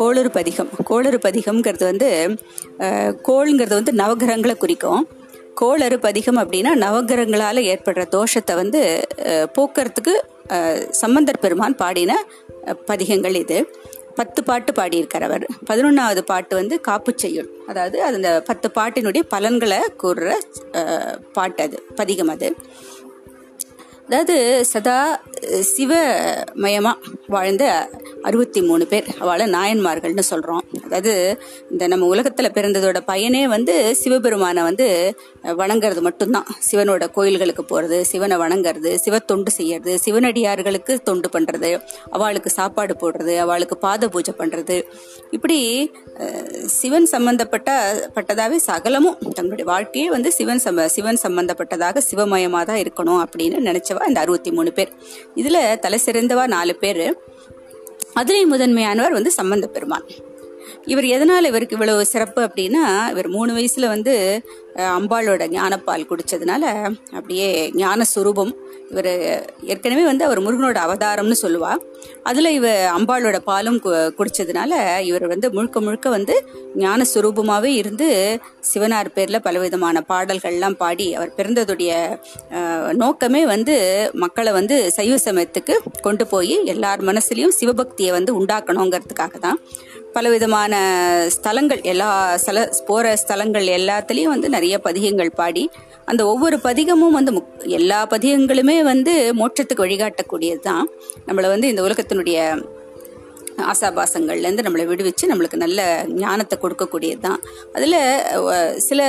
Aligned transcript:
கோளறு 0.00 0.30
பதிகம் 0.36 0.70
கோளறு 0.88 1.18
பதிகம்ங்கிறது 1.24 1.84
வந்து 1.90 2.08
கோளுங்கிறது 3.28 3.28
கோள்ங்கிறது 3.28 3.74
வந்து 3.78 3.92
நவகிரகங்களை 4.00 4.54
குறிக்கும். 4.58 5.02
கோளறு 5.60 5.96
பதிகம் 6.04 6.38
அப்படின்னா 6.42 6.70
நவகிரகங்களால் 6.84 7.66
ஏற்படுற 7.72 8.02
தோஷத்தை 8.16 8.54
வந்து 8.60 8.80
போக்குறதுக்கு 9.56 10.14
சம்பந்தர் 11.00 11.42
பெருமான் 11.44 11.80
பாடின 11.82 12.12
பதிகங்கள் 12.90 13.36
இது. 13.42 13.58
பத்து 14.18 14.40
பாட்டு 14.48 14.70
பாடியிருக்கார் 14.78 15.26
அவர். 15.28 15.44
பதினொன்றாவது 15.68 16.22
பாட்டு 16.30 16.52
வந்து 16.60 16.76
காப்புச்செய்யுள். 16.88 17.50
அதாவது 17.70 17.98
அந்த 18.08 18.28
பத்து 18.48 18.68
பாட்டினுடைய 18.78 19.22
பலன்களை 19.34 19.80
கூறுற 20.02 20.30
பாட்டு 21.36 21.62
அது 21.66 21.78
பதிகம் 22.00 22.32
அது. 22.34 22.48
அதாவது 24.06 24.36
சதா 24.72 24.96
சிவமயமாக 25.70 26.96
வாழ்ந்த 27.34 27.64
அறுபத்தி 28.28 28.60
மூணு 28.68 28.84
பேர். 28.92 29.06
அவளை 29.22 29.46
நாயன்மார்கள்னு 29.56 30.24
சொல்கிறோம் 30.30 30.64
அதாவது 30.86 31.12
இந்த 31.72 31.84
நம்ம 31.92 32.06
உலகத்தில் 32.14 32.54
பிறந்ததோட 32.56 32.98
பயனே 33.10 33.42
வந்து 33.54 33.74
சிவபெருமானை 34.02 34.62
வந்து 34.68 34.86
வணங்குறது 35.60 36.02
மட்டும்தான். 36.08 36.48
சிவனோட 36.68 37.04
கோயில்களுக்கு 37.16 37.64
போகிறது 37.64 37.98
சிவனை 38.12 38.38
வணங்குறது 38.44 38.92
சிவ 39.04 39.18
தொண்டு 39.30 39.52
செய்யறது 39.58 39.94
சிவனடியார்களுக்கு 40.04 40.94
தொண்டு 41.08 41.30
பண்ணுறது 41.36 41.70
அவளுக்கு 42.16 42.52
சாப்பாடு 42.58 42.94
போடுறது 43.02 43.36
அவளுக்கு 43.44 43.78
பாத 43.86 44.08
பூஜை 44.14 44.34
பண்ணுறது 44.40 44.78
இப்படி 45.38 45.58
சிவன் 46.78 47.08
சம்பந்தப்பட்ட 47.14 47.70
பட்டதாகவே 48.16 48.58
சகலமும் 48.68 49.18
தங்களுடைய 49.36 49.66
வாழ்க்கையே 49.72 50.08
வந்து 50.16 50.30
சிவன் 50.38 50.62
சம்ப 50.64 50.86
சிவன் 50.96 51.20
சம்பந்தப்பட்டதாக 51.24 52.02
சிவமயமாக 52.10 52.64
தான் 52.70 52.80
இருக்கணும் 52.82 53.20
அப்படின்னு 53.24 53.58
நினச்சவா 53.68 54.02
இந்த 54.10 54.20
அறுபத்தி 54.24 54.50
மூணு 54.56 54.70
பேர். 54.72 54.90
இதில் 55.34 55.78
தலை 55.78 55.98
சிறந்தவா 56.06 56.46
நாலு 56.46 56.74
பேர். 56.76 57.04
அதுலேயும் 58.20 58.52
முதன்மையானவர் 58.52 59.12
வந்து 59.12 59.30
சம்பந்த 59.30 59.66
பெருமான் 59.66 60.04
இவர் 60.84 61.04
எதனால் 61.06 61.44
இவருக்கு 61.44 61.74
இவ்வளவு 61.74 62.06
சிறப்பு 62.06 62.42
அப்படின்னா 62.42 62.84
இவர் 63.10 63.28
மூணு 63.28 63.52
வயசில் 63.52 63.88
வந்து 63.88 64.14
அம்பாளோட 64.94 65.48
ஞானப்பால் 65.50 66.06
குடித்ததுனால 66.06 66.64
அப்படியே 67.12 67.48
ஞான 67.74 68.04
சுரூபம் 68.14 68.52
இவர் 68.90 69.08
ஏற்கனவே 69.64 70.04
வந்து 70.04 70.24
அவர் 70.24 70.40
முருகனோட 70.40 70.78
அவதாரம்னு 70.78 71.36
சொல்லுவா. 71.42 71.72
அதில் 72.22 72.50
இவ 72.50 72.66
அம்பாளோட 72.98 73.38
பாலும் 73.40 73.80
கு- 73.80 74.12
குடித்ததுனால 74.18 74.72
இவர் 75.00 75.26
வந்து 75.26 75.52
முழுக்க 75.52 75.80
முழுக்க 75.80 76.08
வந்து 76.08 76.34
ஞான 76.74 77.04
இருந்து 77.74 78.08
சிவனார் 78.72 79.14
பேரில் 79.14 79.42
பலவிதமான 79.42 80.04
பாடல்கள்லாம் 80.08 80.76
பாடி 80.76 81.14
அவர் 81.14 81.34
பிறந்ததுடைய 81.36 81.92
நோக்கமே 82.92 83.46
வந்து 83.46 83.76
மக்களை 84.14 84.52
வந்து 84.52 84.90
சைவ 84.90 85.16
சமயத்துக்கு 85.24 85.74
கொண்டு 86.00 86.26
போய் 86.26 86.64
எல்லார் 86.64 87.02
மனசுலேயும் 87.02 87.56
சிவபக்தியை 87.60 88.10
வந்து 88.10 88.40
உண்டாக்கணுங்கிறதுக்காக 88.40 89.38
தான் 89.38 89.60
பலவிதமான 90.14 90.74
ஸ்தலங்கள் 91.30 91.80
எல்லா 91.84 92.08
ஸ்தல 92.36 92.58
போகிற 92.86 93.16
ஸ்தலங்கள் 93.16 93.66
எல்லாத்துலேயும் 93.76 94.28
வந்து 94.28 94.48
நிறைய 94.48 94.78
பதிகங்கள் 94.78 95.30
பாடி 95.32 95.64
அந்த 96.04 96.26
ஒவ்வொரு 96.26 96.56
பதிகமும் 96.64 97.10
வந்து 97.10 97.32
முக்- 97.32 97.66
எல்லா 97.70 98.06
பதிகங்களுமே 98.06 98.82
வந்து 98.84 99.12
மோட்சத்துக்கு 99.34 99.86
வழிகாட்டக்கூடியது 99.86 100.60
தான் 100.60 100.86
நம்மளை 101.26 101.48
வந்து 101.48 101.68
இந்த 101.68 101.82
உலகத்தினுடைய 101.82 102.38
ஆசாபாசங்கள்லேருந்து 103.58 104.64
நம்மளை 104.66 104.84
விடுவிச்சு 104.86 105.26
நம்மளுக்கு 105.28 105.54
நல்ல 105.54 106.04
ஞானத்தை 106.08 106.58
கொடுக்கக்கூடியது 106.62 107.18
தான் 107.18 107.40
அதில் 107.72 107.98
சில 108.78 109.00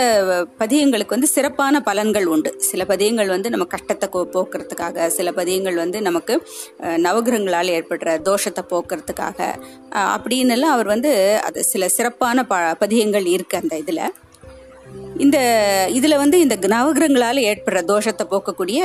பதியங்களுக்கு 0.59 1.07
வந்து 1.07 1.27
சிறப்பான 1.27 1.83
பலன்கள் 1.85 2.23
உண்டு. 2.23 2.55
சில 2.57 2.85
பதியங்கள் 2.85 3.27
வந்து 3.27 3.49
நம்ம 3.49 3.65
கஷ்டத்தை 3.65 4.09
கோ- 4.13 4.27
போக்குறதுக்காக 4.33 5.07
சில 5.07 5.31
பதியங்கள் 5.31 5.75
வந்து 5.75 6.01
நமக்கு 6.01 6.47
நவகிரகங்களால் 6.79 7.73
ஏற்படுற 7.77 8.21
தோஷத்தை 8.21 8.63
போக்குறதுக்காக 8.69 9.39
அப்படின்னுலாம் 9.91 10.29
அப்படின்னு 10.31 10.49
எல்லாம் 10.49 10.71
அவர் 10.71 10.85
வந்து 10.85 11.39
அது 11.43 11.63
சில 11.63 11.87
சிறப்பான 11.87 12.45
ப 12.45 12.55
பதியங்கள் 12.79 13.25
இருக்கு 13.25 13.57
அந்த 13.57 13.77
இதில். 13.77 14.03
இந்த 15.17 15.37
இதில் 15.91 16.17
வந்து 16.17 16.39
இந்த 16.39 16.55
நவகிரகங்களால் 16.55 17.39
ஏற்படுற 17.41 17.79
தோஷத்தை 17.83 18.25
போக்கக்கூடிய 18.31 18.79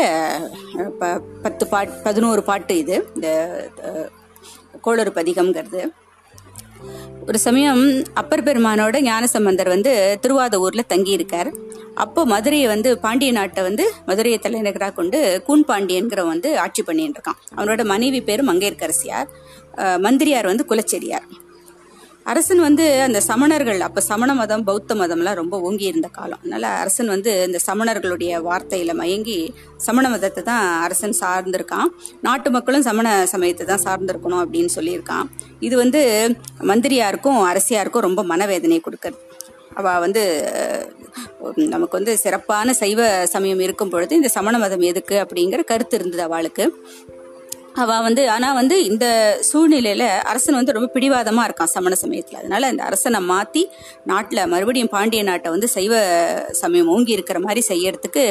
ப- 0.98 1.20
பத்து 1.42 1.66
பாட் 1.66 2.02
பதினோரு 2.02 2.42
பாட்டு 2.42 2.78
இது. 2.78 3.06
இந்த 3.14 3.28
கோளறு 4.86 5.12
பதிகம்ங்கிறது. 5.20 5.82
ஒரு 7.28 7.38
சமயம் 7.44 7.80
அப்பர் 8.20 8.44
பெருமானோட 8.46 8.96
ஞானசம்பந்தர் 9.06 9.70
வந்து 9.74 9.92
திருவாதூர்ல 10.24 10.82
தங்கி 10.92 11.12
இருக்கார் 11.18 11.50
அப்போ 12.04 12.20
மதுரையை 12.32 12.66
வந்து 12.72 12.90
பாண்டிய 13.04 13.30
நாட்டை 13.36 13.62
வந்து 13.66 13.84
மதுரையை 14.08 14.38
தலைநகராக 14.44 14.94
கொண்டு 14.98 15.18
கூன் 15.46 15.64
பாண்டியன்கிறவன் 15.70 16.32
வந்து 16.34 16.50
ஆட்சி 16.64 16.82
பண்ணிட்டு 16.88 17.18
இருக்கான். 17.18 17.40
அவனோட 17.58 17.84
மனைவி 17.92 18.20
பேரு 18.28 18.44
மங்கையர்க்கரசியார் 18.50 19.28
மந்திரியார் 20.06 20.50
வந்து 20.52 20.66
குலச்செரியார் 20.70 21.26
அரசன் 22.30 22.60
வந்து 22.66 22.84
அந்த 23.06 23.18
சமணர்கள் 23.28 23.80
அப்ப 23.86 24.02
சமண 24.08 24.30
மதம் 24.38 24.64
பௌத்த 24.68 24.94
மதம்லாம் 25.00 25.38
ரொம்ப 25.40 25.56
ஓங்கி 25.66 25.84
இருந்த 25.90 26.08
காலம். 26.16 26.40
அதனால 26.42 26.66
அரசன் 26.82 27.10
வந்து 27.14 27.32
இந்த 27.48 27.58
சமணர்களுடைய 27.66 28.40
வார்த்தையில 28.46 28.94
மயங்கி 29.00 29.38
சமண 29.86 30.08
மதத்தை 30.14 30.42
தான் 30.50 30.64
அரசன் 30.86 31.16
சார்ந்திருக்கான். 31.22 31.90
நாட்டு 32.26 32.50
மக்களும் 32.56 32.86
சமண 32.88 33.08
சமயத்தை 33.34 33.66
தான் 33.66 33.84
சார்ந்திருக்கணும் 33.86 34.42
அப்படின்னு 34.44 34.72
சொல்லியிருக்கான். 34.78 35.28
இது 35.68 35.76
வந்து 35.82 36.02
மந்திரியாருக்கும் 36.72 37.40
அரசியாருக்கும் 37.50 38.06
ரொம்ப 38.08 38.24
மனவேதனை 38.32 38.80
கொடுக்கறது 38.88 39.22
அவ 39.80 39.88
வந்து 40.04 40.22
நமக்கு 41.72 41.96
வந்து 41.98 42.12
சிறப்பான 42.22 42.72
சைவ 42.80 43.00
சமயம் 43.32 43.62
இருக்கும் 43.64 43.92
பொழுது 43.94 44.12
இந்த 44.20 44.30
சமண 44.36 44.54
மதம் 44.62 44.84
எதுக்கு 44.90 45.16
அப்படிங்கிற 45.24 45.62
கருத்து 45.70 45.96
இருந்தது 45.98 46.22
அவளுக்கு. 46.28 46.64
அவ 47.82 47.96
வந்து 48.06 48.22
ஆனா 48.34 48.48
வந்து 48.58 48.76
இந்த 48.90 49.06
சூழ்நிலையில 49.48 50.04
அரசன் 50.30 50.56
வந்து 50.58 50.74
ரொம்ப 50.76 50.88
பிடிவாதமா 50.94 51.42
இருக்கான் 51.46 51.72
சமண 51.74 51.94
சமயத்துல. 52.02 52.38
அதனால 52.42 52.68
இந்த 52.72 52.82
அரசனை 52.88 53.20
மாத்தி 53.30 53.62
நாட்டுல 54.10 54.40
மறுபடியும் 54.52 54.90
பாண்டிய 54.94 55.22
நாட்டை 55.28 55.50
வந்து 55.54 55.68
சைவ 55.74 55.94
சமயம் 56.60 56.90
ஓங்கி 56.94 57.16
இருக்கிற 57.16 57.38
மாதிரி 57.46 57.62
செய்யறதுக்கு 57.68 58.24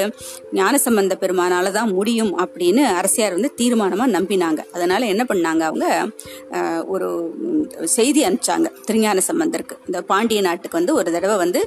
ஞானசம்பந்த 0.60 1.16
பெருமானால 1.24 1.72
தான் 1.78 1.92
முடியும் 1.98 2.32
அப்படின்னு 2.46 2.84
அரசியார் 3.00 3.38
வந்து 3.38 3.52
தீர்மானமா 3.62 4.08
நம்பினாங்க. 4.18 4.62
அதனால 4.76 5.02
என்ன 5.14 5.26
பண்ணாங்க 5.32 5.64
அவங்க? 5.70 5.86
ஒரு 6.94 7.10
செய்தி 7.98 8.22
அனுப்பிச்சாங்க 8.28 8.68
திருஞான 8.88 9.22
சம்பந்தருக்கு. 9.30 9.78
இந்த 9.90 10.00
பாண்டிய 10.12 10.42
நாட்டுக்கு 10.48 10.80
வந்து 10.80 10.96
ஒரு 11.00 11.10
தடவை 11.18 11.38
வந்து 11.44 11.62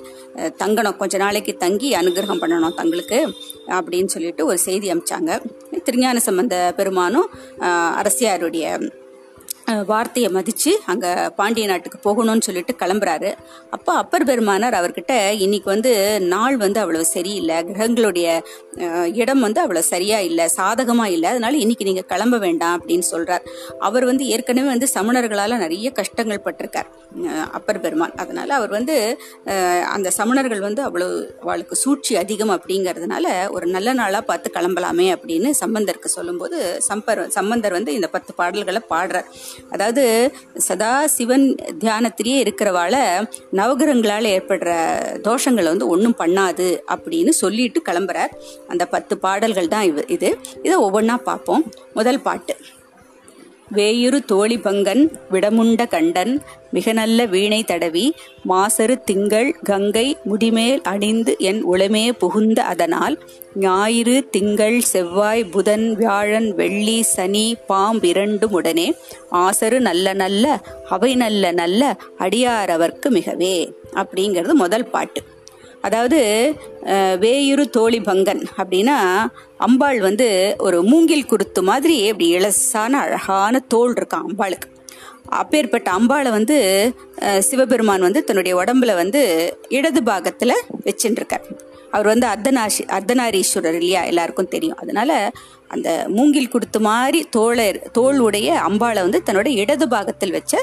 தங்கணும் 0.63 0.99
கொஞ்ச 1.03 1.17
நாளைக்கு 1.25 1.55
தங்கி 1.65 1.91
அனுகிரகம் 2.01 2.43
பண்ணணும் 2.43 2.77
தங்களுக்கு 2.81 3.21
அப்படின்னு 3.79 4.13
சொல்லிட்டு 4.15 4.43
ஒரு 4.51 4.59
செய்தி 4.67 4.87
அனுப்பிச்சாங்க. 4.93 5.33
திருஞான 5.87 6.19
சம்பந்த 6.27 6.55
பெருமானும் 6.79 7.29
அரசியாருடைய 7.97 8.67
வார்த்தையை 9.91 10.29
மதித்து 10.37 10.73
அங்கே 10.91 11.11
பாண்டிய 11.39 11.65
நாட்டுக்கு 11.71 11.99
போகணும்னு 12.07 12.45
சொல்லிட்டு 12.47 12.73
கிளம்புறாரு. 12.83 13.31
அப்போ 13.77 13.93
அப்பர் 14.03 14.25
பெருமானார் 14.29 14.77
அவர்கிட்ட 14.79 15.15
இன்னைக்கு 15.45 15.69
வந்து 15.73 15.93
நாள் 16.35 16.57
வந்து 16.63 16.79
அவ்வளவு 16.83 17.07
சரியில்லை 17.15 17.57
கிரகங்களுடைய 17.69 18.29
இடம் 19.23 19.43
வந்து 19.47 19.61
அவ்வளோ 19.65 19.83
சரியா 19.91 20.19
இல்லை 20.29 20.47
சாதகமாக 20.59 21.15
இல்லை 21.17 21.29
அதனால 21.33 21.59
இன்னைக்கு 21.65 21.89
நீங்கள் 21.89 22.09
கிளம்ப 22.13 22.39
வேண்டாம் 22.47 22.77
அப்படின்னு 22.79 23.07
சொல்கிறார் 23.13 23.45
அவர் 23.89 24.07
வந்து 24.11 24.27
ஏற்கனவே 24.35 24.69
வந்து 24.75 24.89
சமணர்களால் 24.97 25.63
நிறைய 25.65 25.91
கஷ்டங்கள் 26.01 26.45
பட்டிருக்கார் 26.47 26.89
அப்பர் 27.59 27.83
பெருமான். 27.85 28.17
அதனால 28.25 28.49
அவர் 28.59 28.73
வந்து 28.79 28.97
அந்த 29.97 30.09
சமணர்கள் 30.19 30.65
வந்து 30.69 30.83
அவ்வளோ 30.89 31.11
அவளுக்கு 31.45 31.77
சூழ்ச்சி 31.85 32.15
அதிகம் 32.23 32.55
அப்படிங்கிறதுனால 32.57 33.27
ஒரு 33.57 33.69
நல்ல 33.77 33.89
நாளாக 34.01 34.25
பார்த்து 34.33 34.57
கிளம்பலாமே 34.57 35.09
அப்படின்னு 35.17 35.51
சம்பந்தருக்கு 35.63 36.17
சொல்லும்போது 36.17 36.59
சம்பர் 36.89 37.23
சம்பந்தர் 37.39 37.79
வந்து 37.79 37.93
இந்த 37.99 38.11
பத்து 38.17 38.33
பாடல்களை 38.41 38.83
பாடுறார். 38.95 39.31
அதாவது 39.71 40.33
சதா 40.55 41.07
சிவன் 41.07 41.55
தியானத்திலேயே 41.81 42.39
இருக்கிறவால 42.45 42.97
நவகிரகங்களால் 43.53 44.31
ஏற்படுற 44.35 44.73
தோஷங்களை 45.23 45.65
வந்து 45.65 45.89
ஒன்றும் 45.89 46.17
பண்ணாது 46.19 46.79
அப்படின்னு 46.95 47.29
சொல்லிட்டு 47.29 47.83
கிளம்புறார். 47.85 48.33
அந்த 48.69 48.87
பத்து 48.87 49.19
பாடல்கள் 49.19 49.69
தான் 49.69 49.87
இது. 50.09 50.39
இதை 50.63 50.81
ஒவ்வொன்றா 50.89 51.17
பார்ப்போம். 51.17 51.65
முதல் 51.95 52.21
பாட்டு. 52.21 52.57
வேயுறு 53.73 54.25
தோழி 54.25 54.57
பங்கன் 54.57 55.11
விடமுண்ட 55.31 55.85
கண்டன் 55.89 56.41
மிக 56.71 56.93
நல்ல 56.93 57.27
வீணை 57.27 57.63
தடவி 57.63 58.15
மாசரு 58.49 58.95
திங்கள் 59.05 59.55
கங்கை 59.63 60.17
முடிமேல் 60.25 60.81
அணிந்து 60.83 61.37
என் 61.39 61.63
உளமே 61.63 62.13
புகுந்த 62.13 62.61
அதனால் 62.63 63.17
ஞாயிறு 63.55 64.31
திங்கள் 64.31 64.81
செவ்வாய் 64.81 65.45
புதன் 65.45 65.95
வியாழன் 65.95 66.55
வெள்ளி 66.55 67.03
சனி 67.03 67.57
பாம்பிரண்டும் 67.69 68.51
உடனே 68.51 68.95
ஆசரு 69.31 69.79
நல்ல 69.81 70.13
நல்ல 70.13 70.61
அவை 70.89 71.15
நல்ல 71.15 71.53
நல்ல 71.53 71.97
அடியாரவர்க்கு 72.19 73.11
மிகவே 73.11 73.57
அப்படிங்கிறது 73.95 74.55
முதல் 74.55 74.91
பாட்டு. 74.91 75.21
அதாவது 75.89 76.21
வேயுறு 77.25 77.65
தோழி 77.77 78.01
பங்கன் 78.09 78.43
அப்படின்னா 78.61 78.97
அம்பாள் 79.67 80.01
வந்து 80.07 80.29
ஒரு 80.67 80.79
மூங்கில் 80.91 81.29
குருத்து 81.31 81.61
மாதிரி 81.69 81.97
அப்படி 82.11 82.27
இலசான 82.39 82.99
அழகான 83.05 83.61
தோல் 83.75 83.95
இருக்கான் 83.99 84.27
அம்பாளுக்கு. 84.29 84.69
அப்பேற்பட்ட 85.41 85.89
அம்பாளை 85.99 86.31
வந்து 86.37 86.57
சிவபெருமான் 87.49 88.07
வந்து 88.07 88.21
தன்னுடைய 88.29 88.53
உடம்புல 88.61 88.93
வந்து 89.01 89.23
இடது 89.79 90.01
பாகத்தில் 90.03 90.55
வச்சுட்டுருக்கார் 90.87 91.49
அவர் 91.95 92.09
வந்து 92.13 92.27
அர்த்தநாசி 92.27 92.83
அர்த்தநாரீஸ்வரர் 92.97 93.79
இல்லையா? 93.81 94.03
எல்லாருக்கும் 94.11 94.53
தெரியும். 94.55 94.81
அதனால 94.83 95.11
அந்த 95.75 95.89
மூங்கில் 96.17 96.53
குடுத்து 96.55 96.81
மாதிரி 96.89 97.21
தோளர் 97.37 97.79
தோல் 97.99 98.21
உடைய 98.27 98.49
அம்பாளை 98.69 99.01
வந்து 99.07 99.21
தன்னோட 99.27 99.49
இடது 99.63 99.89
பாகத்தில் 99.95 100.37
வச்ச 100.39 100.55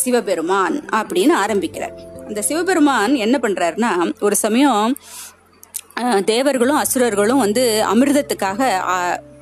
சிவபெருமான் 0.00 0.76
அப்படின்னு 0.98 1.34
ஆரம்பிக்கிறார். 1.44 1.96
அந்த 2.32 2.44
சிவபெருமான் 2.48 3.14
என்ன 3.24 3.36
பண்ணுறாருன்னா 3.42 3.92
ஒரு 4.26 4.36
சமயம் 4.44 4.86
தேவர்களும் 6.24 6.80
அசுரர்களும் 6.82 7.42
வந்து 7.44 7.64
அமிர்தத்துக்காக 7.92 8.60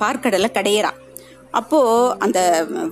பார்க்கடலை 0.00 0.48
கடையிறான். 0.56 0.98
அப்போ 1.58 1.80
அந்த 2.24 2.40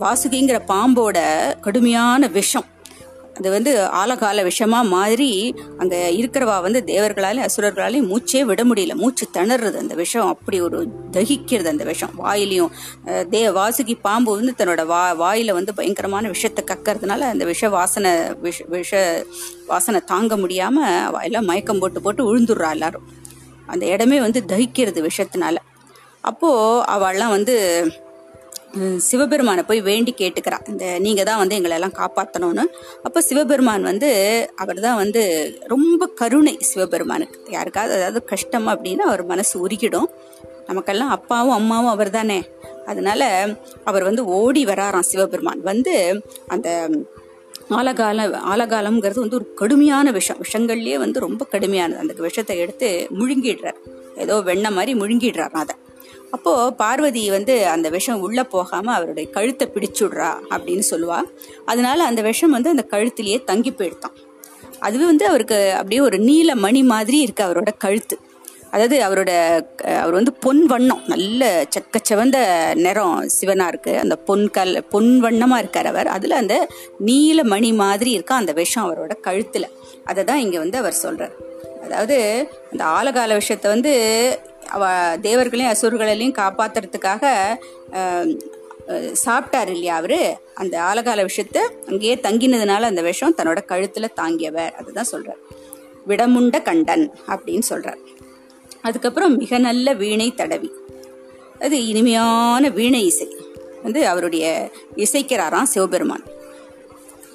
வாசுகிங்கிற 0.00 0.58
பாம்போட 0.70 1.18
கடுமையான 1.60 2.28
விஷம் 2.36 2.68
அது 3.38 3.49
வந்து 3.55 3.73
ஆலகால 4.00 4.43
விஷமா 4.49 4.79
மாதிரி 4.94 5.29
அங்க 5.79 5.96
இருக்கிறவா 6.20 6.56
வந்து 6.67 6.81
தேவர்களாலே 6.87 7.40
அசுரர்களாலே 7.49 7.99
மூச்சே 8.11 8.40
விட 8.49 8.62
முடியல. 8.64 8.94
மூச்சு 9.02 9.25
திணறது 9.37 9.79
அந்த 9.82 9.94
விஷம். 9.94 10.29
அப்படி 10.35 10.58
ஒரு 10.67 10.79
தகிக்கிறது 11.12 11.70
அந்த 11.75 11.85
விஷம். 11.85 12.14
வாயிலையும் 12.17 12.73
தே 13.35 13.43
வாசுகி 13.58 13.94
பாம்பு 14.06 14.31
வந்து 14.38 14.55
தன்னோட 14.61 14.85
வா 14.87 15.02
வாயில 15.23 15.52
வந்து 15.58 15.75
பயங்கரமான 15.75 16.29
விஷத்தை 16.29 16.64
கக்கறதுனால 16.70 17.29
அந்த 17.35 17.44
விஷ 17.44 17.69
வாசனை 17.69 18.12
விஷ 18.40 18.64
விஷ 18.75 18.93
வாசனை 19.67 20.00
தாங்க 20.12 20.37
முடியாம 20.37 20.76
எல்லாம் 21.23 21.49
மயக்கம் 21.50 21.82
போட்டு 21.84 22.02
போட்டு 22.02 22.23
விழுந்துடுறா 22.29 22.70
எல்லாரும். 22.70 23.06
அந்த 23.67 23.84
இடமே 23.87 24.19
வந்து 24.20 24.43
தகிக்கிறது 24.46 25.00
விஷத்தினால. 25.08 25.56
அப்போ 26.25 26.50
அவள்லாம் 26.96 27.34
வந்து 27.37 27.56
சிவபெருமானை 28.97 29.62
போய் 29.62 29.81
வேண்டி 29.81 30.15
கேட்டுக்கிறா 30.19 30.69
இந்த 30.69 30.99
நீங்க 30.99 31.25
தான் 31.25 31.38
வந்து 31.38 31.55
எங்களை 31.55 31.76
எல்லாம் 31.76 31.94
காப்பாற்றணும்னு 31.99 32.65
அப்போ 33.03 33.20
சிவபெருமான் 33.20 33.82
வந்து 33.82 34.11
அவர் 34.56 34.81
தான் 34.81 34.97
வந்து 34.97 35.23
ரொம்ப 35.67 36.06
கருணை 36.06 36.59
சிவபெருமானுக்கு. 36.59 37.41
யாருக்காவது 37.50 37.94
அதாவது 37.94 38.25
கஷ்டம் 38.25 38.67
அப்படின்னா 38.67 38.99
அவர் 38.99 39.25
மனசு 39.26 39.67
உருகிடும். 39.67 40.09
நமக்கெல்லாம் 40.67 41.09
அப்பாவும் 41.09 41.55
அம்மாவும் 41.55 41.91
அவர் 41.91 42.11
தானே. 42.11 42.49
அதனால 42.87 43.49
அவர் 43.85 44.03
வந்து 44.03 44.25
ஓடி 44.25 44.65
வராராம் 44.65 45.09
சிவபெருமான். 45.11 45.61
வந்து 45.61 46.23
அந்த 46.47 46.91
ஆலகால 47.70 48.41
ஆலகாலம்ங்கிறது 48.55 49.20
வந்து 49.20 49.37
ஒரு 49.37 49.55
கடுமையான 49.55 50.11
விஷம். 50.11 50.38
விஷங்கள்லயே 50.43 50.99
வந்து 50.99 51.20
ரொம்ப 51.20 51.47
கடுமையானது. 51.53 51.99
அந்த 51.99 52.15
விஷத்தை 52.19 52.59
எடுத்து 52.59 53.09
முழுங்கிடுறார். 53.19 53.76
ஏதோ 54.17 54.41
வெண்ணெய் 54.41 54.73
மாதிரி 54.73 54.94
முழுங்கிடுறார் 55.00 55.50
அதை. 55.50 55.75
அப்போ 56.30 56.72
பார்வதி 56.72 57.30
வந்து 57.30 57.66
அந்த 57.66 57.88
விஷம் 57.88 58.20
உள்ள 58.20 58.44
போகாம 58.44 58.92
அவருடைய 58.92 59.30
கழுத்தை 59.30 59.70
பிடிச்சுடுறா 59.75 60.40
அப்படின்னு 60.50 60.82
சொல்லுவா. 60.90 61.22
அதனால 61.64 62.04
அந்த 62.04 62.22
விஷம் 62.22 62.50
வந்து 62.50 62.70
அந்த 62.70 62.86
கழுத்திலேயே 62.90 63.44
தங்கி 63.44 63.72
போயிடுதான். 63.72 64.16
அதுவே 64.78 65.04
வந்து 65.04 65.26
அவருக்கு 65.26 65.72
அப்படியே 65.72 66.00
ஒரு 66.00 66.19
நீல 66.19 66.54
மணி 66.54 66.82
மாதிரி 66.82 67.19
இருக்கு 67.20 67.44
அவரோட 67.44 67.69
கழுத்து. 67.78 68.20
அதாவது 68.70 68.97
அவரோட 69.06 69.31
அவர் 70.00 70.17
வந்து 70.17 70.32
பொன் 70.44 70.62
வண்ணம் 70.67 71.03
நல்ல 71.06 71.43
செக்கச்செவந்த 71.75 72.38
நிறம் 72.75 73.15
சிவனா 73.37 73.67
இருக்கு. 73.67 73.93
அந்த 73.99 74.17
பொன் 74.17 74.44
கல் 74.50 74.73
பொன் 74.88 75.11
வண்ணமா 75.25 75.56
இருக்கார் 75.56 75.87
அவர். 75.87 76.09
அதுல 76.17 76.37
அந்த 76.37 76.55
நீல 76.99 77.44
மணி 77.44 77.70
மாதிரி 77.73 78.11
இருக்கா 78.11 78.37
அந்த 78.37 78.53
விஷம் 78.53 78.87
அவரோட 78.87 79.15
கழுத்துல. 79.26 79.67
அதை 80.05 80.25
தான் 80.25 80.38
இங்க 80.38 80.59
வந்து 80.59 80.79
அவர் 80.79 81.03
சொல்றார். 81.03 81.35
அதாவது 81.85 82.17
அந்த 82.73 82.85
ஆலகால 82.99 83.35
விஷயத்தை 83.35 83.69
வந்து 83.70 83.93
அவ 84.69 84.85
தேவர்களையும் 85.20 85.73
அசுர்களையும் 85.75 86.38
காப்பாத்துறதுக்காக 86.41 87.25
சாப்பிட்டார் 88.88 89.25
சாப்பிட்டாரு 89.25 89.70
இல்லையா 89.75 89.97
அவரு? 89.97 90.19
அந்த 90.55 90.75
ஆலகால 90.81 91.25
விஷயத்த 91.29 91.59
அங்கேயே 91.87 92.15
தங்கினதுனால 92.17 92.88
அந்த 92.91 93.03
விஷம் 93.03 93.35
தன்னோட 93.37 93.61
கழுத்துல 93.69 94.09
தாங்கியவர். 94.15 94.73
அதுதான் 94.81 95.11
சொல்றார். 95.12 95.41
விடமுண்ட 96.09 96.56
கண்டன் 96.62 97.05
அப்படின்னு 97.26 97.67
சொல்றார். 97.69 98.00
அதுக்கப்புறம் 98.82 99.36
மிக 99.36 99.58
நல்ல 99.58 99.92
வீணை 99.92 100.34
தடவி. 100.34 100.72
அது 101.60 101.86
இனிமையான 101.86 102.69
வீணை 102.69 103.06
இசை. 103.06 103.36
வந்து 103.82 104.06
அவருடைய 104.06 104.70
இசைக்கிறாராம் 104.96 105.62
சிவபெருமான். 105.62 106.25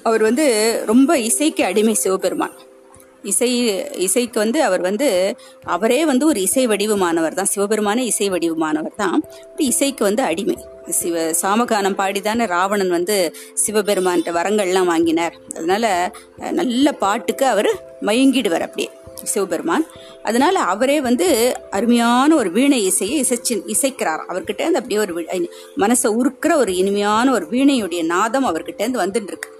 அவர் 0.02 0.22
வந்து 0.22 0.82
ரொம்ப 0.86 1.18
இசைக்கு 1.18 1.64
அடிமை 1.64 1.94
சிவபெருமான். 1.94 2.52
இசை 3.22 3.50
இசைக்கு 3.92 4.38
வந்து 4.38 4.62
அவர் 4.62 4.80
வந்து 4.80 5.36
அவரே 5.64 6.06
வந்து 6.06 6.26
ஒரு 6.26 6.40
இசை 6.40 6.66
வடிவமானவர் 6.66 7.34
தான். 7.34 7.44
சிவபெருமானே 7.44 8.04
இசை 8.04 8.30
வடிவமானவர் 8.30 8.94
தான். 8.96 9.22
இசைக்கு 9.56 10.04
வந்து 10.04 10.22
அடிமை. 10.22 10.56
சிவ 10.88 11.30
சாமகானம் 11.42 11.98
பாடிதானே 11.98 12.46
ராவணன் 12.46 12.90
வந்து 12.90 13.34
சிவபெருமான்கிட்ட 13.66 14.30
வரங்கள்லாம் 14.32 14.84
வாங்கினார். 14.84 15.36
அதனால 15.56 16.12
நல்ல 16.50 16.92
பாட்டுக்கு 16.92 17.46
அவர் 17.46 17.98
மயங்கிடுவார் 18.02 18.60
அப்படியே. 18.60 18.90
சிவபெருமான். 19.32 19.84
அதனால 20.22 20.60
அவரே 20.72 20.98
வந்து 21.00 21.26
அருமையான 21.70 22.30
ஒரு 22.34 22.50
வீணை 22.50 22.78
இசையை 22.84 23.16
இசைச்சு 23.24 23.54
இசைக்கிறார். 23.74 24.22
அவர்கிட்ட 24.30 24.62
இருந்து 24.64 24.80
அப்படியே 24.80 25.00
ஒரு 25.00 25.14
மனசை 25.82 26.10
உருக்கிற 26.20 26.52
ஒரு 26.62 26.74
இனிமையான 26.82 27.26
ஒரு 27.32 27.46
வீணையுடைய 27.50 28.04
நாதம் 28.14 28.48
அவர்கிட்ட 28.50 28.80
இருந்து 28.84 29.02
வந்துட்டு 29.04 29.32
இருக்கு 29.32 29.50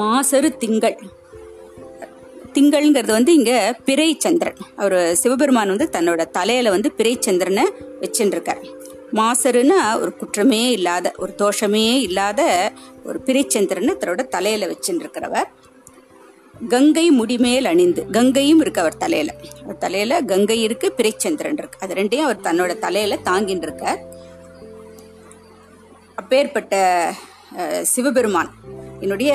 மாசரு 0.00 0.48
திங்கள். 0.56 0.96
திங்கள்ங்கிறது 2.54 3.12
வந்து 3.18 3.32
இங்க 3.34 3.52
பிறைச்சந்திரன். 3.86 4.58
அவர் 4.76 4.96
சிவபெருமான் 5.14 5.72
வந்து 5.74 5.88
தன்னோட 5.92 6.22
தலையில 6.30 6.70
வந்து 6.70 6.88
பிறைச்சந்திரனை 6.98 7.64
வச்சுருக்கார் 8.02 8.62
மாசருன்னா 9.20 9.78
ஒரு 10.00 10.12
குற்றமே 10.16 10.60
இல்லாத 10.70 11.06
ஒரு 11.22 11.32
தோஷமே 11.38 11.86
இல்லாத 12.06 12.42
ஒரு 13.04 13.18
பிறைச்சந்திரனை 13.26 13.92
தன்னோட 14.00 14.22
தலையில 14.34 14.68
வச்சுருக்கிறவர் 14.72 15.48
கங்கை 16.70 17.04
முடிமேல் 17.10 17.66
அணிந்து 17.70 18.02
கங்கையும் 18.16 18.60
இருக்கு 18.62 18.80
அவர் 18.80 18.96
தலையில. 18.96 19.30
அவர் 19.62 19.78
தலையில 19.84 20.20
கங்கை 20.30 20.56
இருக்கு 20.62 20.88
பிறைச்சந்திரன் 20.96 21.58
இருக்கு. 21.60 21.80
அது 21.84 21.94
ரெண்டையும் 21.98 22.26
அவர் 22.26 22.44
தன்னோட 22.46 22.72
தலையில 22.84 23.18
தாங்கின்னு 23.28 23.66
இருக்கார். 23.68 24.00
அப்பேற்பட்ட 26.20 26.74
சிவபெருமான் 27.92 28.50
என்னுடைய 29.00 29.32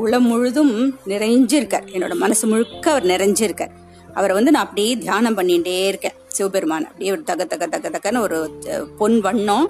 உளம் 0.00 0.28
முழுதும் 0.30 0.74
நிறைஞ்சிருக்கார். 1.12 1.88
என்னோட 1.94 2.14
மனசு 2.24 2.44
முழுக்க 2.46 2.86
அவர் 2.92 3.10
நிறைஞ்சிருக்கார். 3.12 3.74
அவரை 4.18 4.34
வந்து 4.36 4.52
நான் 4.54 4.66
அப்படியே 4.66 4.92
தியானம் 5.04 5.36
பண்ணிகிட்டே 5.38 5.76
இருக்கேன். 5.90 6.16
சிவபெருமான் 6.36 6.86
அப்படியே 6.88 7.10
ஒரு 7.16 7.22
தக 7.30 7.44
தக 7.44 7.66
தக 7.74 7.90
தகன்னு 7.96 8.24
ஒரு 8.26 8.38
பொன் 8.98 9.18
வண்ணம் 9.20 9.66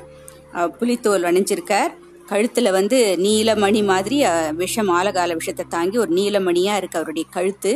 புலித்தோல் 0.78 1.28
அணிஞ்சிருக்கார் 1.30 1.92
கழுத்துல 2.30 2.70
வந்து 2.76 2.98
நீலமணி 3.24 3.80
மாதிரி 3.90 4.16
விஷம் 4.60 4.90
ஆலகால 4.98 5.34
விஷத்தை 5.40 5.64
தாங்கி 5.68 5.96
ஒரு 6.04 6.12
நீலமணியா 6.18 6.74
இருக்கு 6.80 6.98
அவருடைய 7.00 7.26
கழுத்து. 7.30 7.72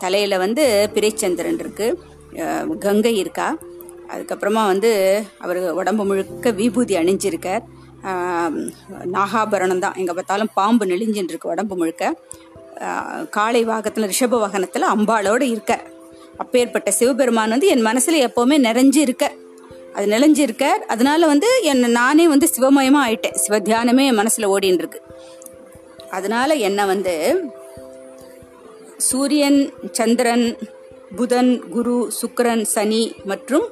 தலையில 0.00 0.34
வந்து 0.44 0.64
பிறைச்சந்திரன் 0.94 1.60
இருக்கு. 1.64 1.86
கங்கை 2.84 3.14
இருக்கா? 3.22 3.48
அதுக்கப்புறமா 4.12 4.62
வந்து 4.72 4.90
அவர் 5.38 5.60
உடம்பு 5.80 6.04
முழுக்க 6.04 6.50
விபூதி 6.50 6.94
அணிஞ்சிருக்கார். 6.96 7.64
நாகாபரணம் 9.16 9.82
தான். 9.84 9.98
எங்கே 10.00 10.12
பார்த்தாலும் 10.12 10.52
பாம்பு 10.54 10.84
நெளிஞ்சின்னு 10.92 11.32
இருக்கு 11.32 11.52
உடம்பு 11.54 11.74
முழுக்க. 11.76 12.12
காளை 13.36 13.62
வாகத்தில் 13.64 14.08
ரிஷப 14.12 14.38
வாகனத்தில் 14.44 14.92
அம்பாளோடு 14.94 15.46
இருக்க. 15.54 15.72
அப்பேற்பட்ட 16.42 16.90
சிவபெருமான் 16.98 17.54
வந்து 17.54 17.70
என் 17.74 17.86
மனசில் 17.88 18.24
எப்போவுமே 18.26 18.56
நிறைஞ்சு 18.68 19.00
இருக்க 19.06 19.24
அது 19.94 20.06
நிலைஞ்சு 20.06 20.42
அதனால 20.86 21.26
வந்து 21.26 21.48
என்னை 21.62 21.88
நானே 21.90 22.28
வந்து 22.28 22.48
சிவமயமாக 22.54 23.06
ஆயிட்டேன். 23.06 23.38
சிவ 23.44 23.58
தியானமே 23.58 24.04
என் 24.06 24.20
மனசில் 24.20 24.46
ஓடின்னு 24.46 24.82
இருக்கு 24.82 25.00
அதனால 26.10 26.54
என்னை 26.68 26.84
வந்து 26.84 27.14
சூரியன் 28.96 29.60
சந்திரன் 29.92 30.58
புதன் 31.16 31.52
குரு 31.68 32.12
சுக்கரன் 32.20 32.64
சனி 32.74 33.02
மற்றும் 33.24 33.66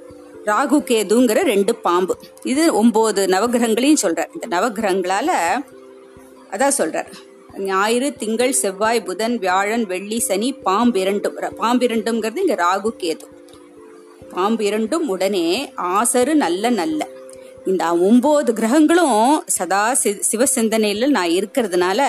ராகு 0.46 0.76
கேதுங்கிற 0.90 1.40
ரெண்டு 1.52 1.72
பாம்பு. 1.86 2.14
இது 2.42 2.64
ஒம்பது 2.82 3.22
நவகிரகங்களையும் 3.34 4.02
சொல்கிறார் 4.04 4.30
இந்த 4.34 4.46
நவகிரகங்களால் 4.56 5.34
அதான் 6.50 6.78
சொல்கிறார் 6.80 7.10
ஞாயிறு 7.58 8.08
திங்கள் 8.12 8.52
செவ்வாய் 8.52 9.02
புதன் 9.02 9.36
வியாழன் 9.38 9.84
வெள்ளி 9.86 10.18
சனி 10.18 10.52
பாம்பு 10.52 11.00
இரண்டும். 11.00 11.36
பாம்பு 11.56 11.86
இரண்டுங்கிறது 11.86 12.42
இங்கே 12.44 12.54
ராகு 12.54 12.90
கேது. 13.02 13.26
பாம்பு 14.38 14.64
இரண்டும் 14.64 15.08
உடனே 15.08 15.72
ஆசரு 15.76 16.34
நல்ல 16.34 16.70
நல்ல. 16.70 17.06
இந்த 17.66 17.96
ஒன்பது 17.96 18.52
கிரகங்களும் 18.52 19.42
சதா 19.46 19.96
சி- 20.04 20.20
சிவசிந்தனையில் 20.32 21.08
நான் 21.08 21.28
இருக்கிறதுனால 21.28 22.02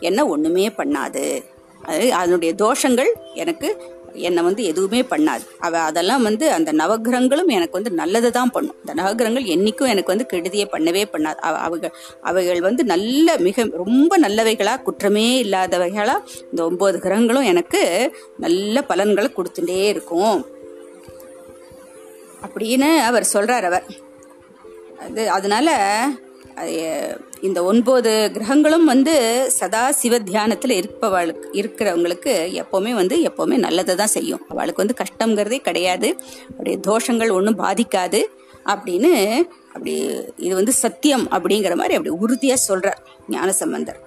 என்ன 0.00 0.26
ஒண்ணுமே 0.26 0.68
பண்ணாது. 0.68 1.44
அது 1.82 2.12
அதனுடைய 2.12 2.54
தோஷங்கள் 2.58 3.12
எனக்கு 3.34 3.82
என்னை 4.12 4.42
வந்து 4.42 4.64
எதுவுமே 4.64 5.02
பண்ணாது. 5.02 5.40
அவ 5.58 5.78
அதெல்லாம் 5.78 6.22
வந்து 6.22 6.52
அந்த 6.52 6.72
நவகிரகங்களும் 6.72 7.46
எனக்கு 7.46 7.70
வந்து 7.70 7.90
நல்லது 7.90 8.30
தான் 8.30 8.50
பண்ணும். 8.50 8.74
இந்த 8.86 9.02
நவகிரகங்கள் 9.02 9.44
என்னைக்கும் 9.44 9.88
எனக்கு 9.88 10.16
வந்து 10.16 10.26
கெடுதியே 10.32 10.64
பண்ணவே 10.72 11.04
பண்ணாது. 11.12 11.34
அவ- 11.34 11.58
அவைகள் 11.58 11.94
அவைகள் 12.20 12.60
வந்து 12.60 12.84
நல்ல 12.84 13.36
மிக 13.36 13.68
ரொம்ப 13.72 14.18
நல்லவைகளாக 14.18 14.82
குற்றமே 14.82 15.42
இல்லாதவைகளாக 15.42 16.18
இந்த 16.50 16.64
ஒன்பது 16.64 17.00
கிரகங்களும் 17.00 17.42
எனக்கு 17.42 18.12
நல்ல 18.38 18.82
பலன்களை 18.82 19.30
கொடுத்துட்டே 19.30 19.86
இருக்கும். 19.88 20.46
அப்படின்னு 22.46 22.88
அவர் 23.10 23.32
சொல்கிறார் 23.34 23.66
அவர். 23.70 23.86
அது 25.06 25.22
அதனால் 25.36 25.72
இந்த 27.46 27.58
ஒன்பது 27.70 28.12
கிரகங்களும் 28.34 28.86
வந்து 28.92 29.14
சதா 29.58 29.82
சிவ 30.00 30.14
தியானத்தில் 30.30 30.74
இருப்பவளுக்கு 30.80 31.48
இருக்கிறவங்களுக்கு 31.60 32.32
எப்போவுமே 32.62 32.92
வந்து 33.00 33.16
எப்போவுமே 33.28 33.56
நல்லதை 33.66 33.94
தான் 34.00 34.14
செய்யும். 34.16 34.42
அவளுக்கு 34.52 34.82
வந்து 34.84 34.98
கஷ்டங்கிறதே 35.02 35.58
கிடையாது. 35.68 36.08
அப்படி 36.50 36.72
தோஷங்கள் 36.88 37.36
ஒன்றும் 37.38 37.60
பாதிக்காது. 37.66 38.22
அப்படின்னு 38.72 39.12
அப்படி 39.74 39.94
இது 40.46 40.54
வந்து 40.60 40.72
சத்தியம் 40.84 41.24
அப்படிங்கிற 41.36 41.74
மாதிரி 41.80 41.96
அப்படி 41.98 42.14
உறுதியாக 42.24 42.60
சொல்கிறார் 42.68 43.00
ஞானசம்பந்தர். 43.36 44.00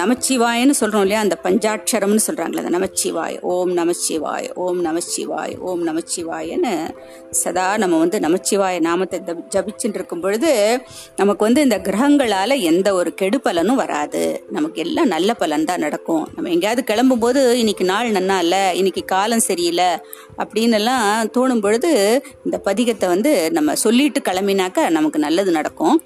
நமச்சிவாயன்னு 0.00 0.74
சொல்கிறோம் 0.80 1.04
இல்லையா? 1.04 1.20
அந்த 1.26 1.36
பஞ்சாட்சரம்னு 1.44 2.22
சொல்கிறாங்களே 2.26 2.62
அந்த 2.62 2.72
நமச்சிவாய் 2.76 3.36
ஓம் 3.52 3.72
நமச்சிவாய் 3.78 4.48
ஓம் 4.64 4.80
நமச்சிவாய் 4.86 5.54
ஓம் 5.68 5.82
நமச்சிவாயன்னு 5.88 6.74
சதா 7.42 7.66
நம்ம 7.82 7.98
வந்து 7.98 8.18
நமச்சிவாய 8.26 8.80
நாமத்தை 8.88 9.18
ஜபிச்சுட்டு 9.54 9.98
இருக்கும் 9.98 10.22
பொழுது 10.24 10.52
நமக்கு 11.16 11.42
வந்து 11.46 11.64
இந்த 11.66 11.78
கிரகங்களால் 11.88 12.56
எந்த 12.70 12.88
ஒரு 12.94 13.12
கெடு 13.14 13.40
பலனும் 13.40 13.80
வராது. 13.82 14.22
நமக்கு 14.50 14.80
எல்லாம் 14.86 15.12
நல்ல 15.14 15.30
பலன் 15.34 15.68
தான் 15.70 15.84
நடக்கும். 15.86 16.24
நம்ம 16.34 16.50
எங்கேயாவது 16.50 16.84
கிளம்பும்போது 16.90 17.42
இன்னைக்கு 17.62 17.84
நாள் 17.84 18.14
நன்னா 18.18 18.38
இல்லை 18.46 18.62
இன்னைக்கு 18.80 19.04
காலம் 19.04 19.46
சரியில்லை 19.50 19.90
அப்படின்னு 20.42 20.78
எல்லாம் 20.80 21.30
தோணும் 21.36 21.64
பொழுது 21.66 21.90
இந்த 22.44 22.56
பதிகத்தை 22.68 23.06
வந்து 23.14 23.32
நம்ம 23.58 23.74
சொல்லிட்டு 23.74 24.20
கிளம்பினாக்க 24.30 24.88
நமக்கு 24.90 25.18
நல்லது 25.18 25.52
நடக்கும். 25.52 25.96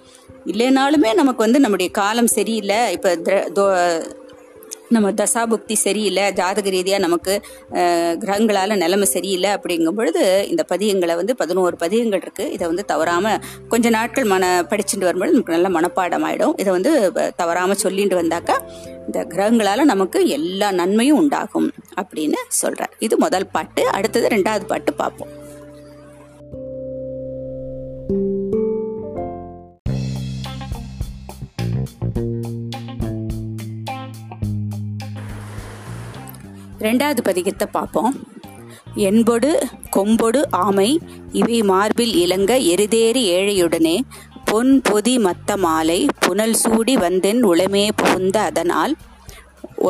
இல்லைனாலுமே 0.52 1.10
நமக்கு 1.22 1.40
வந்து 1.46 1.64
நம்முடைய 1.64 1.90
காலம் 2.02 2.34
சரியில்லை. 2.36 2.80
இப்போ 2.96 3.10
நம்ம 4.94 5.08
தசாபுக்தி 5.18 5.74
சரியில்லை. 5.84 6.24
ஜாதக 6.38 6.68
ரீதியாக 6.74 7.04
நமக்கு 7.04 7.32
கிரகங்களால் 8.22 8.74
நிலைமை 8.82 9.06
சரியில்லை 9.12 9.50
அப்படிங்கும் 9.56 9.96
பொழுது 9.98 10.22
இந்த 10.50 10.62
பதியங்களை 10.72 11.14
வந்து 11.20 11.34
பதினோரு 11.40 11.76
பதியங்கள் 11.82 12.22
இருக்குது 12.24 12.52
இதை 12.56 12.64
வந்து 12.70 12.84
தவறாமல் 12.92 13.40
கொஞ்ச 13.72 13.90
நாட்கள் 13.96 14.30
மன 14.32 14.50
படிச்சுட்டு 14.72 15.08
வரும்பொழுது 15.08 15.36
நமக்கு 15.36 15.56
நல்ல 15.56 15.70
மனப்பாடம் 15.76 16.26
ஆகிடும் 16.28 16.54
இதை 16.64 16.70
வந்து 16.76 16.92
தவறாமல் 17.40 17.82
சொல்லிட்டு 17.84 18.20
வந்தாக்கா 18.22 18.56
இந்த 19.06 19.22
கிரகங்களால் 19.32 19.90
நமக்கு 19.92 20.20
எல்லா 20.38 20.68
நன்மையும் 20.80 21.20
உண்டாகும் 21.22 21.70
அப்படின்னு 22.02 22.42
சொல்கிறேன் 22.62 22.94
இது 23.06 23.16
முதல் 23.26 23.50
பாட்டு. 23.56 23.84
அடுத்தது 23.96 24.34
ரெண்டாவது 24.36 24.66
பாட்டு 24.74 24.92
பார்ப்போம். 25.02 25.32
ரெண்டாவது 36.86 37.20
பதிகத்தை 37.28 37.66
பார்ப்போம். 37.70 38.14
என்பொடு 39.08 39.50
கொம்பொடு 39.96 40.40
ஆமை 40.64 40.90
இவை 41.32 41.58
மார்பில் 41.62 42.14
இளங்க 42.14 42.52
எரிதேறி 42.72 43.22
ஏழையுடனே 43.36 43.96
பொன் 44.50 44.72
பொதி 44.82 45.14
மத்த 45.26 45.56
மாலை 45.56 45.98
புனல் 46.18 46.56
சூடி 46.62 46.94
வந்தென் 46.96 47.42
உளமே 47.50 47.84
புகுந்த 47.96 48.36
அதனால் 48.40 48.94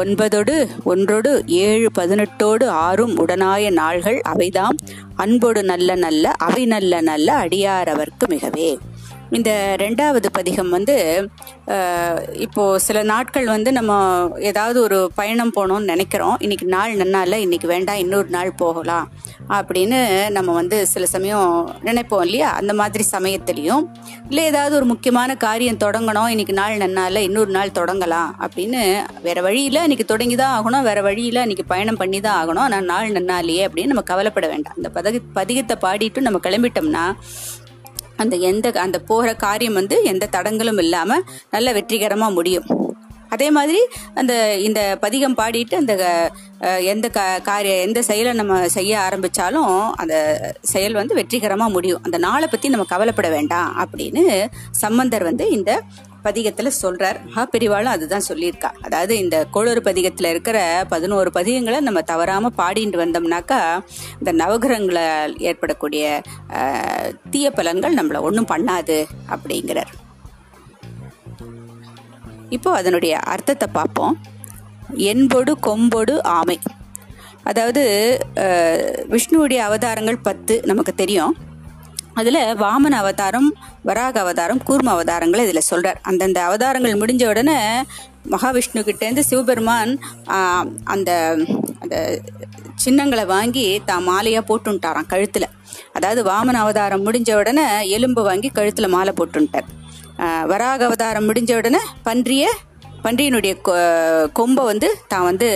ஒன்பதொடு 0.01 0.55
ஒன்றொடு 0.85 1.31
ஏழு 1.47 1.89
பதினெட்டோடு 1.99 2.67
ஆறும் 2.85 3.15
உடனாய 3.17 3.71
நாள்கள் 3.71 4.21
அவைதாம். 4.33 4.77
அன்பொடு 5.15 5.61
நல்ல 5.63 5.95
நல்ல 5.95 6.33
அவை 6.47 6.65
நல்ல 6.67 7.01
நல்ல 7.01 7.29
அடியாரவர்க்கு 7.45 8.27
மிகவே. 8.29 8.71
இந்த 9.39 9.51
ரெண்டாவது 9.81 10.29
பதிகம் 10.37 10.71
வந்து 10.71 10.95
இப்போது 11.65 12.41
இப்போ 12.45 12.63
சில 12.87 12.99
நாட்கள் 13.11 13.47
வந்து 13.53 13.71
நம்ம 13.73 13.93
ஏதாவது 14.51 14.79
ஒரு 14.83 14.99
பயணம் 15.15 15.53
போகணும்னு 15.57 15.91
நினைக்கிறோம். 15.93 16.37
இன்னைக்கு 16.45 16.67
நாள் 16.75 16.93
நன்னால 16.97 17.39
இன்னைக்கு 17.45 17.69
வேண்டாம் 17.69 18.01
இன்னொரு 18.03 18.29
நாள் 18.29 18.51
போகலாம் 18.63 19.07
அப்படின்னு 19.57 19.99
நம்ம 20.37 20.53
வந்து 20.53 20.77
சில 20.93 21.07
சமயம் 21.07 21.49
நினைப்போம் 21.89 22.25
இல்லையா? 22.27 22.51
அந்த 22.61 22.75
மாதிரி 22.81 23.05
சமயத்துலேயும். 23.13 23.85
இல்லை 24.29 24.45
ஏதாவது 24.45 24.75
ஒரு 24.77 24.85
முக்கியமான 24.85 25.37
காரியம் 25.47 25.83
தொடங்கணும் 25.85 26.31
இன்னைக்கு 26.35 26.57
நாள் 26.61 26.83
நன்னால 26.85 27.23
இன்னொரு 27.29 27.51
நாள் 27.51 27.77
தொடங்கலாம் 27.81 28.31
அப்படின்னு 28.47 28.83
வேற 29.27 29.41
வழியில் 29.49 29.85
இன்னைக்கு 29.87 30.05
தொடங்கி 30.05 30.39
தான் 30.43 30.55
ஆகணும் 30.59 30.87
வேற 30.91 31.01
வழியில் 31.09 31.45
இன்னைக்கு 31.45 31.67
பயணம் 31.75 32.01
பண்ணி 32.03 32.21
தான் 32.21 32.39
ஆகணும். 32.43 32.65
ஆனால் 32.69 32.89
நாள் 32.93 33.17
நன்னாலேயே 33.19 33.67
அப்படின்னு 33.69 33.93
நம்ம 33.95 34.07
கவலைப்பட 34.13 34.49
வேண்டாம். 34.55 34.79
அந்த 34.81 34.91
பதக 34.97 35.21
பதிகத்தை 35.41 35.77
பாடிட்டு 35.87 36.27
நம்ம 36.29 36.41
கிளம்பிட்டோம்னா 36.49 37.07
அந்த 38.23 38.35
எந்த 38.51 38.73
அந்த 38.87 38.99
போகிற 39.11 39.31
காரியம் 39.47 39.79
வந்து 39.81 39.97
எந்த 40.13 40.25
தடங்களும் 40.37 40.81
இல்லாமல் 40.85 41.25
நல்ல 41.55 41.69
வெற்றிகரமாக 41.79 42.37
முடியும். 42.39 42.69
அதே 43.35 43.47
மாதிரி 43.57 43.81
அந்த 44.21 44.33
இந்த 44.67 44.81
பதிகம் 45.05 45.37
பாடிட்டு 45.39 45.75
அந்த 45.83 45.95
எந்த 46.93 47.07
க 47.17 47.21
காரிய 47.49 47.73
எந்த 47.87 48.01
செயலை 48.09 48.33
நம்ம 48.41 48.59
செய்ய 48.77 48.93
ஆரம்பித்தாலும் 49.07 49.73
அந்த 50.03 50.15
செயல் 50.73 50.99
வந்து 51.01 51.15
வெற்றிகரமாக 51.21 51.75
முடியும். 51.77 52.03
அந்த 52.07 52.19
நாளை 52.27 52.49
பற்றி 52.53 52.73
நம்ம 52.75 52.87
கவலைப்பட 52.93 53.31
வேண்டாம் 53.37 53.71
அப்படின்னு 53.85 54.25
சம்பந்தர் 54.83 55.29
வந்து 55.31 55.47
இந்த 55.59 55.73
பதிகத்துல 56.25 56.71
சொல்றார். 56.83 57.19
மகாபெரிவாளும் 57.35 57.95
அதுதான் 57.97 58.29
சொல்லியிருக்கா. 58.29 58.71
அதாவது 58.87 59.13
இந்த 59.23 59.37
கோளறு 59.55 59.81
பதிகத்துல 59.89 60.31
இருக்கிற 60.35 60.59
பதினோரு 60.89 61.31
பதிகங்களை 61.35 61.81
நம்ம 61.89 62.03
தவறாம 62.13 62.51
பாடிட்டு 62.59 63.01
வந்தோம்னாக்கா 63.03 63.61
இந்த 64.19 64.33
நவகிரகங்களால் 64.43 65.35
ஏற்படக்கூடிய 65.49 66.21
தீய 67.31 67.53
பலன்கள் 67.59 67.99
நம்மள 68.01 68.21
ஒன்றும் 68.29 68.51
பண்ணாது 68.55 68.99
அப்படிங்கிறார். 69.35 69.93
இப்போ 72.57 72.71
அதனுடைய 72.81 73.15
அர்த்தத்தை 73.35 73.69
பார்ப்போம். 73.73 74.17
என்பொடு 75.11 75.53
கொம்பொடு 75.67 76.15
ஆமை. 76.39 76.59
அதாவது 77.51 77.83
விஷ்ணுவுடைய 79.15 79.61
அவதாரங்கள் 79.69 80.25
பத்து 80.29 80.55
நமக்கு 80.71 80.93
தெரியும். 80.95 81.35
அதில் 82.15 82.41
வாமன 82.55 82.97
அவதாரம் 82.97 83.49
வராக 83.83 84.21
அவதாரம் 84.21 84.61
கூர்ம 84.69 84.91
அவதாரங்களை 84.91 85.41
இதில் 85.41 85.61
சொல்கிறார் 85.61 85.99
அந்தந்த 86.03 86.43
அவதாரங்கள் 86.45 87.01
முடிஞ்ச 87.01 87.25
உடனே 87.29 87.57
மகாவிஷ்ணு 88.31 88.83
கிட்டேருந்து 88.85 89.21
சிவபெருமான் 89.21 89.93
அந்த 90.85 91.11
அந்த 91.81 92.21
சின்னங்களை 92.75 93.25
வாங்கி 93.25 93.83
தான் 93.85 94.07
மாலையாக 94.09 94.45
போட்டுட்டாராம் 94.49 95.07
கழுத்தில். 95.07 95.49
அதாவது 95.93 96.23
வாமன 96.23 96.61
அவதாரம் 96.61 97.05
முடிஞ்ச 97.07 97.31
உடனே 97.37 97.67
எலும்பு 97.89 98.23
வாங்கி 98.23 98.49
கழுத்தில் 98.49 98.89
மாலை 98.89 99.13
போட்டுட்டார் 99.21 99.69
வராக 100.47 100.85
அவதாரம் 100.85 101.29
முடிஞ்ச 101.29 101.53
உடனே 101.57 101.81
பன்றிய 102.03 102.47
பன்றியினுடைய 103.05 103.55
கொம்பை 104.33 104.65
வந்து 104.65 104.97
தான் 105.09 105.25
வந்து 105.25 105.49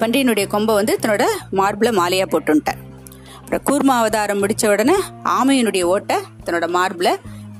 பன்றியினுடைய 0.00 0.46
கொம்பை 0.46 0.74
வந்து 0.74 0.98
தன்னோட 1.02 1.24
மார்பில் 1.50 1.98
மாலையாக 1.98 2.28
போட்டுட்டார் 2.30 2.82
அப்புறம் 3.48 3.68
கூர்ம 3.68 3.92
அவதாரம் 4.00 4.40
முடிச்ச 4.42 4.64
உடனே 4.70 4.94
ஆமையினுடைய 5.34 5.82
ஓட்டை 5.92 6.16
தன்னோட 6.46 6.66
மார்பில் 6.74 7.10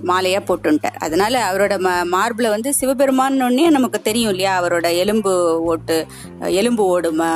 மாலையாக 0.09 0.43
போட்டுன்ட்டார் 0.49 0.97
அதனால 1.05 1.35
அவரோட 1.51 1.75
ம 1.85 1.93
மார்பில் 2.15 2.49
வந்து 2.55 2.71
சிவபெருமான்னு 2.79 3.45
ஒன்னே 3.47 3.65
நமக்கு 3.77 3.99
தெரியும் 4.09 4.31
இல்லையா? 4.31 4.53
அவரோட 4.61 4.87
எலும்பு 5.03 5.33
ஓட்டு 5.71 5.97
எலும்பு 6.61 6.83
ஓடு 6.95 7.11
ம 7.21 7.29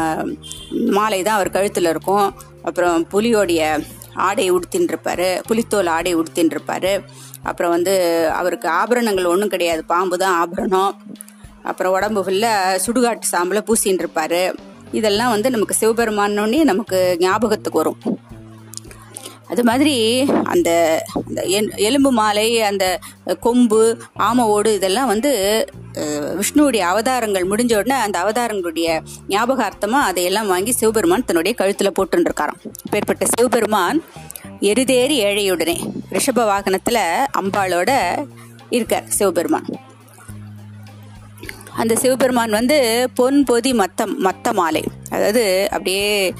மாலை 0.97 1.21
தான் 1.23 1.35
அவர் 1.35 1.51
கழுத்தில் 1.51 1.91
இருக்கும். 1.93 2.27
அப்புறம் 2.63 3.07
புலியோடைய 3.13 3.63
ஆடை 4.27 4.47
உடுத்தின்னுருப்பார் 4.57 5.27
புலித்தோல் 5.49 5.93
ஆடை 5.97 6.13
உடுத்தின்னுருப்பாரு 6.17 6.93
அப்புறம் 7.43 7.75
வந்து 7.77 7.95
அவருக்கு 8.41 8.69
ஆபரணங்கள் 8.81 9.31
ஒன்றும் 9.33 9.55
கிடையாது. 9.55 9.85
பாம்பு 9.95 10.19
தான் 10.25 10.37
ஆபரணம். 10.43 10.93
அப்புறம் 11.71 11.95
உடம்பு 11.99 12.25
ஃபுல்லாக 12.29 12.77
சுடுகாட்டு 12.87 13.33
சாம்பலை 13.33 13.63
பூசின்னு 13.71 14.05
இருப்பாரு 14.05 14.43
இதெல்லாம் 15.01 15.35
வந்து 15.37 15.55
நமக்கு 15.57 15.79
சிவபெருமானோடனே 15.81 16.63
நமக்கு 16.73 17.01
ஞாபகத்துக்கு 17.25 17.83
வரும். 17.83 18.01
அது 19.49 19.65
மாதிரி 19.65 20.27
அந்த 20.45 20.71
அந்த 21.15 21.43
என்- 21.43 21.77
எலும்பு 21.77 22.13
மாலை 22.13 22.63
அந்த 22.63 22.99
கொம்பு 23.41 23.99
ஆம 24.19 24.39
ஓடு 24.39 24.75
இதெல்லாம் 24.75 25.07
வந்து 25.07 25.31
விஷ்ணுவுடைய 26.39 26.79
அவதாரங்கள் 26.79 27.49
முடிஞ்ச 27.49 27.77
உடனே 27.77 28.01
அந்த 28.01 28.23
அவதாரங்களுடைய 28.25 29.03
ஞாபகார்த்தமாக 29.29 30.05
அதையெல்லாம் 30.05 30.47
வாங்கி 30.47 30.73
சிவபெருமான் 30.73 31.25
தன்னுடைய 31.25 31.55
கழுத்தில் 31.55 31.93
போட்டுருக்காராம் 32.01 32.61
பேர்பட்ட 32.93 33.25
சிவபெருமான் 33.25 34.03
எருதேறி 34.61 35.17
ஏழையுடனே 35.25 35.77
ரிஷப 36.11 36.45
வாகனத்தில் 36.45 37.03
அம்பாளோட 37.41 37.91
இருக்கார் 38.71 39.05
சிவபெருமான். 39.09 39.92
அந்த 41.77 41.95
சிவபெருமான் 41.97 42.51
வந்து 42.51 42.77
பொன் 43.15 43.45
பொதி 43.45 43.75
மத்தம் 43.75 44.25
மத்த 44.25 44.53
மாலை 44.53 44.83
அதாவது 45.11 45.69
அப்படியே 45.71 46.35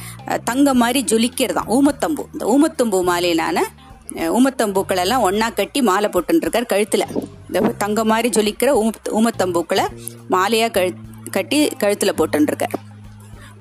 தங்கம் 0.45 0.77
மாதிரி 0.77 1.01
ஜொலிக்கிறதான். 1.13 1.71
ஊமத்தம்பூ. 1.77 2.23
இந்த 2.33 2.45
ஊமத்தம்பூ 2.55 2.99
மாலையிலான 3.11 3.61
ஊமத்தம்பூக்கள் 4.37 5.03
எல்லாம் 5.05 5.23
ஒண்ணா 5.23 5.49
கட்டி 5.51 5.83
மாலை 5.83 6.11
போட்டுருக்கார் 6.13 6.71
கழுத்துல. 6.73 7.05
இந்த 7.47 7.61
தங்கம் 7.79 8.07
மாதிரி 8.07 8.29
ஜொலிக்கிற 8.37 8.71
ஊம 8.83 8.93
ஊமத்தம்பூக்களை 9.19 9.85
மாலையா 10.31 10.69
கழு 10.77 10.93
கட்டி 11.31 11.59
கழுத்துல 11.69 12.13
போட்டுருக்கார் 12.19 12.77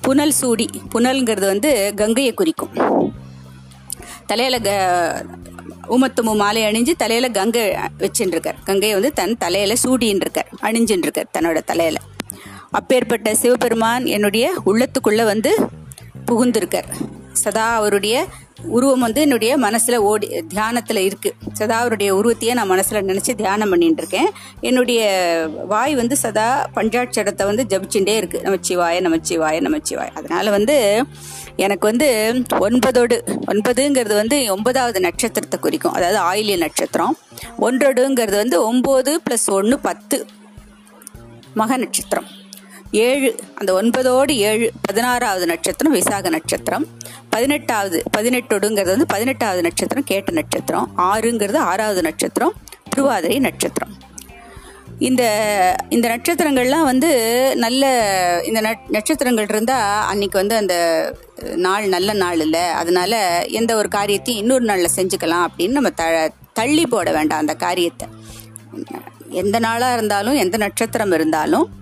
புனல் 0.01 0.31
சூடி. 0.31 0.67
புனல்ங்கிறது 0.93 1.47
வந்து 1.53 1.93
கங்கையை 1.95 2.33
குறிக்கும். 2.33 2.73
தலையில 4.25 4.59
க 4.59 4.69
ஊமத்துமு 5.89 6.35
மாலை 6.35 6.63
அணிஞ்சு 6.63 6.91
தலையில 6.97 7.29
கங்கை 7.29 7.75
வச்சுட்டு 8.00 8.33
இருக்கார் 8.35 8.55
கங்கையை 8.63 9.00
வந்து 9.00 9.13
தன் 9.13 9.38
தலையில 9.38 9.73
சூடின்னு 9.83 10.23
இருக்கார் 10.25 10.50
அணிஞ்சுட்டு 10.61 11.07
இருக்கார் 11.07 11.27
தன்னோட 11.38 11.63
தலையில. 11.63 11.97
அப்பேற்பட்ட 12.71 13.35
சிவபெருமான் 13.35 14.05
என்னுடைய 14.05 14.61
உள்ளத்துக்குள்ள 14.65 15.23
வந்து 15.23 15.69
புகுந்திருக்கார். 16.31 17.19
சதா 17.33 17.75
அவருடைய 17.75 18.25
உருவம் 18.63 19.00
வந்து 19.00 19.21
என்னுடைய 19.21 19.57
மனசுல 19.57 19.95
ஓடி 19.95 20.27
தியானத்துல 20.27 20.97
இருக்கு. 20.97 21.33
சதா 21.53 21.79
அவருடைய 21.79 22.15
உருவத்தையே 22.15 22.53
நான் 22.53 22.69
மனசுல 22.69 23.01
நினைச்சு 23.01 23.35
தியானம் 23.35 23.69
பண்ணிட்டு 23.69 23.97
இருக்கேன். 23.97 24.29
என்னுடைய 24.61 25.01
வாய் 25.67 25.95
வந்து 25.95 26.17
சதா 26.17 26.69
பஞ்சாட்சரத்தை 26.75 27.45
வந்து 27.45 27.65
ஜபிச்சுட்டே 27.69 28.15
இருக்கு. 28.15 28.41
நமச்சிவாய 28.43 29.01
நமச்சிவாய 29.01 29.61
நமச்சிவாய. 29.61 30.09
அதனால 30.13 30.50
வந்து 30.50 31.03
எனக்கு 31.55 31.88
வந்து 31.88 32.33
ஒன்பதோடு 32.50 33.39
ஒன்பதுங்கிறது 33.47 34.13
வந்து 34.13 34.51
ஒன்பதாவது 34.51 35.00
நட்சத்திரத்தை 35.00 35.59
குறிக்கும். 35.59 35.93
அதாவது 35.93 36.19
ஆயிலிய 36.19 36.57
நட்சத்திரம். 36.57 37.17
ஒன்றோடுங்கிறது 37.59 38.35
வந்து 38.35 38.63
ஒன்பது 38.63 39.21
பிளஸ் 39.29 39.50
ஒன்று 39.50 39.79
பத்து 39.79 40.25
மக 41.53 41.77
நட்சத்திரம். 41.77 42.25
ஏழு 42.91 43.36
அந்த 43.55 43.81
ஒன்பதோடு 43.81 44.31
ஏழு 44.31 44.71
பதினாறாவது 44.81 45.45
நட்சத்திரம் 45.45 45.93
விசாக 45.93 46.29
நட்சத்திரம். 46.29 46.86
பதினெட்டாவது 47.29 48.03
பதினெட்டோடுங்கிறது 48.17 48.93
வந்து 48.95 49.05
பதினெட்டாவது 49.05 49.62
நட்சத்திரம் 49.62 50.03
கேட்ட 50.03 50.31
நட்சத்திரம். 50.31 50.91
ஆறுங்கிறது 50.98 51.55
ஆறாவது 51.55 52.01
நட்சத்திரம் 52.01 52.53
திருவாதிரை 52.89 53.39
நட்சத்திரம். 53.39 53.93
இந்த 55.00 55.24
இந்த 55.89 56.07
நட்சத்திரங்கள்லாம் 56.07 56.83
வந்து 56.83 57.10
நல்ல 57.55 57.83
இந்த 58.45 58.77
நட்சத்திரங்கள் 58.88 59.48
இருந்தால் 59.50 60.07
அன்னைக்கு 60.07 60.38
வந்து 60.38 60.55
அந்த 60.55 60.75
நாள் 61.55 61.88
நல்ல 61.88 62.13
நாள் 62.13 62.39
இல்லை. 62.39 62.62
அதனால 62.62 63.45
எந்த 63.48 63.75
ஒரு 63.75 63.88
காரியத்தையும் 63.88 64.43
இன்னொரு 64.43 64.63
நாளில் 64.63 64.95
செஞ்சுக்கலாம் 64.95 65.45
அப்படின்னு 65.48 65.69
நம்ம 65.69 65.89
த 65.89 66.31
தள்ளி 66.53 66.86
போட 66.86 67.12
வேண்டாம் 67.12 67.39
அந்த 67.39 67.53
காரியத்தை. 67.53 68.07
எந்த 69.29 69.60
நாளாக 69.60 69.93
இருந்தாலும் 69.93 70.36
எந்த 70.36 70.57
நட்சத்திரம் 70.57 71.12
இருந்தாலும் 71.12 71.79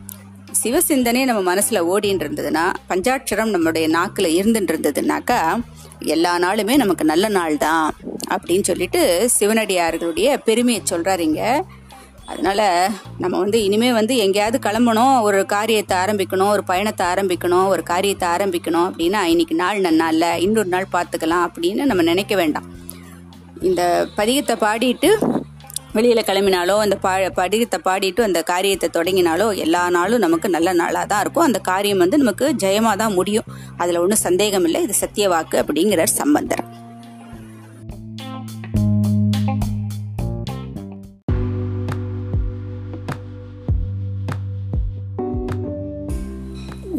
சிவசிந்தனை 0.61 1.25
நம்ம 1.25 1.41
மனசில் 1.41 1.83
ஓடின்னு 1.83 2.23
இருந்ததுன்னா 2.23 2.63
பஞ்சாட்சரம் 2.89 3.53
நம்மளுடைய 3.53 3.87
நாக்கில் 3.87 4.25
இருந்துட்டு 4.25 4.73
இருந்ததுனாக்கா 4.73 5.39
எல்லா 6.05 6.39
நாளுமே 6.39 6.75
நமக்கு 6.75 7.05
நல்ல 7.05 7.27
நாள் 7.27 7.57
தான் 7.57 7.93
அப்படின்னு 8.29 8.63
சொல்லிட்டு 8.63 9.01
சிவனடியார்களுடைய 9.39 10.37
பெருமையை 10.43 10.81
சொல்கிறாருங்க 10.89 11.41
அதனால 12.25 12.61
நம்ம 13.17 13.37
வந்து 13.37 13.63
இனிமே 13.63 13.91
வந்து 13.91 14.15
எங்கேயாவது 14.17 14.57
கிளம்பணும் 14.59 15.21
ஒரு 15.21 15.45
காரியத்தை 15.45 15.97
ஆரம்பிக்கணும் 15.97 16.49
ஒரு 16.49 16.63
பயணத்தை 16.63 17.05
ஆரம்பிக்கணும் 17.07 17.67
ஒரு 17.67 17.83
காரியத்தை 17.83 18.27
ஆரம்பிக்கணும் 18.29 18.87
அப்படின்னா 18.89 19.23
இன்னைக்கு 19.23 19.55
நாள் 19.55 19.79
நன்னா 19.79 20.07
இல்லை 20.07 20.41
இன்னொரு 20.41 20.67
நாள் 20.67 20.93
பார்த்துக்கலாம் 20.93 21.45
அப்படின்னு 21.47 21.83
நம்ம 21.85 22.03
நினைக்க 22.03 22.35
வேண்டாம். 22.35 22.67
இந்த 23.61 24.07
பதிகத்தை 24.17 24.55
பாடிட்டு 24.59 25.09
வெளியில் 25.99 26.27
கிளம்பினாலோ 26.27 26.75
அந்த 26.83 26.95
பா 27.05 27.13
படிகத்தை 27.39 27.77
பாடிட்டு 27.87 28.21
அந்த 28.25 28.39
காரியத்தை 28.49 28.87
தொடங்கினாலோ 28.97 29.47
எல்லா 29.63 29.81
நாளும் 29.95 30.23
நமக்கு 30.25 30.47
நல்ல 30.55 30.69
நாளாக 30.81 31.05
தான் 31.11 31.23
இருக்கும். 31.23 31.47
அந்த 31.47 31.59
காரியம் 31.69 32.03
வந்து 32.03 32.17
நமக்கு 32.23 32.45
ஜெயமாக 32.63 32.95
தான் 33.01 33.15
முடியும். 33.19 33.47
அதில் 33.81 34.01
ஒன்றும் 34.03 34.25
சந்தேகம் 34.27 34.65
இல்லை. 34.69 34.81
இது 34.85 34.95
சத்திய 35.03 35.27
வாக்கு 35.33 35.57
அப்படிங்கிறார் 35.63 36.17
சம்பந்தர். 36.21 36.63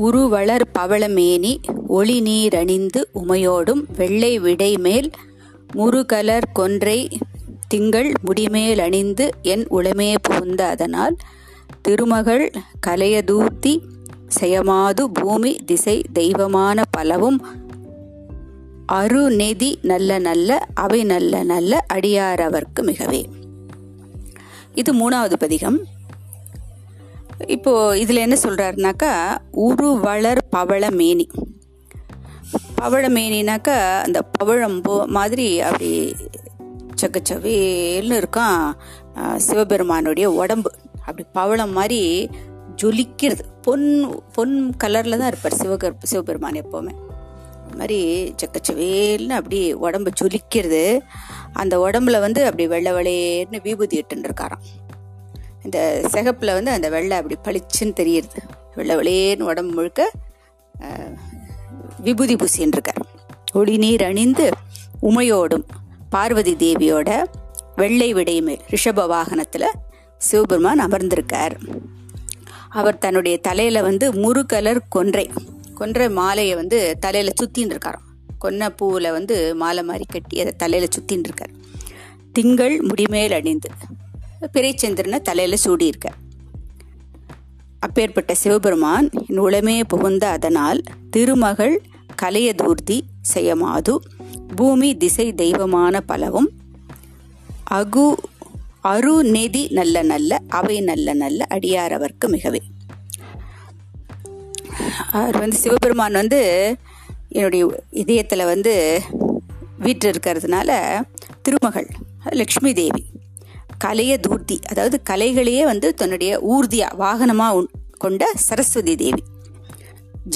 உருவளர் 0.06 0.66
பவளமேனி 0.76 1.54
ஒளி 1.96 2.18
நீரணிந்து 2.28 3.00
உமையோடும் 3.22 3.82
வெள்ளை 3.98 4.32
விடை 4.44 4.72
மேல் 4.86 5.10
முருகலர் 5.78 6.46
கொன்றை 6.52 7.00
திங்கள் 7.70 8.12
முடிமேல் 8.22 8.78
அணிந்து 8.78 9.30
என் 9.42 9.66
உளமே 9.70 10.14
புகுந்த 10.22 10.66
அதனால் 10.66 11.16
திருமகள் 11.82 12.52
கலையதூர்த்தி 12.86 13.80
செயமாது 14.28 15.10
பூமி 15.10 15.56
திசை 15.66 16.04
தெய்வமான 16.12 16.82
பலவும் 16.90 17.38
அருநெதி 18.92 19.74
நல்ல 19.82 20.18
நல்ல 20.18 20.66
அவை 20.74 21.04
நல்ல 21.04 21.42
நல்ல 21.42 21.86
அடியாரவர்க்கு 21.94 22.82
மிகவே. 22.82 23.24
இது 24.74 24.94
மூணாவது 24.94 25.34
பதிகம். 25.38 25.78
இப்போ 27.46 27.98
இதில் 27.98 28.16
என்ன 28.16 28.36
சொல்கிறாருனாக்கா 28.42 29.38
உருவளர் 29.50 30.38
பவள 30.50 30.90
மேனி. 30.90 31.28
பவழ 32.82 33.08
மேனினாக்கா 33.08 34.00
அந்த 34.00 34.22
பவழம் 34.22 34.80
மாதிரி 35.06 35.60
அப்படி 35.60 36.14
சக்கச்சவேல்னு 37.00 38.18
இருக்கான் 38.20 38.62
சிவபெருமானுடைய 39.46 40.26
உடம்பு. 40.42 40.70
அப்படி 41.06 41.24
பவளம் 41.32 41.74
மாதிரி 41.78 42.00
ஜொலிக்கிறது. 42.82 43.44
பொன் 43.66 43.86
பொன் 44.32 44.54
கலரில் 44.82 45.20
தான் 45.20 45.30
இருப்பார் 45.32 45.60
சிவகர் 45.62 45.96
சிவபெருமான் 46.10 46.60
எப்போவுமே. 46.62 46.94
மாதிரி 47.80 47.98
சக்கச்சவேல்னு 48.40 49.34
அப்படி 49.38 49.58
உடம்பு 49.86 50.10
ஜொலிக்கிறது. 50.20 50.82
அந்த 51.52 51.74
உடம்புல 51.86 52.16
வந்து 52.26 52.40
அப்படி 52.48 52.66
வெள்ளை 52.72 52.92
வெளையேன்னு 52.98 53.60
விபூதி 53.66 53.98
இட்டுன்னு 54.00 54.28
இருக்காராம் 54.28 54.64
இந்த 55.64 55.78
சிகப்பில் 56.14 56.56
வந்து 56.56 56.70
அந்த 56.76 56.88
வெள்ளை 56.94 57.14
அப்படி 57.20 57.36
பளிச்சுன்னு 57.46 57.94
தெரியுது. 58.00 58.40
வெள்ளை 58.78 58.94
வெளியேன்னு 59.00 59.48
உடம்பு 59.50 59.72
முழுக்க 59.78 60.10
விபூதி 62.06 62.34
பூசின்னு 62.40 62.76
இருக்கார் 62.76 63.00
ஒளி 63.58 63.74
நீர் 63.76 64.04
அணிந்து 64.08 64.46
உமையோடும் 65.08 65.66
பார்வதி 66.14 66.52
தேவியோட 66.62 67.10
வெள்ளை 67.76 68.08
விடைமேல் 68.14 68.62
ரிஷப 68.72 69.04
வாகனத்தில் 69.06 69.66
சிவபெருமான் 70.18 70.80
அமர்ந்திருக்கார். 70.86 71.54
அவர் 72.78 72.98
தன்னுடைய 73.04 73.36
தலையில் 73.46 73.80
வந்து 73.88 74.06
முருகலர் 74.22 74.80
கொன்றை 74.88 75.24
கொன்றை 75.80 76.08
மாலையை 76.18 76.54
வந்து 76.60 76.78
தலையில் 77.04 77.38
சுற்றின்னு 77.40 77.74
இருக்காராம். 77.74 78.06
கொன்ன 78.44 78.68
பூவில் 78.78 79.14
வந்து 79.16 79.36
மாலை 79.62 79.82
மாதிரி 79.82 80.04
கட்டி 80.04 80.36
அதை 80.42 80.52
தலையில் 80.62 80.92
சுற்றின்னு 80.96 81.28
இருக்கார். 81.28 81.54
திங்கள் 82.36 82.74
முடிமேல் 82.88 83.36
அணிந்து 83.38 83.70
பிறைச்சந்திரனை 84.56 85.20
தலையில் 85.28 85.62
சூடியிருக்க 85.64 86.08
அப்பேற்பட்ட 87.86 88.32
சிவபெருமான் 88.42 89.06
என் 89.26 89.40
உளமே 89.46 89.76
புகுந்த 89.92 90.24
அதனால் 90.36 90.80
திருமகள் 91.10 91.76
கலையதூர்த்தி 92.22 92.96
செய்யமாது 93.32 93.92
பூமி 94.56 94.96
திசை 94.96 95.34
தெய்வமான 95.34 96.00
பலவும் 96.00 96.50
அகு 97.70 98.14
அரு 98.80 99.22
நெதி 99.22 99.72
நல்ல 99.72 100.02
நல்ல 100.02 100.38
அவை 100.48 100.80
நல்ல 100.80 101.14
நல்ல 101.14 101.46
அடியாரவர்க்கு 101.50 102.26
மிகவே. 102.26 102.60
அவர் 105.12 105.38
வந்து 105.38 105.56
சிவபெருமான் 105.56 106.12
வந்து 106.12 106.40
என்னுடைய 107.28 107.64
இதயத்தில் 107.90 108.44
வந்து 108.44 109.02
வீட்டில் 109.78 110.12
இருக்கிறதுனால 110.12 110.70
திருமகள் 111.42 111.88
லக்ஷ்மி 112.30 112.72
தேவி 112.72 113.04
கலைய 113.84 114.16
தூர்த்தி 114.18 114.60
அதாவது 114.68 115.02
கலைகளையே 115.10 115.62
வந்து 115.64 115.94
தன்னுடைய 115.94 116.40
ஊர்தியாக 116.40 116.98
வாகனமாக 117.04 117.66
கொண்ட 117.98 118.32
சரஸ்வதி 118.34 118.96
தேவி. 118.96 119.22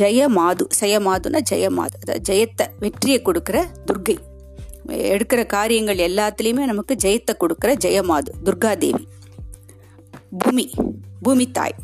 ஜெயமாது 0.00 0.66
ஜெயமாதுன்னா 0.80 1.40
ஜெயமாது. 1.50 1.96
அதாவது 2.02 2.22
ஜெயத்தை 2.32 2.66
வெற்றியை 2.78 3.22
கொடுக்குற 3.24 3.66
துர்கை. 3.86 4.16
எடுக்கிற 4.88 5.46
காரியங்கள் 5.46 5.96
எல்லாத்துலேயுமே 5.96 6.64
நமக்கு 6.64 6.94
ஜெயத்தை 6.94 7.34
கொடுக்குற 7.40 7.74
ஜெயமாது 7.84 8.30
துர்காதேவி. 8.44 9.06
பூமி 10.38 10.70
பூமி 11.22 11.50
தாய். 11.50 11.74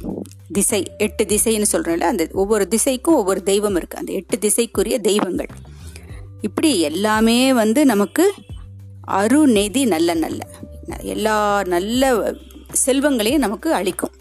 திசை 0.53 0.87
எட்டு 0.99 1.25
திசைன்னு 1.25 1.65
சொல்கிறோம்ல 1.73 2.01
அந்த 2.01 2.29
ஒவ்வொரு 2.33 2.69
திசைக்கும் 2.71 3.19
ஒவ்வொரு 3.21 3.43
தெய்வம் 3.43 3.77
இருக்குது 3.77 4.03
அந்த 4.03 4.13
எட்டு 4.13 4.39
திசைக்குரிய 4.39 4.99
தெய்வங்கள். 4.99 5.49
இப்படி 6.41 6.81
எல்லாமே 6.81 7.53
வந்து 7.53 7.85
நமக்கு 7.85 8.33
அருநெதி 9.09 9.87
நல்ல 9.87 10.15
நல்ல. 10.15 10.41
எல்லா 11.01 11.63
நல்ல 11.67 12.35
செல்வங்களையும் 12.87 13.39
நமக்கு 13.39 13.75
அளிக்கும். 13.75 14.13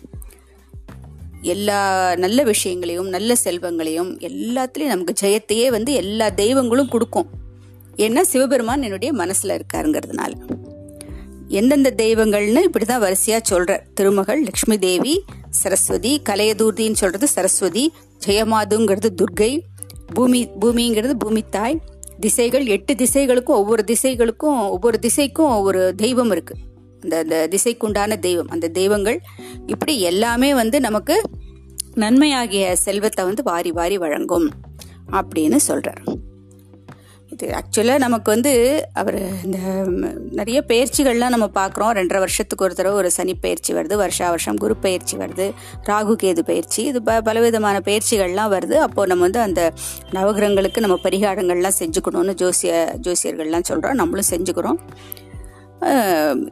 எல்லா 1.41 2.15
நல்ல 2.15 2.43
விஷயங்களையும் 2.43 3.09
நல்ல 3.09 3.35
செல்வங்களையும் 3.43 4.17
எல்லாத்துலேயும் 4.19 4.93
நமக்கு 4.95 5.13
ஜெயத்தையே 5.21 5.69
வந்து 5.69 5.93
எல்லா 5.93 6.29
தெய்வங்களும் 6.29 6.87
கொடுக்கும். 6.87 7.25
ஏன்னா 7.97 8.21
சிவபெருமான் 8.21 8.81
என்னுடைய 8.81 9.13
மனசில் 9.13 9.49
இருக்காருங்கிறதுனால. 9.49 10.31
எந்தெந்த 11.47 11.93
தெய்வங்கள்னு 11.97 12.63
இப்படி 12.63 12.85
தான் 12.85 12.99
வரிசையாக 12.99 13.43
சொல்கிற 13.43 13.85
திருமகள் 13.93 14.43
லக்ஷ்மி 14.43 14.79
தேவி 14.79 15.23
சரஸ்வதி 15.49 16.21
கலையதூர்த்தின்னு 16.29 16.91
சொல்கிறது 16.91 17.27
சரஸ்வதி 17.27 17.93
ஜெயமாதுங்கிறது 18.25 19.09
துர்கை 19.21 19.61
பூமி 20.13 20.47
பூமிங்கிறது 20.59 21.11
பூமி 21.11 21.43
தாய் 21.49 21.81
திசைகள் 22.19 22.65
எட்டு 22.65 22.93
திசைகளுக்கும் 22.93 23.59
ஒவ்வொரு 23.59 23.83
திசைகளுக்கும் 23.87 24.69
ஒவ்வொரு 24.69 24.99
திசைக்கும் 25.01 25.49
ஒவ்வொரு 25.49 25.95
தெய்வம் 25.95 26.31
இருக்குது 26.31 26.61
அந்த 27.03 27.17
அந்த 27.23 27.35
திசைக்குண்டான 27.53 28.19
தெய்வம் 28.27 28.53
அந்த 28.55 28.69
தெய்வங்கள் 28.79 29.19
இப்படி 29.73 29.95
எல்லாமே 30.11 30.51
வந்து 30.61 30.79
நமக்கு 30.87 31.17
நன்மையாகிய 32.03 32.65
செல்வத்தை 32.85 33.25
வந்து 33.25 33.43
வாரி 33.43 33.71
வாரி 33.71 33.97
வழங்கும் 33.97 34.49
அப்படின்னு 35.19 35.59
சொல்றார். 35.67 36.01
இது 37.33 37.47
ஆக்சுவலாக 37.57 38.03
நமக்கு 38.03 38.29
வந்து 38.33 38.51
அவர் 38.93 39.17
இந்த 39.45 39.57
நிறைய 40.39 40.59
பயிற்சிகள்லாம் 40.67 41.33
நம்ம 41.33 41.47
பார்க்குறோம். 41.57 41.91
ரெண்டரை 41.97 42.19
வருஷத்துக்கு 42.23 42.65
ஒரு 42.65 42.75
தடவை 42.75 42.95
ஒரு 43.01 43.09
சனி 43.17 43.33
பயிற்சி 43.43 43.71
வருது 43.73 43.95
வருஷா 43.95 44.29
வருஷம் 44.29 44.59
குரு 44.63 44.75
பயிற்சி 44.85 45.17
வருது 45.17 45.45
ராகு 45.89 46.13
கேது 46.23 46.43
பயிற்சி 46.49 46.81
இது 46.83 47.01
ப 47.03 47.17
பலவிதமான 47.27 47.81
பயிற்சிகள்லாம் 47.85 48.51
வருது. 48.55 48.75
அப்போது 48.85 49.09
நம்ம 49.11 49.25
வந்து 49.27 49.41
அந்த 49.47 49.61
நவகிரகங்களுக்கு 50.17 50.85
நம்ம 50.85 50.97
பரிகாரங்கள்லாம் 51.03 51.79
செஞ்சுக்கணும்னு 51.81 52.35
ஜோசிய 52.41 52.73
ஜோசியர்கள்லாம் 53.07 53.67
சொல்கிறோம் 53.71 53.99
நம்மளும் 54.01 54.31
செஞ்சுக்கிறோம். 54.33 54.79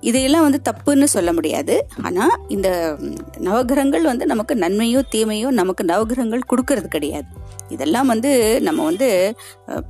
இதையெல்லாம் 0.02 0.46
வந்து 0.48 0.60
தப்புன்னு 0.70 1.04
சொல்ல 1.04 1.34
முடியாது. 1.34 1.76
ஆனால் 2.04 2.36
இந்த 2.48 2.98
நவகிரகங்கள் 3.38 4.02
வந்து 4.02 4.26
நமக்கு 4.26 4.56
நன்மையோ 4.56 5.02
தீமையோ 5.16 5.50
நமக்கு 5.62 5.84
நவகிரகங்கள் 5.84 6.50
கொடுக்கறது 6.52 6.88
கிடையாது. 6.88 7.28
இதெல்லாம் 7.75 8.10
வந்து 8.13 8.32
நம்ம 8.67 8.84
வந்து 8.89 9.08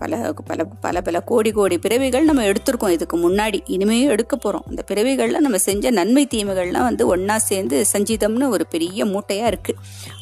பல 0.02 0.20
பல 0.50 0.66
பல 0.86 1.02
பல 1.08 1.18
கோடி 1.32 1.52
கோடி 1.58 1.76
பிறவிகள் 1.86 2.28
நம்ம 2.30 2.46
எடுத்திருக்கோம். 2.52 2.94
இதுக்கு 2.98 3.18
முன்னாடி 3.26 3.60
இனிமேயும் 3.76 4.12
எடுக்க 4.16 4.34
போகிறோம் 4.36 4.66
இந்த 4.70 4.82
பிறவிகளில் 4.90 5.44
நம்ம 5.46 5.58
செஞ்ச 5.68 5.92
நன்மை 6.00 6.24
தீமைகள்லாம் 6.34 6.88
வந்து 6.90 7.04
ஒன்றா 7.14 7.38
சேர்ந்து 7.50 7.78
சஞ்சீதம்னு 7.94 8.50
ஒரு 8.56 8.66
பெரிய 8.74 9.06
மூட்டையாக 9.14 9.52
இருக்குது 9.52 9.80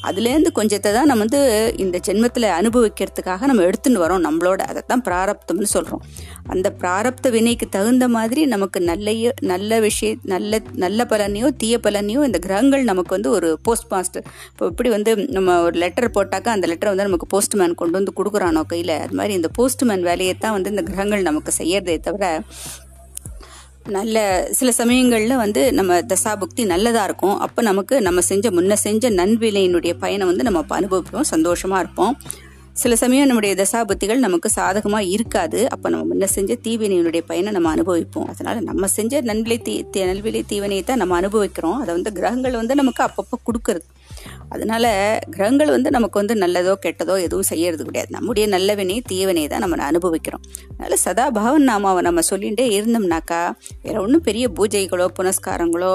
அதுலேருந்து 0.08 0.52
கொஞ்சத்தை 0.58 0.90
தான் 0.98 1.10
நம்ம 1.10 1.24
வந்து 1.26 1.40
இந்த 1.84 1.96
ஜென்மத்தில் 2.08 2.48
அனுபவிக்கிறதுக்காக 2.58 3.46
நம்ம 3.50 3.62
எடுத்துன்னு 3.68 4.02
வரோம். 4.04 4.24
நம்மளோட 4.26 4.60
அதை 4.70 4.82
தான் 4.92 5.04
பிராரப்தம்னு 5.08 5.70
சொல்கிறோம் 5.74 6.02
அந்த 6.54 6.68
பிராரப்த 6.80 7.30
வினைக்கு 7.36 7.66
தகுந்த 7.68 8.04
மாதிரி 8.08 8.42
நமக்கு 8.54 8.78
நல்லையோ 8.90 9.30
நல்ல 9.52 9.80
விஷய 9.80 10.10
நல்ல 10.34 10.60
நல்ல 10.84 11.06
பலனையோ 11.10 11.48
தீய 11.62 11.76
பலனையோ 11.86 12.20
இந்த 12.24 12.38
கிரகங்கள் 12.46 12.84
நமக்கு 12.90 13.12
வந்து 13.16 13.30
ஒரு 13.30 13.48
போஸ்ட் 13.62 13.88
மாஸ்டர் 13.92 14.24
இப்போ 14.52 14.66
இப்படி 14.72 14.88
வந்து 14.88 15.12
நம்ம 15.36 15.56
ஒரு 15.66 15.76
லெட்டர் 15.78 16.08
போட்டாக்கா 16.16 16.50
அந்த 16.56 16.66
லெட்டர் 16.66 16.90
வந்து 16.92 17.06
நமக்கு 17.08 17.26
போஸ்ட் 17.26 17.45
போஸ்ட்மேன் 17.46 17.78
கொண்டு 17.80 17.96
வந்து 17.98 18.12
கொடுக்குறானோ 18.18 18.62
கையில்? 18.70 18.92
அது 19.02 19.14
மாதிரி 19.18 19.32
இந்த 19.38 19.48
போஸ்ட்மேன் 19.56 20.04
வேலையை 20.08 20.32
தான் 20.44 20.54
வந்து 20.56 20.70
இந்த 20.72 20.82
கிரகங்கள் 20.88 21.26
நமக்கு 21.28 21.50
செய்யறதே 21.58 21.94
தவிர 22.06 22.24
நல்ல 23.96 24.16
சில 24.58 24.68
சமயங்களில் 24.78 25.34
வந்து 25.42 25.62
நம்ம 25.78 25.98
தசாபுக்தி 26.12 26.62
நல்லதாக 26.70 27.08
இருக்கும். 27.08 27.36
அப்போ 27.44 27.60
நமக்கு 27.68 27.94
நம்ம 28.06 28.22
செஞ்ச 28.30 28.50
முன்ன 28.56 28.78
செஞ்ச 28.86 29.10
நன்விலையினுடைய 29.20 29.92
பயனை 30.02 30.24
வந்து 30.30 30.46
நம்ம 30.48 30.64
அனுபவிப்போம் 30.78 31.28
சந்தோஷமாக 31.32 31.82
இருப்போம். 31.84 32.14
சில 32.82 32.96
சமயம் 33.02 33.28
நம்முடைய 33.30 33.52
தசாபுத்திகள் 33.60 34.24
நமக்கு 34.24 34.48
சாதகமாக 34.56 35.10
இருக்காது. 35.16 35.60
அப்போ 35.74 35.86
நம்ம 35.92 36.06
முன்ன 36.12 36.28
செஞ்ச 36.36 36.56
தீவினையினுடைய 36.66 37.22
பயனை 37.30 37.52
நம்ம 37.56 37.70
அனுபவிப்போம். 37.76 38.28
அதனால் 38.32 38.66
நம்ம 38.70 38.88
செஞ்ச 38.96 39.22
நன்விலை 39.30 39.58
தீ 39.68 39.76
நல்விலை 40.10 40.42
தீவினையை 40.52 40.84
தான் 40.90 41.02
நம்ம 41.02 41.16
அனுபவிக்கிறோம். 41.22 41.78
அதை 41.84 41.90
வந்து 41.98 42.12
கிரகங்கள் 42.18 42.60
வந்து 42.62 42.80
நமக்கு 42.82 43.02
அப்பப்போ 43.08 43.38
கொடுக்குறது. 43.48 43.86
அதனால 44.54 44.86
கிரகங்கள் 45.34 45.70
வந்து 45.74 45.90
நமக்கு 45.96 46.16
வந்து 46.20 46.34
நல்லதோ 46.42 46.72
கெட்டதோ 46.84 47.14
எதுவும் 47.26 47.48
செய்யறது 47.50 47.82
கிடையாது. 47.88 48.10
நம்முடைய 48.16 48.44
நல்லவனே 48.54 48.96
தீவனே 49.10 49.44
தான் 49.52 49.62
நம்ம 49.64 49.82
அனுபவிக்கிறோம். 49.90 50.44
அதனால 50.70 50.96
சதா 51.04 51.24
பகவன் 51.38 51.66
நாமாவை 51.70 52.00
நம்ம 52.08 52.22
சொல்லிகிட்டே 52.30 52.66
இருந்தோம்னாக்கா 52.76 53.40
வேற 53.86 53.96
ஒன்றும் 54.04 54.24
பெரிய 54.28 54.46
பூஜைகளோ 54.58 55.06
புனஸ்காரங்களோ 55.18 55.92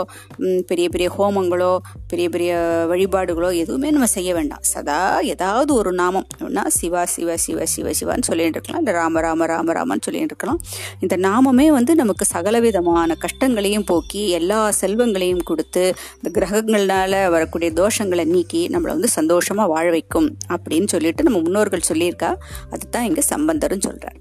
பெரிய 0.71 0.85
பெரிய 0.89 1.07
ஹோமங்களோ 1.17 1.71
பெரிய 2.11 2.27
பெரிய 2.35 2.51
வழிபாடுகளோ 2.91 3.49
எதுவுமே 3.63 3.91
நம்ம 3.95 4.09
செய்ய 4.15 4.29
வேண்டாம். 4.37 4.63
சதா 4.73 4.99
ஏதாவது 5.33 5.71
ஒரு 5.79 5.91
நாமம். 6.01 6.27
அப்படின்னா 6.33 6.65
சிவா 6.79 7.03
சிவ 7.15 7.37
சிவ 7.45 7.65
சிவ 7.75 7.93
சிவான்னு 7.99 8.27
சொல்லிட்டு 8.29 8.57
இருக்கலாம். 8.57 8.81
இல்லை 8.83 8.95
ராம 8.99 9.21
ராம 9.27 9.45
ராம 9.53 9.73
ராமன்னு 9.79 10.05
சொல்லிட்டு 10.07 10.33
இருக்கலாம். 10.33 10.59
இந்த 10.99 11.15
நாமமே 11.27 11.67
வந்து 11.77 11.95
நமக்கு 12.01 12.25
சகலவிதமான 12.33 13.15
கஷ்டங்களையும் 13.25 13.87
போக்கி 13.91 14.23
எல்லா 14.39 14.59
செல்வங்களையும் 14.81 15.43
கொடுத்து 15.49 15.83
இந்த 16.19 16.29
கிரகங்களால் 16.37 17.19
வரக்கூடிய 17.35 17.71
தோஷங்களை 17.81 18.25
நீ 18.33 18.40
நீக்கி 18.41 18.63
நம்மளை 18.73 18.93
வந்து 18.97 19.09
சந்தோஷமா 19.19 19.65
வாழ 19.75 19.85
வைக்கும் 19.97 20.31
அப்படின்னு 20.53 20.89
சொல்லிட்டு 20.95 21.27
நம்ம 21.29 21.41
முன்னோர்கள் 21.45 21.89
சொல்லியிருக்கா. 21.91 22.31
அதுதான் 22.75 23.07
இங்கே 23.11 23.25
சம்பந்தரும் 23.33 23.85
சொல்கிறார் 23.89 24.19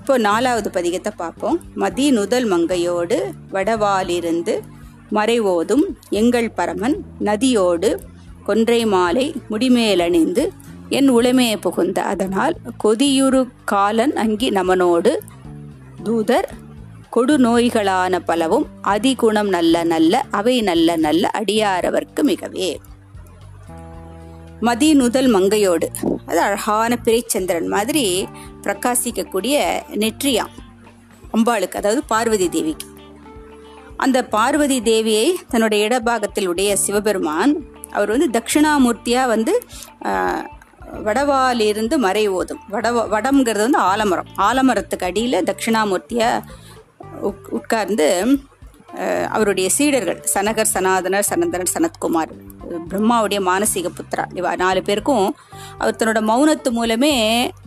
இப்போ 0.00 0.20
நாலாவது 0.26 0.68
பதிகத்தை 0.74 1.10
பார்ப்போம். 1.16 1.56
மதி 1.82 2.04
நுதல் 2.16 2.46
மங்கையோடு 2.52 3.16
வடவாலிருந்து 3.54 4.54
மறைவோதும் 5.16 5.84
எங்கள் 6.20 6.48
பரமன் 6.58 6.96
நதியோடு 7.28 7.90
கொன்றை 8.48 8.80
மாலை 8.94 9.26
முடிமேலணிந்து 9.50 10.44
என் 10.88 11.08
உளமே 11.10 11.48
புகுந்த 11.60 11.98
அதனால் 12.02 12.54
கொதியுறு 12.84 13.40
காலன் 13.64 14.14
அங்கி 14.16 14.48
நமனோடு. 14.50 15.12
தூதர் 16.02 16.48
கொடு 17.10 17.34
நோய்களான 17.38 18.18
பலவும் 18.24 18.66
அதிகுணம் 18.82 19.48
நல்ல 19.48 19.84
நல்ல 19.84 20.24
அவை 20.30 20.56
நல்ல 20.62 20.96
நல்ல 20.96 21.30
அடியாரவர்க்கு 21.34 22.22
மிகவே. 22.22 22.70
மதி 24.60 24.88
நுதல் 24.94 25.30
மங்கையோடு 25.34 25.88
அது 26.26 26.40
அழகான 26.40 26.92
பிறைச்சந்திரன் 27.04 27.68
மாதிரி 27.68 28.04
பிரகாசிக்கக்கூடிய 28.62 29.56
நெற்றியாம் 30.02 30.54
அம்பாளுக்கு 31.32 31.78
அதாவது 31.80 32.02
பார்வதி 32.04 32.48
தேவிக்கு. 32.48 32.86
அந்த 33.96 34.18
பார்வதி 34.24 34.78
தேவியை 34.80 35.28
தன்னுடைய 35.48 35.86
இடபாகத்தில் 35.88 36.46
உடைய 36.46 36.70
சிவபெருமான் 36.76 37.52
அவர் 37.92 38.12
வந்து 38.14 38.28
தட்சிணாமூர்த்தியாக 38.36 39.26
வந்து 39.26 39.54
வடவாலிருந்து 41.06 41.96
மறை 42.06 42.24
ஓதும் 42.38 42.62
வடவ 42.74 43.06
வடம்ங்கிறது 43.14 43.64
வந்து 43.66 43.82
ஆலமரம். 43.90 44.30
ஆலமரத்துக்கு 44.48 45.08
அடியில் 45.10 45.46
தட்சிணாமூர்த்தியா 45.50 46.30
உட்கார்ந்து 47.58 48.06
அவருடைய 49.36 49.68
சீடர்கள் 49.76 50.20
சனகர் 50.34 50.70
சனாதனர் 50.74 51.26
சனந்தனர் 51.30 51.72
சனத்குமார் 51.74 52.30
பிரம்மாவுடைய 52.90 53.40
மானசீக 53.48 53.88
புத்திரா 53.98 54.24
இவ 54.38 54.54
நாலு 54.62 54.80
பேருக்கும் 54.88 55.26
அவர் 55.78 55.98
தன்னோட 55.98 56.20
மௌனத்து 56.30 56.70
மூலமே 56.78 57.12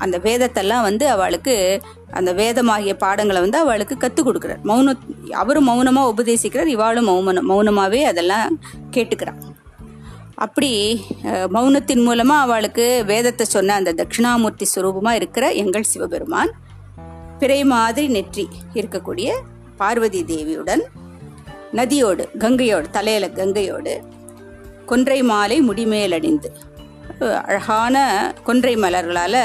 அந்த 0.04 0.18
வேதத்தெல்லாம் 0.26 0.86
வந்து 0.88 1.06
அவளுக்கு 1.10 1.56
அந்த 2.20 2.32
வேதமாகிய 2.34 2.94
பாடங்களை 3.04 3.42
வந்து 3.42 3.60
அவளுக்கு 3.64 3.98
கற்றுக் 3.98 4.28
கொடுக்குறார். 4.28 4.62
மௌன 4.70 4.96
அவரும் 5.42 5.70
மௌனமாக 5.70 6.12
உபதேசிக்கிறார் 6.14 6.74
இவாளும் 6.76 7.10
மௌன 7.12 7.44
மௌனமாகவே 7.52 8.02
அதெல்லாம் 8.12 8.60
கேட்டுக்கிறான் 8.98 9.40
அப்படி 10.46 10.70
மௌனத்தின் 11.56 12.04
மூலமாக 12.06 12.46
அவளுக்கு 12.46 12.86
வேதத்தை 13.12 13.46
சொன்ன 13.46 13.76
அந்த 13.80 13.92
தட்சிணாமூர்த்தி 14.00 14.66
சுரூபமாக 14.74 15.20
இருக்கிற 15.20 15.46
எங்கள் 15.62 15.90
சிவபெருமான் 15.92 16.52
பிறை 17.40 17.60
மாதிரி 17.74 18.08
நெற்றி 18.16 18.46
இருக்கக்கூடிய 18.80 19.30
பார்வதி 19.80 20.22
தேவியுடன் 20.32 20.84
நதியோடு 21.80 22.24
கங்கையோடு 22.44 22.88
தலையில 22.98 23.28
கங்கையோடு 23.40 23.94
கொன்றை 24.90 25.20
மாலை 25.32 25.58
முடிமேல் 25.62 26.16
அணிந்து 26.18 26.50
அழகான 27.48 27.96
கொன்றை 28.44 28.74
மலர்களால் 28.84 29.44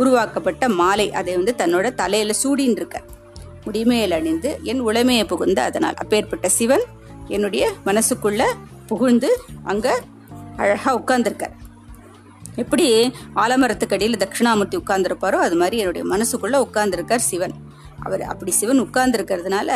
உருவாக்கப்பட்ட 0.00 0.64
மாலை. 0.80 1.06
அதை 1.18 1.32
வந்து 1.36 1.52
தன்னோட 1.60 1.86
தலையில 2.00 2.32
சூடின்னு 2.42 2.78
இருக்க. 2.80 2.96
முடிமேல் 3.66 4.14
அணிந்து 4.18 4.50
என் 4.70 4.82
உளமையை 4.88 5.24
புகுந்த 5.32 5.60
அதனால். 5.68 5.96
அப்பேற்பட்ட 6.02 6.48
சிவன் 6.58 6.84
என்னுடைய 7.36 7.64
மனசுக்குள்ள 7.86 8.42
புகுந்து 8.90 9.30
அங்கே 9.72 9.94
அழகாக 10.56 10.98
உட்காந்துருக்கார் 10.98 11.54
எப்படி 12.56 12.86
ஆலமரத்துக்கு 13.34 13.92
அடியில் 13.92 14.18
தட்சிணாமூர்த்தி 14.18 14.76
உட்கார்ந்துருப்பாரோ 14.76 15.38
அது 15.38 15.56
மாதிரி 15.56 15.76
என்னுடைய 15.78 16.04
மனசுக்குள்ளே 16.04 16.58
உட்கார்ந்துருக்கார் 16.66 17.26
சிவன். 17.26 17.54
அவர் 17.98 18.22
அப்படி 18.22 18.50
சிவன் 18.50 18.80
உட்கார்ந்துருக்கிறதுனால 18.80 19.70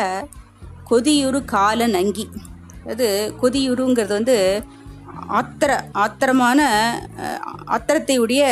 கொதியுரு 0.89 1.45
காலன் 1.45 1.93
அங்கி 1.93 2.25
அது 2.89 3.07
கொதியுருங்கிறது 3.41 4.13
வந்து 4.13 4.37
ஆத்திர 5.29 5.71
ஆத்திரமான 5.95 6.59
ஆத்திரத்தையுடைய 7.67 8.43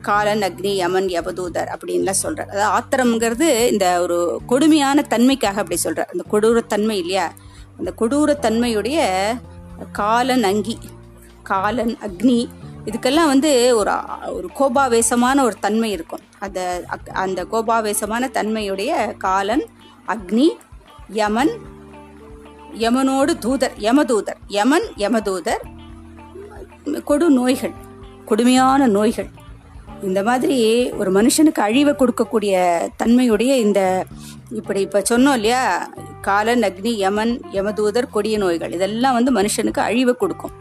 காலன் 0.00 0.42
அக்னி 0.42 0.72
யமன் 0.74 1.08
யபதூதர் 1.08 1.70
அப்படின்லாம் 1.74 2.22
சொல்கிறார் 2.22 2.50
அதாவது 2.50 2.74
ஆத்திரம்ங்கிறது 2.76 3.48
இந்த 3.68 4.00
ஒரு 4.00 4.18
கொடுமையான 4.46 5.04
தன்மைக்காக 5.08 5.58
அப்படி 5.58 5.76
சொல்கிறார் 5.76 6.12
அந்த 6.12 6.24
கொடூரத்தன்மை 6.32 6.96
இல்லையா? 6.96 7.26
அந்த 7.78 7.90
கொடூரத்தன்மையுடைய 8.00 8.98
காலன் 9.92 10.44
அங்கி 10.44 10.78
காலன் 11.42 11.96
அக்னி 12.06 12.48
இதுக்கெல்லாம் 12.84 13.26
வந்து 13.26 13.76
ஒரு 13.76 13.90
ஒரு 14.32 14.50
கோபாவேசமான 14.58 15.42
ஒரு 15.42 15.56
தன்மை 15.60 15.90
இருக்கும். 15.90 16.20
அந்த 16.38 16.84
அக்- 16.88 17.08
அந்த 17.08 17.44
கோபாவேசமான 17.44 18.30
தன்மையுடைய 18.30 19.14
காலன் 19.18 19.64
அக்னி 20.08 20.48
யமன் 21.08 21.50
யமனோடு 22.78 23.38
தூதர் 23.38 23.72
யமதூதர் 23.78 24.36
யமன் 24.46 24.82
யமதூதர் 24.96 25.62
கொடு 27.04 27.30
நோய்கள் 27.30 27.72
கொடுமையான 28.24 28.86
நோய்கள். 28.86 29.28
இந்த 30.02 30.22
மாதிரி 30.22 30.90
ஒரு 30.90 31.12
மனுஷனுக்கு 31.12 31.60
அழிவை 31.60 31.94
கொடுக்கக்கூடிய 31.94 32.86
தன்மையுடைய 32.96 33.56
இந்த 33.56 34.04
இப்படி 34.58 34.80
இப்போ 34.86 35.00
சொன்னோம் 35.10 35.36
இல்லையா? 35.38 35.62
காலன் 36.26 36.64
அக்னி 36.68 36.92
யமன் 37.04 37.32
யமதூதர் 37.52 38.12
கொடிய 38.16 38.36
நோய்கள். 38.42 38.74
இதெல்லாம் 38.76 39.16
வந்து 39.18 39.32
மனுஷனுக்கு 39.38 39.80
அழிவை 39.88 40.14
கொடுக்கும். 40.22 40.54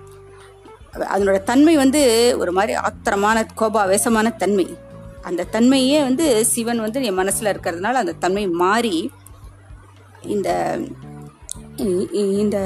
அதனோட 1.13 1.37
தன்மை 1.51 1.75
வந்து 1.83 2.01
ஒரு 2.41 2.51
மாதிரி 2.57 2.73
ஆத்திரமான 2.87 3.37
கோபாவேசமான 3.59 4.27
தன்மை. 4.43 4.67
அந்த 5.29 5.47
தன்மையே 5.55 5.99
வந்து 6.07 6.25
சிவன் 6.45 6.83
வந்து 6.85 7.03
என் 7.09 7.19
மனசுல 7.21 7.51
இருக்கிறதுனால 7.53 8.01
அந்த 8.03 8.15
தன்மை 8.23 8.45
மாறி 8.63 8.95
இந்த 10.35 10.49
இந்த 12.41 12.57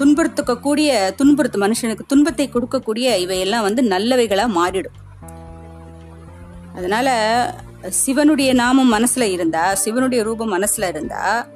துன்புறுத்துக்கக்கூடிய 0.00 0.90
துன்புறுத்து 1.20 1.58
மனுஷனுக்கு 1.64 2.04
துன்பத்தை 2.12 2.46
கொடுக்கக்கூடிய 2.48 3.06
இவையெல்லாம் 3.24 3.66
வந்து 3.68 3.82
நல்லவைகளா 3.94 4.44
மாறிடும். 4.58 4.98
அதனால 6.78 7.08
சிவனுடைய 7.88 8.52
நாமம் 8.52 8.92
மனசுல 8.92 9.20
இருந்தா 9.20 9.74
சிவனுடைய 9.74 10.22
ரூபம் 10.22 10.52
மனசுல 10.52 10.88
இருந்தா 10.88 11.46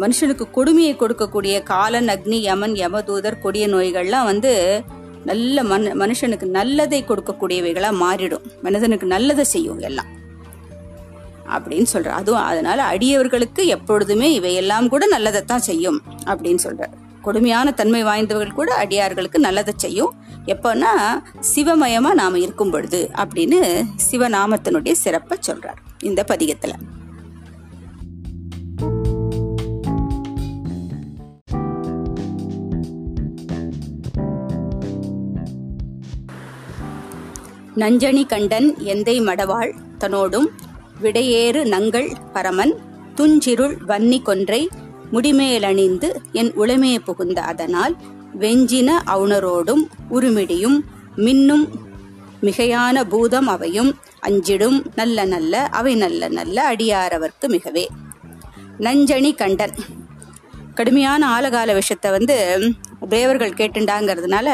மனுஷனுக்கு 0.00 0.50
கொடுமையை 0.50 0.94
கொடுக்கக்கூடிய 0.94 1.62
காலன் 1.62 2.06
அக்னி 2.06 2.38
யமன் 2.40 2.72
யமதூதர் 2.72 3.38
கொடிய 3.38 3.68
நோய்கள்லாம் 3.68 4.24
வந்து 4.24 4.82
நல்ல 5.24 5.62
மன 5.62 5.94
மனுஷனுக்கு 5.94 6.44
நல்லதை 6.44 7.04
கொடுக்கக்கூடியவைகளா 7.04 7.90
மாறிடும். 8.00 8.42
மனிதனுக்கு 8.62 9.06
நல்லதை 9.06 9.44
செய்யும் 9.44 9.78
எல்லாம். 9.78 10.06
அப்படின்னு 11.48 11.86
சொல்ற 11.92 12.06
அதுவும் 12.06 12.42
அதனால 12.42 12.84
அடியவர்களுக்கு 12.84 13.66
எப்பொழுதுமே 13.66 14.32
இவையெல்லாம் 14.32 14.88
கூட 14.88 15.18
நல்லதைத்தான் 15.18 15.56
செய்யும் 15.56 16.02
அப்படின்னு 16.26 16.58
சொல்ற 16.64 16.86
கொடுமையான 17.22 17.70
தன்மை 17.70 18.02
வாய்ந்தவர்கள் 18.04 18.58
கூட 18.60 18.74
அடியார்களுக்கு 18.74 19.38
நல்லதை 19.38 19.74
செய்யும். 19.76 20.14
எப்போன்னா 20.46 20.92
சிவமயமாக 21.54 22.14
நாம் 22.14 22.34
இருக்கும் 22.34 22.70
பொழுது 22.70 23.10
அப்படின்னு 23.16 23.86
சிவநாமத்தினுடைய 24.10 24.92
சிறப்பை 24.92 25.38
சொல்கிறார் 25.40 25.82
இந்த 26.02 26.24
பதிகத்துல. 26.28 26.74
நஞ்சணி 37.76 38.26
கண்டன் 38.26 38.76
எந்தை 38.84 39.14
மடவாள் 39.22 39.72
தனோடும் 39.98 40.46
விடையேறு 41.02 41.60
நங்கள் 41.64 42.08
பரமன் 42.32 42.72
துஞ்சிருள் 43.16 43.74
வன்னி 43.88 44.22
கொன்றை 44.22 44.68
முடிமேலணிந்து 45.12 46.08
என் 46.40 46.52
உளமே 46.62 46.92
புகுந்த 47.06 47.38
அதனால் 47.50 47.94
வெஞ்சின 48.40 48.90
அவுணரோடும் 49.14 49.84
உருமிடியும் 50.16 50.78
மின்னும் 51.26 51.64
மிகையான 52.46 52.96
பூதம் 53.12 53.48
அவையும் 53.54 53.90
அஞ்சிடும் 54.28 54.78
நல்ல 54.94 55.24
நல்ல 55.24 55.62
அவை 55.78 55.94
நல்ல 55.94 56.28
நல்ல 56.28 56.56
அடியாரவர்க்கு 56.72 57.46
மிகவே. 57.54 57.84
நஞ்சணி 58.78 59.30
கண்டன் 59.34 59.76
கடுமையான 60.78 61.22
ஆலகால 61.36 61.74
விஷத்தை 61.74 62.08
வந்து 62.10 62.36
தேவர்கள் 63.08 63.58
கேட்டுண்டாங்கிறதுனால 63.60 64.48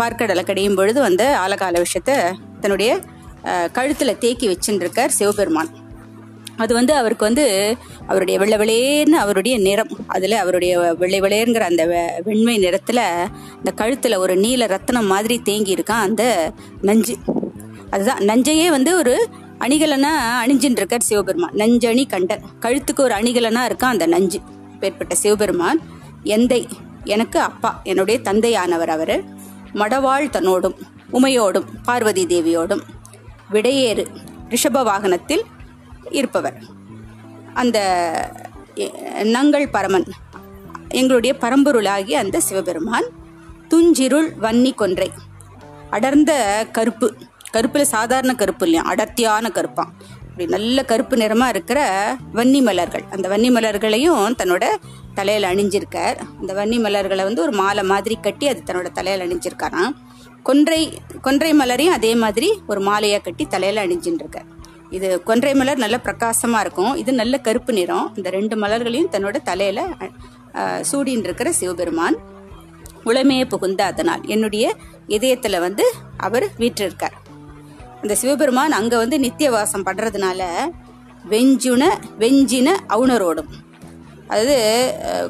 பார்க்கடலை 0.00 0.42
கடியும் 0.44 0.74
பொழுது 0.74 1.00
வந்து 1.00 1.26
ஆலகால 1.44 1.78
விஷத்தை 1.78 2.16
தன்னுடைய 2.60 2.92
கழுத்தில் 3.72 4.18
தேக்கி 4.18 4.46
வச்சுருக்கார் 4.48 5.16
சிவபெருமான். 5.18 5.70
அது 6.56 6.74
வந்து 6.74 6.94
அவருக்கு 6.94 7.24
வந்து 7.24 7.76
அவருடைய 8.06 8.38
வெள்ளை 8.38 8.58
வெளேர்னு 8.58 9.10
அவருடைய 9.10 9.58
நிறம். 9.58 9.88
அதில் 10.06 10.32
அவருடைய 10.32 10.94
வெள்ளை 10.98 11.20
வெளேருங்கிற 11.20 11.60
அந்த 11.60 11.86
வெ- 11.86 12.22
வெண்மை 12.24 12.58
நிறத்தில் 12.58 12.96
அந்த 12.96 13.70
கழுத்தில் 13.74 14.14
ஒரு 14.14 14.36
நீல 14.36 14.66
ரத்தனம் 14.66 15.06
மாதிரி 15.06 15.42
தேங்கி 15.42 15.74
இருக்கான் 15.74 15.90
அந்த 15.90 16.52
நஞ்சு. 16.82 17.16
அதுதான். 17.90 18.18
நஞ்சையே 18.18 18.68
வந்து 18.68 18.96
ஒரு 18.96 19.28
அணிகலனா 19.58 20.08
அணிஞ்சின்னு 20.46 20.70
இருக்கார் 20.70 21.00
சிவபெருமான். 21.00 21.52
நஞ்சணி 21.52 22.08
கண்டன். 22.08 22.42
கழுத்துக்கு 22.60 23.00
ஒரு 23.00 23.14
அணிகலனா 23.14 23.60
இருக்கான் 23.66 23.84
அந்த 23.84 24.06
நஞ்சு. 24.06 24.40
பேர்பட்ட 24.80 25.12
சிவபெருமான். 25.12 25.80
எந்தை. 26.24 26.66
எனக்கு 27.04 27.40
அப்பா. 27.40 27.80
என்னுடைய 27.84 28.20
தந்தையானவர் 28.24 28.88
அவர். 28.88 29.24
மடவாள் 29.74 30.30
தன்னோடும் 30.30 30.74
உமையோடும் 31.12 31.64
பார்வதி 31.84 32.26
தேவியோடும். 32.26 32.80
விடையேறு. 33.52 34.06
ரிஷப 34.48 34.84
வாகனத்தில் 34.84 35.42
இருப்பவர். 36.10 36.58
அந்த 37.54 37.78
நங்கள் 39.36 39.66
பரமன் 39.76 40.08
எங்களுடைய 40.88 41.32
பரம்பொருளாகிய 41.40 42.16
அந்த 42.24 42.40
சிவபெருமான் 42.40 43.08
துஞ்சிருள் 43.70 44.28
வன்னி 44.44 44.74
கொன்றை. 44.74 45.08
அடர்ந்த 45.90 46.32
கருப்பு 46.72 47.08
கருப்பில் 47.54 47.92
சாதாரண 47.94 48.34
கருப்பு 48.34 48.64
இல்லையா? 48.66 48.82
அடர்த்தியான 48.92 49.48
கருப்பான் 49.48 49.92
இப்படி 50.28 50.46
நல்ல 50.54 50.82
கருப்பு 50.82 51.16
நிறமாக 51.16 51.52
இருக்கிற 51.54 51.80
வன்னி 52.34 52.60
மலர்கள். 52.62 53.04
அந்த 53.10 53.26
வன்னி 53.28 53.50
மலர்களையும் 53.56 54.34
தன்னோட 54.40 54.64
தலையில் 55.14 55.48
அணிஞ்சிருக்கார். 55.50 56.18
அந்த 56.40 56.52
வன்னி 56.54 56.78
மலர்களை 56.86 57.24
வந்து 57.24 57.42
ஒரு 57.42 57.52
மாலை 57.52 57.84
மாதிரி 57.92 58.16
கட்டி 58.26 58.48
அது 58.48 58.62
தன்னோட 58.66 58.90
தலையில் 58.98 59.24
அணிஞ்சிருக்காராம். 59.26 59.94
கொன்றை 60.42 60.80
கொன்றை 61.20 61.52
மலரையும் 61.60 61.96
அதே 61.98 62.14
மாதிரி 62.14 62.48
ஒரு 62.66 62.80
மாலையாக 62.80 63.22
கட்டி 63.22 63.46
தலையில் 63.46 63.82
அணிஞ்சின்னு 63.84 64.22
இருக்கார் 64.24 64.48
இது 64.96 65.08
கொன்றை 65.22 65.52
மலர் 65.54 65.78
நல்ல 65.78 65.96
பிரகாசமாக 65.98 66.64
இருக்கும். 66.64 66.94
இது 66.94 67.12
நல்ல 67.12 67.38
கருப்பு 67.38 67.72
நிறம். 67.72 68.06
இந்த 68.16 68.30
ரெண்டு 68.30 68.56
மலர்களையும் 68.56 69.12
தன்னோட 69.12 69.36
தலையில் 69.42 69.82
அஹ், 70.54 70.82
சூடின்னு 70.90 71.26
இருக்கிற 71.28 71.48
சிவபெருமான் 71.52 72.16
உளமையே 73.04 73.44
புகுந்த 73.46 73.80
அதனால் 73.84 74.22
என்னுடைய 74.26 74.64
இதயத்தில் 75.08 75.58
வந்து 75.58 75.84
அவர் 76.18 76.46
வீற்றிருக்கார். 76.58 77.16
அந்த 78.02 78.14
சிவபெருமான் 78.14 78.72
அங்கே 78.72 78.96
வந்து 78.96 79.18
நித்திய 79.18 79.50
வாசம் 79.50 79.86
பண்ணுறதுனால 79.86 80.42
வெஞ்சுன 81.24 81.84
வெஞ்சின 82.18 82.66
அவுணரோடும் 82.88 83.48
அதாவது 84.28 84.56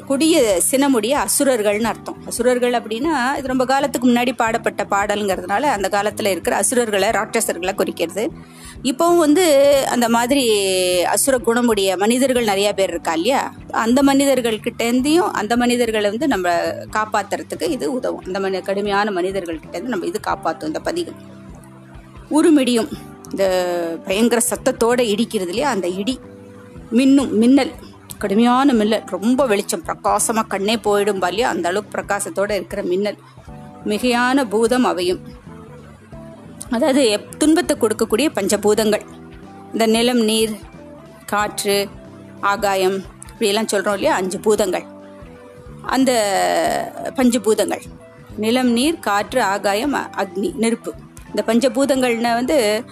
குடிய 0.07 0.35
சினமுடைய 0.41 0.63
சினமுடிய 0.71 1.13
அசுரர்கள்னு 1.25 1.83
அர்த்தம். 1.83 2.17
அசுரர்கள் 2.25 2.73
அப்படின்னா 2.73 3.37
இது 3.37 3.47
ரொம்ப 3.47 3.65
காலத்துக்கு 3.65 4.09
முன்னாடி 4.09 4.31
பாடப்பட்ட 4.35 4.83
பாடலுங்கிறதுனால 4.91 5.61
அந்த 5.61 5.89
காலத்தில் 5.89 6.25
இருக்கிற 6.25 6.55
அசுரர்களை 6.55 7.09
ராட்சசர்களை 7.09 7.75
குறிக்கிறது. 7.75 8.29
இப்போவும் 8.83 9.17
வந்து 9.17 9.45
அந்த 9.89 10.09
மாதிரி 10.09 10.43
அசுர 11.03 11.37
குணமுடைய 11.37 11.97
மனிதர்கள் 11.97 12.43
நிறைய 12.43 12.73
பேர் 12.73 12.89
இருக்கா 12.89 13.13
இல்லையா? 13.13 13.53
அந்த 13.71 14.03
மனிதர்கள் 14.03 14.59
அந்த 15.33 15.55
மனிதர்களை 15.55 16.09
வந்து 16.09 16.27
நம்ம 16.27 16.49
காப்பாத்துறதுக்கு 16.97 17.69
இது 17.69 17.93
உதவும். 17.93 18.23
அந்த 18.25 18.39
மனி 18.39 18.61
கடுமையான 18.61 19.11
மனிதர்கள் 19.11 19.59
கிட்டேருந்து 19.59 19.93
நம்ம 19.95 20.05
இது 20.05 20.19
காப்பாற்றும் 20.19 20.67
இந்த 20.67 20.79
பதிகம் 20.79 21.19
உருமிடியும் 22.31 22.89
இந்த 23.31 23.45
பயங்கர 24.05 24.41
சத்தத்தோடு 24.49 25.03
இடிக்கிறது 25.13 25.53
இல்லையா? 25.53 25.69
அந்த 25.69 25.87
இடி 25.87 26.19
மின்னும் 26.91 27.31
மின்னல். 27.31 27.71
கடுமையான 28.17 28.73
மின்னல் 28.73 29.03
ரொம்ப 29.05 29.45
வெளிச்சம். 29.45 29.83
பிரகாசமா 29.83 30.47
கண்ணே 30.47 30.75
போயிடும் 30.75 31.21
பாலியா 31.21 31.41
அந்த 31.41 31.69
அளவுக்கு 31.69 32.01
பிரகாசத்தோட 32.01 32.51
இருக்கிற 32.51 32.83
மின்னல். 32.83 33.17
மிகையான 33.85 34.49
பூதம் 34.49 34.83
அவையும். 34.83 35.19
அதாவது 36.69 37.03
எப்- 37.09 37.37
துன்பத்தை 37.37 37.77
கொடுக்கக்கூடிய 37.77 38.29
பஞ்சபூதங்கள். 38.35 39.01
இந்த 39.71 39.85
நிலம் 39.85 40.23
நீர் 40.23 40.59
காற்று 41.25 41.87
ஆகாயம் 42.41 43.01
இப்படியெல்லாம் 43.27 43.65
சொல்றோம் 43.65 43.93
இல்லையா? 43.93 44.15
அஞ்சு 44.15 44.39
பூதங்கள். 44.39 44.83
அந்த 45.81 46.11
பஞ்சபூதங்கள். 47.15 47.81
நிலம் 48.37 48.69
நீர் 48.69 48.99
காற்று 48.99 49.43
ஆகாயம் 49.43 49.95
அக்னி 49.95 50.55
நெருப்பு. 50.55 50.93
இந்த 51.35 51.53
பஞ்சபூதங்கள்னா 51.53 52.33
வந்து 52.33 52.83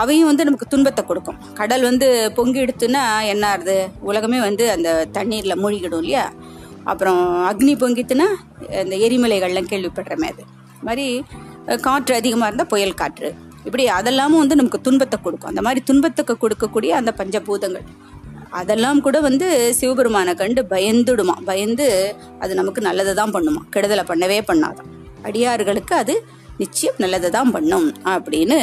அவையும் 0.00 0.28
வந்து 0.28 0.46
நமக்கு 0.48 0.66
துன்பத்தை 0.72 1.02
கொடுக்கும். 1.04 1.38
கடல் 1.60 1.84
வந்து 1.88 2.06
பொங்கி 2.36 2.58
எடுத்துன்னா 2.64 3.02
என்ன 3.32 3.44
ஆறுது? 3.52 3.76
உலகமே 4.10 4.38
வந்து 4.48 4.64
அந்த 4.74 4.90
தண்ணீர்ல 5.16 5.56
மூழ்கிடும் 5.62 6.02
இல்லையா? 6.04 6.24
அப்புறம் 6.92 7.20
அக்னி 7.50 7.74
பொங்கித்துனா 7.82 8.26
இந்த 8.82 8.96
எரிமலைகள்லாம் 9.06 9.70
கேள்விப்படுறமே 9.72 10.28
அது. 10.32 10.44
மாதிரி 10.88 11.06
காற்று 11.86 12.14
அதிகமாக 12.20 12.48
இருந்தால் 12.48 12.70
புயல் 12.72 12.98
காற்று. 13.00 13.28
இப்படி 13.68 13.84
அதெல்லாமும் 13.98 14.42
வந்து 14.42 14.58
நமக்கு 14.60 14.80
துன்பத்தை 14.88 15.18
கொடுக்கும். 15.22 15.50
அந்த 15.52 15.62
மாதிரி 15.66 15.80
துன்பத்துக்கு 15.90 16.34
கொடுக்கக்கூடிய 16.42 16.90
அந்த 17.00 17.12
பஞ்சபூதங்கள். 17.20 17.86
அதெல்லாம் 18.60 19.00
கூட 19.06 19.16
வந்து 19.28 19.46
சிவபெருமானை 19.78 20.34
கண்டு 20.42 20.62
பயந்துடுமா. 20.74 21.34
பயந்து 21.50 21.86
அது 22.42 22.52
நமக்கு 22.60 22.80
நல்லதை 22.88 23.14
தான் 23.20 23.34
பண்ணுமா. 23.36 23.62
கெடுதலை 23.74 24.04
பண்ணவே 24.10 24.38
பண்ணாதான். 24.50 24.90
அடியார்களுக்கு 25.28 25.94
அது 26.02 26.14
நிச்சயம் 26.62 27.00
நல்லதை 27.02 27.30
தான் 27.36 27.52
பண்ணும் 27.56 27.88
அப்படின்னு 28.14 28.58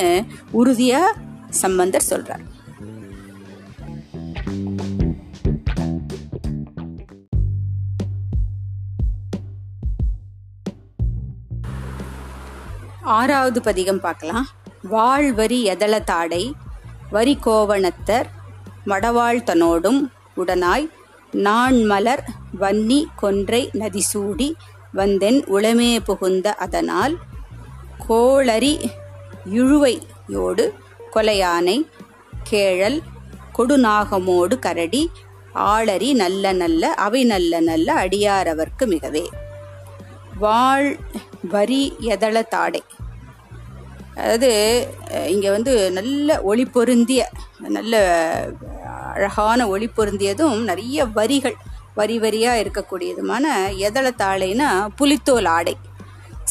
உறுதியா 0.60 1.02
சம்பந்தர் 1.64 2.10
சொல்றார். 2.12 2.44
ஆறாவது 13.18 13.60
பதிகம் 13.68 14.02
பார்க்கலாம். 14.04 14.46
வாழ்வரி 14.94 15.58
எதள 15.74 15.96
தாடை 16.10 16.44
வரி 17.16 17.34
கோவணத்தர் 17.46 18.28
மடவாழ்த்தனோடும் 18.92 20.00
உடனாய் 20.42 20.86
நான் 21.46 21.78
மலர் 21.92 22.24
வன்னி 22.62 23.02
கொன்றை 23.22 23.62
நதிசூடி 23.82 24.50
வந்தென் 25.00 25.40
உளமே 25.56 25.92
புகுந்த 26.08 26.48
அதனால் 26.66 27.14
கோளரி 28.08 28.72
இழுவையோடு 29.58 30.64
கொலையானை 31.14 31.78
கேழல் 32.50 32.98
கொடுநாகமோடு 33.58 34.56
கரடி 34.66 35.02
ஆளரி 35.72 36.10
நல்ல 36.22 36.54
நல்ல 36.62 36.84
அவை 37.06 37.22
நல்ல 37.32 37.60
நல்ல 37.70 37.88
அடியாரவர்க்கு 38.04 38.86
மிகவே. 38.94 39.24
வாழ் 40.44 40.90
வரி 41.54 41.82
எதள 42.14 42.36
தாடை. 42.54 42.82
அதாவது 44.18 44.50
இங்கே 45.34 45.50
வந்து 45.56 45.74
நல்ல 45.98 46.40
ஒளி 46.52 46.66
பொருந்திய 46.76 47.22
நல்ல 47.78 47.94
அழகான 49.14 49.68
ஒளி 49.74 49.90
பொருந்தியதும் 49.98 50.58
நிறைய 50.70 51.06
வரிகள் 51.18 51.58
வரி 52.00 52.16
வரியாக 52.20 52.62
இருக்கக்கூடியதுமான 52.64 53.46
எதள 53.88 54.08
தாழைனா 54.24 54.70
புலித்தோல் 55.00 55.50
ஆடை. 55.58 55.76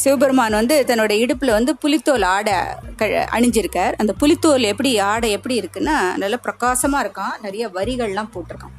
சிவபெருமான் 0.01 0.57
வந்து 0.59 0.75
தன்னோட 0.87 1.11
இடுப்பில் 1.23 1.55
வந்து 1.55 1.71
புலித்தோல் 1.81 2.25
ஆடை 2.35 2.55
க 2.99 3.05
அணிஞ்சிருக்கார். 3.35 3.93
அந்த 4.01 4.13
புலித்தோல் 4.21 4.69
எப்படி 4.71 4.91
ஆடை 5.11 5.29
எப்படி 5.37 5.55
இருக்குன்னா 5.61 5.97
நல்லா 6.21 6.37
பிரகாசமாக 6.45 7.03
இருக்கான். 7.05 7.35
நிறைய 7.45 7.67
வரிகள்லாம் 7.77 8.31
போட்டிருக்கான். 8.33 8.77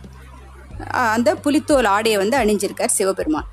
அந்த 1.16 1.30
புலித்தோல் 1.44 1.88
ஆடையை 1.96 2.18
வந்து 2.22 2.36
அணிஞ்சிருக்கார் 2.42 2.96
சிவபெருமான். 2.96 3.50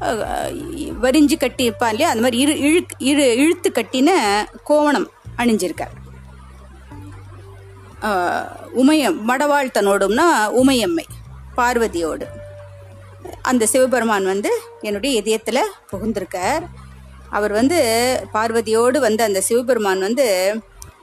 வரிஞ்சு 0.00 0.88
வரிஞ்சு 1.04 1.36
கட்டியிருப்பான் 1.44 1.92
இல்லையா? 1.92 2.10
அந்த 2.12 2.22
மாதிரி 2.24 2.38
இரு 2.42 2.54
இழு 2.66 2.80
இழு 3.10 3.24
இழுத்து 3.42 3.70
கட்டின 3.78 4.10
கோவணம் 4.68 5.08
அணிஞ்சிருக்கார். 5.42 5.94
உமையம் 8.82 9.16
மடவாள் 9.30 9.74
தன்னோடும்னா 9.76 10.26
உமையம்மை 10.60 11.06
பார்வதியோடு. 11.56 12.26
அந்த 13.50 13.64
சிவபெருமான் 13.72 14.26
வந்து 14.32 14.50
என்னுடைய 14.88 15.12
இதயத்தில் 15.20 15.72
புகுந்திருக்கார். 15.90 16.64
அவர் 17.36 17.52
வந்து 17.60 17.78
பார்வதியோடு 18.34 18.98
வந்து 19.06 19.22
அந்த 19.28 19.40
சிவபெருமான் 19.48 20.06
வந்து 20.08 20.26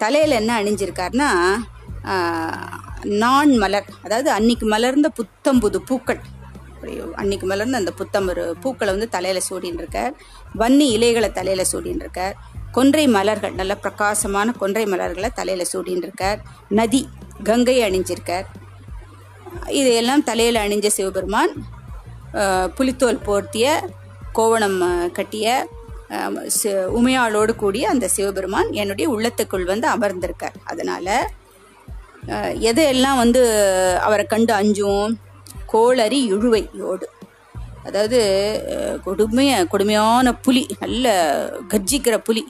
தலையில் 0.03 0.39
என்ன 0.41 0.51
அணிஞ்சிருக்காருன்னா 0.61 1.29
நான் 3.23 3.51
மலர் 3.63 3.89
அதாவது 4.05 4.29
அன்னைக்கு 4.37 4.65
மலர்ந்த 4.73 5.07
புத்தம்புது 5.19 5.79
பூக்கள். 5.89 6.21
அன்னைக்கு 7.21 7.45
மலர்ந்த 7.51 7.79
அந்த 7.81 7.91
புத்தம்பரு 7.99 8.43
பூக்களை 8.63 8.91
வந்து 8.95 9.07
தலையில் 9.15 9.45
சூடின்னு 9.47 9.81
இருக்கார் 9.83 10.13
வன்னி 10.61 10.87
இலைகளை 10.95 11.29
தலையில் 11.37 11.69
சூடின்னு 11.71 12.03
இருக்கார் 12.05 12.35
கொன்றை 12.77 13.05
மலர்கள் 13.15 13.57
நல்ல 13.59 13.73
பிரகாசமான 13.83 14.53
கொன்றை 14.61 14.83
மலர்களை 14.93 15.29
தலையில் 15.39 15.71
சூடின்னு 15.71 16.05
இருக்கார் 16.07 16.39
நதி 16.79 17.01
கங்கை 17.49 17.77
அணிஞ்சிருக்கார். 17.87 18.47
இதையெல்லாம் 19.79 20.25
தலையில் 20.29 20.63
அணிஞ்ச 20.65 20.87
சிவபெருமான் 20.97 21.53
புலித்தோல் 22.77 23.25
போர்த்திய 23.27 23.65
கோவணம் 24.37 24.79
கட்டிய 25.17 25.47
உமையாளோடு 26.97 27.53
கூடிய 27.61 27.83
அந்த 27.93 28.05
சிவபெருமான் 28.15 28.69
என்னுடைய 28.81 29.07
உள்ளத்துக்குள் 29.13 29.71
வந்து 29.71 29.87
அமர்ந்திருக்கார். 29.95 30.57
அதனால் 30.71 31.13
எதையெல்லாம் 32.69 33.21
வந்து 33.23 33.41
அவரை 34.07 34.25
கண்டு 34.33 34.53
அஞ்சும் 34.59 35.13
கோளரி 35.73 36.19
இழுவையோடு. 36.33 37.07
அதாவது 37.87 38.19
கொடுமைய 39.05 39.51
கொடுமையான 39.73 40.33
புலி 40.45 40.63
நல்ல 40.83 41.15
கர்ஜிக்கிற 41.73 42.17
புலி 42.27 42.43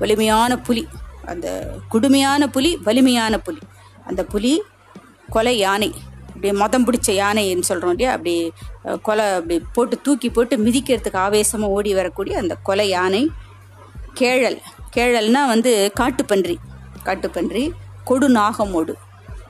வலிமையான 0.00 0.52
புலி 0.68 0.84
அந்த 1.32 1.48
கொடுமையான 1.92 2.48
புலி 2.54 2.70
வலிமையான 2.86 3.34
புலி. 3.46 3.62
அந்த 4.08 4.22
புலி 4.32 4.54
கொலை 5.34 5.56
யானை. 5.64 5.90
அப்படியே 6.42 6.62
மதம் 6.62 6.86
பிடிச்ச 6.86 7.10
யானைன்னு 7.22 7.66
சொல்கிறோம் 7.68 7.90
இல்லையா? 7.90 8.10
அப்படி 8.10 8.52
கொலை 9.02 9.26
அப்படி 9.32 9.62
போட்டு 9.72 10.00
தூக்கி 10.00 10.30
போட்டு 10.30 10.56
மிதிக்கிறதுக்கு 10.56 11.16
ஆவேசமாக 11.16 11.72
ஓடி 11.72 11.94
வரக்கூடிய 11.94 12.38
அந்த 12.38 12.54
கொலை 12.54 12.88
யானை 12.88 13.30
கேழல். 14.14 14.58
கேழல்னா 14.96 15.46
வந்து 15.46 15.92
காட்டுப்பன்றி. 16.00 16.56
காட்டுப்பன்றி 17.04 17.70
கொடு 18.04 18.28
நாகமோடு. 18.28 18.94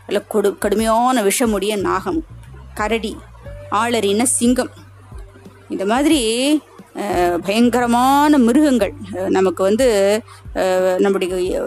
அல்ல 0.06 0.20
கொடு 0.28 0.58
கடுமையான 0.58 1.22
விஷமுடைய 1.22 1.80
நாகம். 1.80 2.20
கரடி 2.74 3.16
ஆளறின 3.70 4.22
சிங்கம். 4.22 4.70
இந்த 5.68 5.84
மாதிரி 5.84 6.20
பயங்கரமான 7.46 8.38
மிருகங்கள். 8.38 8.92
நமக்கு 9.28 9.62
வந்து 9.62 10.20
நம்முடைய 10.98 11.62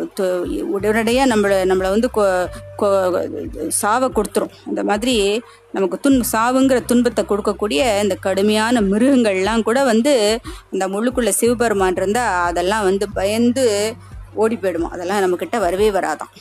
உடனடியாக 0.63 1.35
நம்மளை 1.35 1.71
நம்மளை 1.71 1.89
வந்து 1.89 2.09
கொ- 2.15 3.67
சாவை 3.67 4.09
கொடுத்துரும். 4.09 4.49
அந்த 4.67 4.83
மாதிரி 4.83 5.41
நமக்கு 5.71 6.09
துன் 6.09 6.21
சாவுங்கிற 6.31 6.85
துன்பத்தை 6.85 7.25
கொடுக்கக்கூடிய 7.29 8.01
இந்த 8.01 8.15
கடுமையான 8.15 8.81
மிருகங்கள்லாம் 8.81 9.63
கூட 9.63 9.83
வந்து 9.83 10.39
இந்த 10.71 10.87
முள்ளுக்குள்ள 10.87 11.29
சிவபெருமான் 11.29 11.95
இருந்தால் 11.95 12.45
அதெல்லாம் 12.45 12.83
வந்து 12.83 13.09
பயந்து 13.09 13.93
ஓடி 14.33 14.55
போயிடுமா. 14.55 14.89
அதெல்லாம் 14.89 15.21
நம்மக்கிட்ட 15.23 15.59
வரவே 15.59 15.91
வராதாம். 15.91 16.33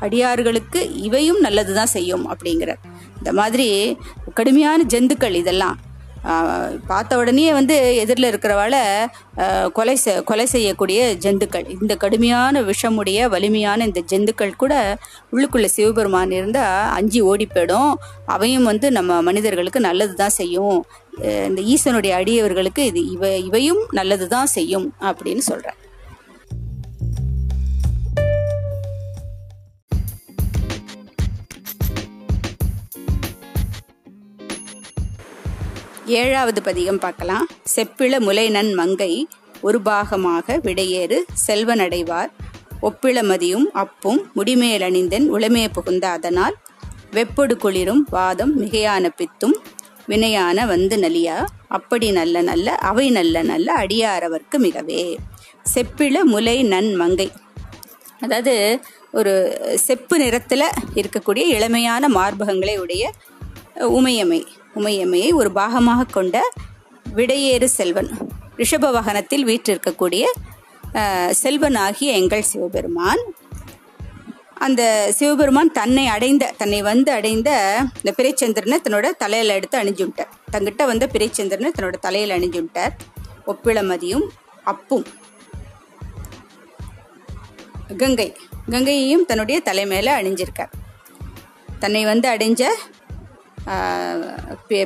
அடியார்களுக்கு 0.00 0.94
இவையும் 0.94 1.40
நல்லது 1.40 1.74
தான் 1.74 1.86
செய்யும் 1.86 2.36
அப்படிங்கிறார். 2.36 2.82
இந்த 3.18 3.32
மாதிரி 3.32 3.96
கடுமையான 4.34 4.82
ஜந்துக்கள் 4.88 5.32
இதெல்லாம். 5.32 5.78
பார்த்த 6.90 7.18
உடனே 7.20 7.46
வந்து 7.58 7.76
எதிரில் 8.02 8.28
இருக்கிறவால 8.30 8.76
கொலை 9.78 9.96
செ 10.04 10.12
கொலை 10.30 10.46
செய்யக்கூடிய 10.54 11.00
ஜந்துக்கள். 11.24 11.66
இந்த 11.76 11.94
கடுமையான 12.04 12.62
விஷமுடைய 12.70 13.28
வலிமையான 13.34 13.86
இந்த 13.90 14.02
ஜந்துக்கள் 14.12 14.60
கூட 14.62 14.74
உள்ளுக்குள்ள 15.34 15.68
சிவபெருமான் 15.76 16.36
இருந்தால் 16.40 16.88
அஞ்சு 16.98 17.22
ஓடி 17.32 17.48
போயிடும். 17.54 17.92
அவையும் 18.36 18.68
வந்து 18.72 18.88
நம்ம 18.98 19.20
மனிதர்களுக்கு 19.30 19.82
நல்லது 19.88 20.16
தான் 20.22 20.38
செய்யும் 20.40 20.78
இந்த 21.50 21.60
ஈசனுடைய 21.74 22.12
அடியவர்களுக்கு 22.20 22.84
இது 22.90 23.02
இவ 23.16 23.32
இவையும் 23.48 23.84
நல்லது 24.00 24.28
தான் 24.28 24.52
செய்யும் 24.56 24.88
அப்படின்னு 25.10 25.44
சொல்கிறேன் 25.50 25.78
ஏழாவது 36.18 36.62
பதிகம் 36.62 36.98
பார்க்கலாம். 36.98 37.46
செப்பிள 37.74 38.20
முலைநன் 38.20 38.74
மங்கை 38.74 39.28
ஒரு 39.60 39.78
பாகமாக 39.84 40.56
விடையேறு 40.66 41.18
செல்வனடைவார். 41.46 42.30
ஒப்பிள 42.82 43.22
மதியும் 43.22 43.66
அப்பும் 43.72 44.20
முடிமேலணிந்தன் 44.36 45.26
உளமே 45.36 45.64
புகுந்த 45.72 46.08
அதனால். 46.08 46.56
வெப்பொடு 47.10 47.56
குளிரும் 47.56 48.06
வாதம் 48.10 48.52
மிகையான 48.60 49.04
பித்தும் 49.18 49.56
வினையான 50.08 50.66
வந்து 50.66 50.96
நலியா. 50.96 51.36
அப்படி 51.68 52.10
நல்ல 52.10 52.42
நல்ல 52.42 52.74
அவை 52.74 53.10
நல்ல 53.10 53.42
நல்ல 53.42 53.74
அடியாரவர்க்கு 53.74 54.58
மிகவே. 54.58 55.02
செப்பிள 55.74 56.22
முலை 56.22 56.62
நன் 56.62 56.94
மங்கை. 56.94 57.28
அதாவது 58.20 58.54
ஒரு 59.12 59.34
செப்பு 59.86 60.18
நிறத்தில் 60.18 60.74
இருக்கக்கூடிய 60.94 61.44
இளமையான 61.56 62.08
மார்பகங்களை 62.08 62.76
உடைய 62.78 63.12
உமையமை. 63.76 64.40
உமையம்மையை 64.76 65.30
ஒரு 65.40 65.50
பாகமாக 65.60 66.08
கொண்ட 66.16 66.36
விடையேறு 67.18 67.68
செல்வன். 67.78 68.10
ரிஷப 68.60 68.88
வாகனத்தில் 68.96 69.46
வீற்றிருக்கக்கூடிய 69.50 70.24
செல்வன் 71.42 71.78
ஆகிய 71.84 72.10
எங்கள் 72.20 72.48
சிவபெருமான். 72.50 73.22
அந்த 74.66 74.82
சிவபெருமான் 75.18 75.70
தன்னை 75.78 76.04
அடைந்த 76.14 76.52
தன்னை 76.60 76.80
வந்து 76.88 77.10
அடைந்த 77.18 77.50
இந்த 78.00 78.12
பிறைச்சந்திரனை 78.18 78.78
தன்னோட 78.86 79.08
தலையில் 79.22 79.54
எடுத்து 79.56 79.76
அணிஞ்சுட்டார் 79.82 80.32
தங்கிட்ட 80.54 80.84
வந்த 80.90 81.04
பிறைச்சந்திரனை 81.14 81.70
தன்னோட 81.76 81.98
தலையில் 82.06 82.34
அணிஞ்சுட்டார் 82.36 82.94
ஒப்பிளமதியும் 83.52 84.26
அப்பும். 84.72 85.06
கங்கை. 88.00 88.28
கங்கையையும் 88.72 89.24
தன்னுடைய 89.28 89.58
தலை 89.68 89.84
மேலே 89.92 90.10
அணிஞ்சிருக்கார். 90.18 90.72
தன்னை 91.82 92.02
வந்து 92.10 92.26
அடைஞ்ச 92.34 92.62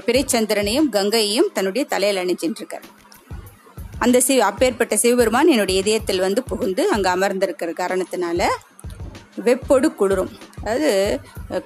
பிறைச்சந்திரனையும் 0.07 0.89
கங்கையையும் 0.97 1.51
தன்னுடைய 1.57 1.85
தலையில் 1.93 2.21
அணிஞ்சின்றிருக்கார். 2.23 2.87
அந்த 4.05 4.21
சிவ 4.27 4.45
அப்பேற்பட்ட 4.51 4.95
சிவபெருமான் 5.03 5.53
என்னுடைய 5.55 5.81
இதயத்தில் 5.83 6.25
வந்து 6.27 6.41
புகுந்து 6.51 6.83
அங்கே 6.95 7.11
அமர்ந்திருக்கிற 7.17 7.73
காரணத்தினால 7.83 8.49
வெப்பொடு 9.47 9.89
குளிரும். 10.01 10.33
அதாவது 10.61 10.91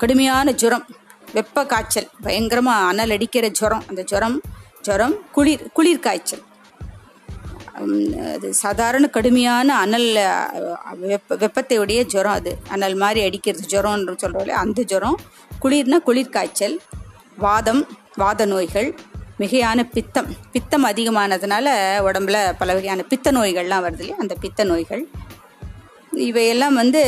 கடுமையான 0.02 0.52
ஜுரம் 0.62 0.84
வெப்ப 1.36 1.64
காய்ச்சல் 1.72 2.10
பயங்கரமாக 2.26 2.86
அனல் 2.90 3.14
அடிக்கிற 3.16 3.46
ஜுரம் 3.60 3.84
அந்த 3.88 4.02
ஜுரம் 4.12 4.36
ஜுரம் 4.86 5.16
குளிர் 5.36 5.64
குளிர் 5.76 6.04
காய்ச்சல். 6.06 6.44
அது 8.34 8.48
சாதாரண 8.62 9.06
கடுமையான 9.16 9.68
அனல் 9.78 10.08
வெப்ப 11.10 11.36
வெப்பத்தையுடைய 11.42 12.00
ஜுரம் 12.12 12.32
அது. 12.32 12.52
அனல் 12.68 12.96
மாதிரி 13.02 13.20
அடிக்கிறது 13.26 13.66
ஜுரம்னு 13.74 14.16
சொல்கிறோம்ல 14.22 14.56
அந்த 14.64 14.82
ஜுரம். 14.82 15.18
குளிர்னா 15.62 15.98
குளிர் 16.08 16.34
காய்ச்சல் 16.36 16.76
வாதம் 17.38 17.82
வாத 18.16 18.46
நோய்கள் 18.46 18.88
மிகையான 19.40 19.80
பித்தம். 19.92 20.28
பித்தம் 20.52 20.86
அதிகமானதுனால 20.86 21.66
உடம்புல 22.08 22.38
பல 22.58 22.74
வகையான 22.74 23.02
பித்த 23.02 23.32
நோய்கள்லாம் 23.32 23.84
வருது 23.84 24.02
இல்லையா? 24.04 24.16
அந்த 24.18 24.34
பித்த 24.34 24.64
நோய்கள். 24.64 25.04
இவையெல்லாம் 26.28 26.74
வந்து 26.74 27.02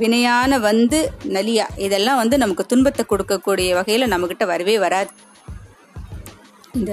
வினையான 0.00 0.60
வந்து 0.60 0.98
நலியா. 1.36 1.66
இதெல்லாம் 1.76 2.16
வந்து 2.16 2.38
நமக்கு 2.38 2.64
துன்பத்தை 2.66 3.04
கொடுக்கக்கூடிய 3.04 3.70
வகையில் 3.74 4.10
நம்மக்கிட்ட 4.12 4.44
வரவே 4.52 4.78
வராது. 4.78 5.10
இந்த 6.72 6.92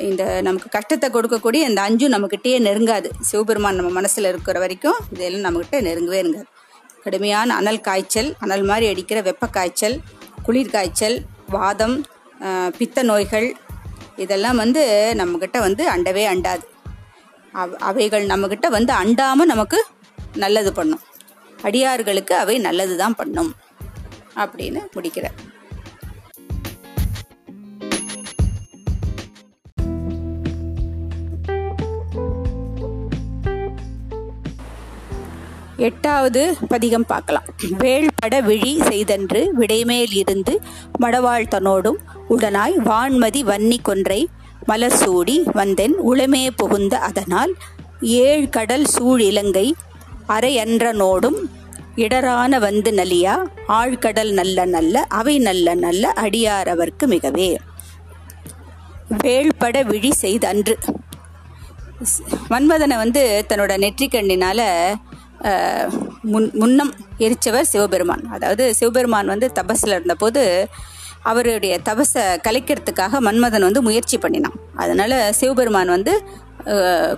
இந்த 0.00 0.40
நமக்கு 0.40 0.68
கஷ்டத்தை 0.68 1.10
கொடுக்கக்கூடிய 1.10 1.54
இந்த 1.54 1.82
அஞ்சும் 1.82 2.12
நம்மக்கிட்டே 2.12 2.58
நெருங்காது. 2.58 3.10
சிவபெருமான் 3.20 3.74
நம்ம 3.74 3.90
மனசில் 3.90 4.24
இருக்கிற 4.24 4.58
வரைக்கும் 4.58 4.96
இதெல்லாம் 5.12 5.46
நம்மக்கிட்ட 5.46 5.74
நெருங்கவே 5.74 6.20
நெருங்காது. 6.22 6.54
கடுமையான 7.02 7.54
அனல் 7.54 7.80
காய்ச்சல் 7.80 8.34
அனல் 8.38 8.62
மாதிரி 8.62 8.86
அடிக்கிற 8.88 9.20
வெப்ப 9.20 9.46
காய்ச்சல் 9.46 10.00
குளிர் 10.42 10.70
காய்ச்சல் 10.70 11.22
வாதம் 11.48 12.04
பித்த 12.78 13.02
நோய்கள் 13.02 13.56
இதெல்லாம் 14.16 14.56
வந்து 14.56 15.14
நம்மக்கிட்ட 15.16 15.58
வந்து 15.58 15.90
அண்டவே 15.90 16.24
அண்டாது. 16.34 16.64
அவ- 17.52 17.76
அவைகள் 17.78 18.26
நம்மக்கிட்ட 18.26 18.66
வந்து 18.68 18.94
அண்டாமல் 18.94 19.50
நமக்கு 19.52 19.84
நல்லது 20.34 20.72
பண்ணும். 20.72 21.00
அடியார்களுக்கு 21.62 22.34
அவை 22.34 22.58
நல்லது 22.58 22.96
தான் 22.96 23.14
பண்ணும். 23.14 23.54
அப்படின்னு 24.36 24.80
முடிக்கிறார் 24.92 25.45
எட்டாவது 35.88 36.42
பதிகம் 36.68 37.06
பார்க்கலாம். 37.10 37.48
வேள்பட 37.82 38.34
விழி 38.48 38.72
செய்தன்று 38.88 39.40
விடைமேல் 39.60 40.14
இருந்து 40.20 40.54
மடவாள் 41.02 41.52
தன்னோடும் 41.54 41.98
உடனாய் 42.34 42.76
வான்மதி 42.88 43.42
வன்னி 43.50 43.78
கொன்றை 43.88 44.20
மலர் 44.70 44.98
சூடி 45.02 45.36
வந்தென் 45.58 45.96
உளமே 46.10 46.44
புகுந்த 46.60 46.94
அதனால் 47.08 47.52
ஏழ் 48.22 48.48
கடல் 48.56 48.86
சூழ் 48.94 49.22
இலங்கை 49.30 49.66
அரையன்றனோடும் 50.36 51.38
இடரான 52.04 52.58
வந்து 52.66 52.90
நலியா 53.00 53.34
ஆழ்கடல் 53.78 54.32
நல்ல 54.38 54.64
நல்ல 54.74 55.04
அவை 55.18 55.36
நல்ல 55.48 55.74
நல்ல 55.84 56.12
அடியார் 56.24 56.70
அவர்க்கு 56.74 57.06
மிகவே. 57.14 57.48
வேள்பட 59.22 59.76
விழி 59.90 60.10
செய்தன்று. 60.24 60.74
மன்மதனை 62.52 62.96
வந்து 63.02 63.22
தன்னோட 63.48 63.74
நெற்றிக்கண்ணினால 63.84 64.60
முன் 66.32 66.46
முன்னம் 66.60 66.92
எரிச்சவர் 67.24 67.68
சிவபெருமான். 67.72 68.24
அதாவது 68.34 68.64
சிவபெருமான் 68.78 69.32
வந்து 69.32 69.48
தபஸில் 69.58 69.94
இருந்தபோது 69.96 70.42
அவருடைய 71.30 71.74
தபஸை 71.88 72.24
கலைக்கிறதுக்காக 72.46 73.20
மன்மதன் 73.26 73.66
வந்து 73.68 73.82
முயற்சி 73.88 74.16
பண்ணினான். 74.24 74.58
அதனால 74.82 75.12
சிவபெருமான் 75.38 75.94
வந்து 75.96 76.12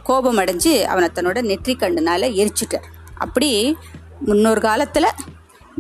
கோபம் 0.09 0.39
அடைஞ்சு 0.43 0.73
அவனை 0.93 1.09
தன்னோட 1.17 1.39
நெற்றிக்கண்ணினால 1.51 2.31
எரிச்சிட்டார். 2.41 2.87
அப்படி 3.25 3.51
முன்னொரு 4.29 4.61
காலத்தில் 4.69 5.11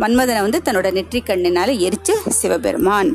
மன்மதனை 0.02 0.40
வந்து 0.46 0.60
தன்னோட 0.66 0.88
நெற்றிக்கண்ணினால 0.98 1.70
எரிச்சு 1.86 2.14
சிவபெருமான். 2.40 3.10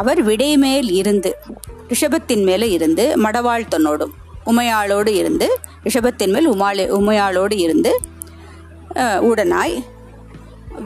அவர் 0.00 0.20
விடைமேல் 0.28 0.90
இருந்து 1.00 1.30
ரிஷபத்தின் 1.92 2.44
மேலே 2.48 2.66
இருந்து 2.76 3.04
மடவாள் 3.24 3.70
தன்னோடும் 3.74 4.14
உமையாளோடு 4.50 5.12
இருந்து 5.20 5.46
ரிஷபத்தின் 5.86 6.32
மேல் 6.34 6.48
உமாளே 6.54 6.84
உமையாளோடு 6.98 7.56
இருந்து 7.64 7.92
உடனாய் 9.28 9.76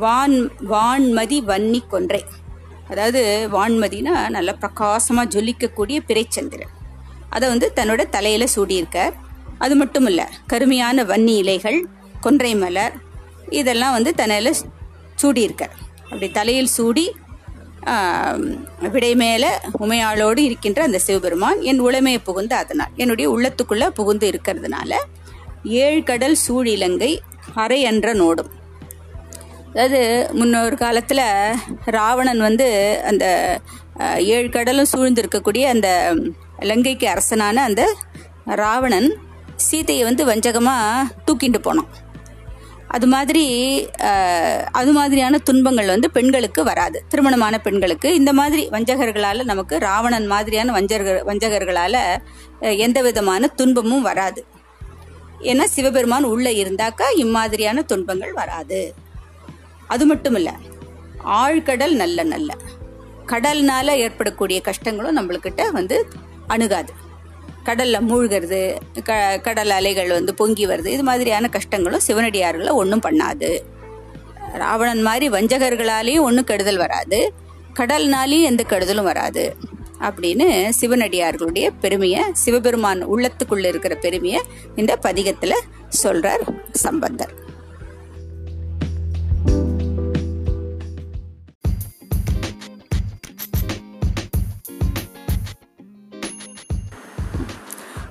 வான் 0.03 0.37
வான்மதி 0.73 1.39
வன்னி 1.51 1.81
கொன்றை. 1.93 2.23
அதாவது 2.91 3.21
வான்மதினா 3.55 4.15
நல்ல 4.37 4.51
பிரகாசமாக 4.63 5.33
ஜொலிக்கக்கூடிய 5.35 5.99
பிறைச்சந்திரன். 6.09 6.73
அதை 7.35 7.47
வந்து 7.53 7.69
தன்னோட 7.77 8.03
தலையில் 8.17 8.53
சூடியிருக்கார். 8.55 9.15
அது 9.65 9.75
மட்டும் 9.83 10.07
இல்லை 10.11 10.27
கருமையான 10.53 11.05
வன்னி 11.11 11.35
இலைகள் 11.43 11.79
கொன்றை 12.21 12.53
மலர் 12.63 12.95
இதெல்லாம் 13.61 13.97
வந்து 13.97 14.11
தன்னையில் 14.21 14.61
சூடியிருக்கார். 15.23 15.75
அப்படி 16.11 16.29
தலையில் 16.39 16.73
சூடி 16.77 17.07
விடை 18.95 19.13
மேலே 19.23 19.49
உமையாளோடு 19.85 20.41
இருக்கின்ற 20.49 20.81
அந்த 20.89 20.99
சிவபெருமான் 21.07 21.61
என் 21.71 21.81
உளமையை 21.87 22.21
புகுந்து 22.29 22.55
அதனால் 22.55 22.93
என்னுடைய 23.03 23.27
உள்ளத்துக்குள்ளே 23.35 23.89
புகுந்து 23.99 24.27
இருக்கிறதுனால 24.33 24.93
ஏழு 25.83 26.01
கடல் 26.11 26.37
சூழ் 26.45 26.69
இலங்கை 26.77 27.13
அரை 27.63 27.79
என்ற 27.91 28.13
நோடும். 28.21 28.51
அதாவது 29.73 30.01
முன்னொரு 30.39 30.77
காலத்தில் 30.77 31.27
ராவணன் 31.97 32.41
வந்து 32.49 32.69
அந்த 33.11 33.25
ஏழு 34.35 34.49
கடலும் 34.49 34.91
சூழ்ந்திருக்கக்கூடிய 34.93 35.65
அந்த 35.75 35.89
லங்கைக்கு 36.71 37.07
அரசனான 37.15 37.63
அந்த 37.69 37.83
ராவணன் 38.63 39.11
சீதையை 39.67 40.05
வந்து 40.09 40.23
வஞ்சகமாக 40.31 41.11
தூக்கிட்டு 41.27 41.61
போனான். 41.67 41.91
அது 42.97 43.07
மாதிரி 43.15 43.45
அது 44.81 44.91
மாதிரியான 44.97 45.39
துன்பங்கள் 45.49 45.93
வந்து 45.95 46.09
பெண்களுக்கு 46.17 46.61
வராது. 46.71 46.99
திருமணமான 47.11 47.55
பெண்களுக்கு 47.67 48.09
இந்த 48.21 48.31
மாதிரி 48.41 48.63
வஞ்சகர்களால் 48.75 49.49
நமக்கு 49.51 49.75
ராவணன் 49.89 50.27
மாதிரியான 50.33 50.73
வஞ்சகர் 50.79 51.21
வஞ்சகர்களால் 51.31 52.01
எந்த 52.87 52.99
விதமான 53.09 53.47
துன்பமும் 53.61 54.07
வராது. 54.09 54.43
ஏன்னா 55.43 55.65
சிவபெருமான் 55.65 56.25
உள்ளே 56.25 56.65
இருந்தாக்கா 56.65 57.03
இம்மாதிரியான 57.15 57.83
துன்பங்கள் 57.83 58.33
வராது. 58.33 58.95
அது 59.89 60.07
மட்டும் 60.07 60.35
இல்லை 60.35 60.53
ஆழ்கடல் 61.27 61.93
நல்ல 61.93 62.23
நல்ல. 62.23 62.55
கடல்னால 63.27 63.87
ஏற்படக்கூடிய 63.97 64.61
கஷ்டங்களும் 64.65 65.17
நம்மளுக்கிட்ட 65.17 65.71
வந்து 65.71 66.09
அணுகாது. 66.47 66.93
கடல்ல 67.65 68.01
மூழ்கிறது 68.01 68.79
க 69.05 69.39
கடல் 69.43 69.71
அலைகள் 69.71 70.09
வந்து 70.09 70.35
பொங்கி 70.35 70.67
வருது 70.67 70.87
இது 70.87 71.03
மாதிரியான 71.03 71.49
கஷ்டங்களும் 71.53 72.01
சிவனடியார்களை 72.07 72.71
ஒன்றும் 72.71 73.03
பண்ணாது. 73.03 73.61
ராவணன் 74.53 75.03
மாதிரி 75.03 75.29
வஞ்சகர்களாலேயும் 75.29 76.21
ஒன்றும் 76.21 76.45
கெடுதல் 76.45 76.77
வராது. 76.77 77.33
கடல்னாலேயும் 77.75 78.43
எந்த 78.43 78.65
கெடுதலும் 78.69 79.03
வராது. 79.03 79.57
அப்படின்னு 80.03 80.71
சிவனடியார்களுடைய 80.81 81.69
பெருமையை 81.81 82.23
சிவபெருமான் 82.33 83.09
உள்ளத்துக்குள்ள 83.13 83.67
இருக்கிற 83.67 83.95
பெருமையை 83.95 84.41
இந்த 84.77 84.99
பதிகத்தில் 85.03 85.63
சொல்றார் 86.03 86.45
சம்பந்தர். 86.71 87.41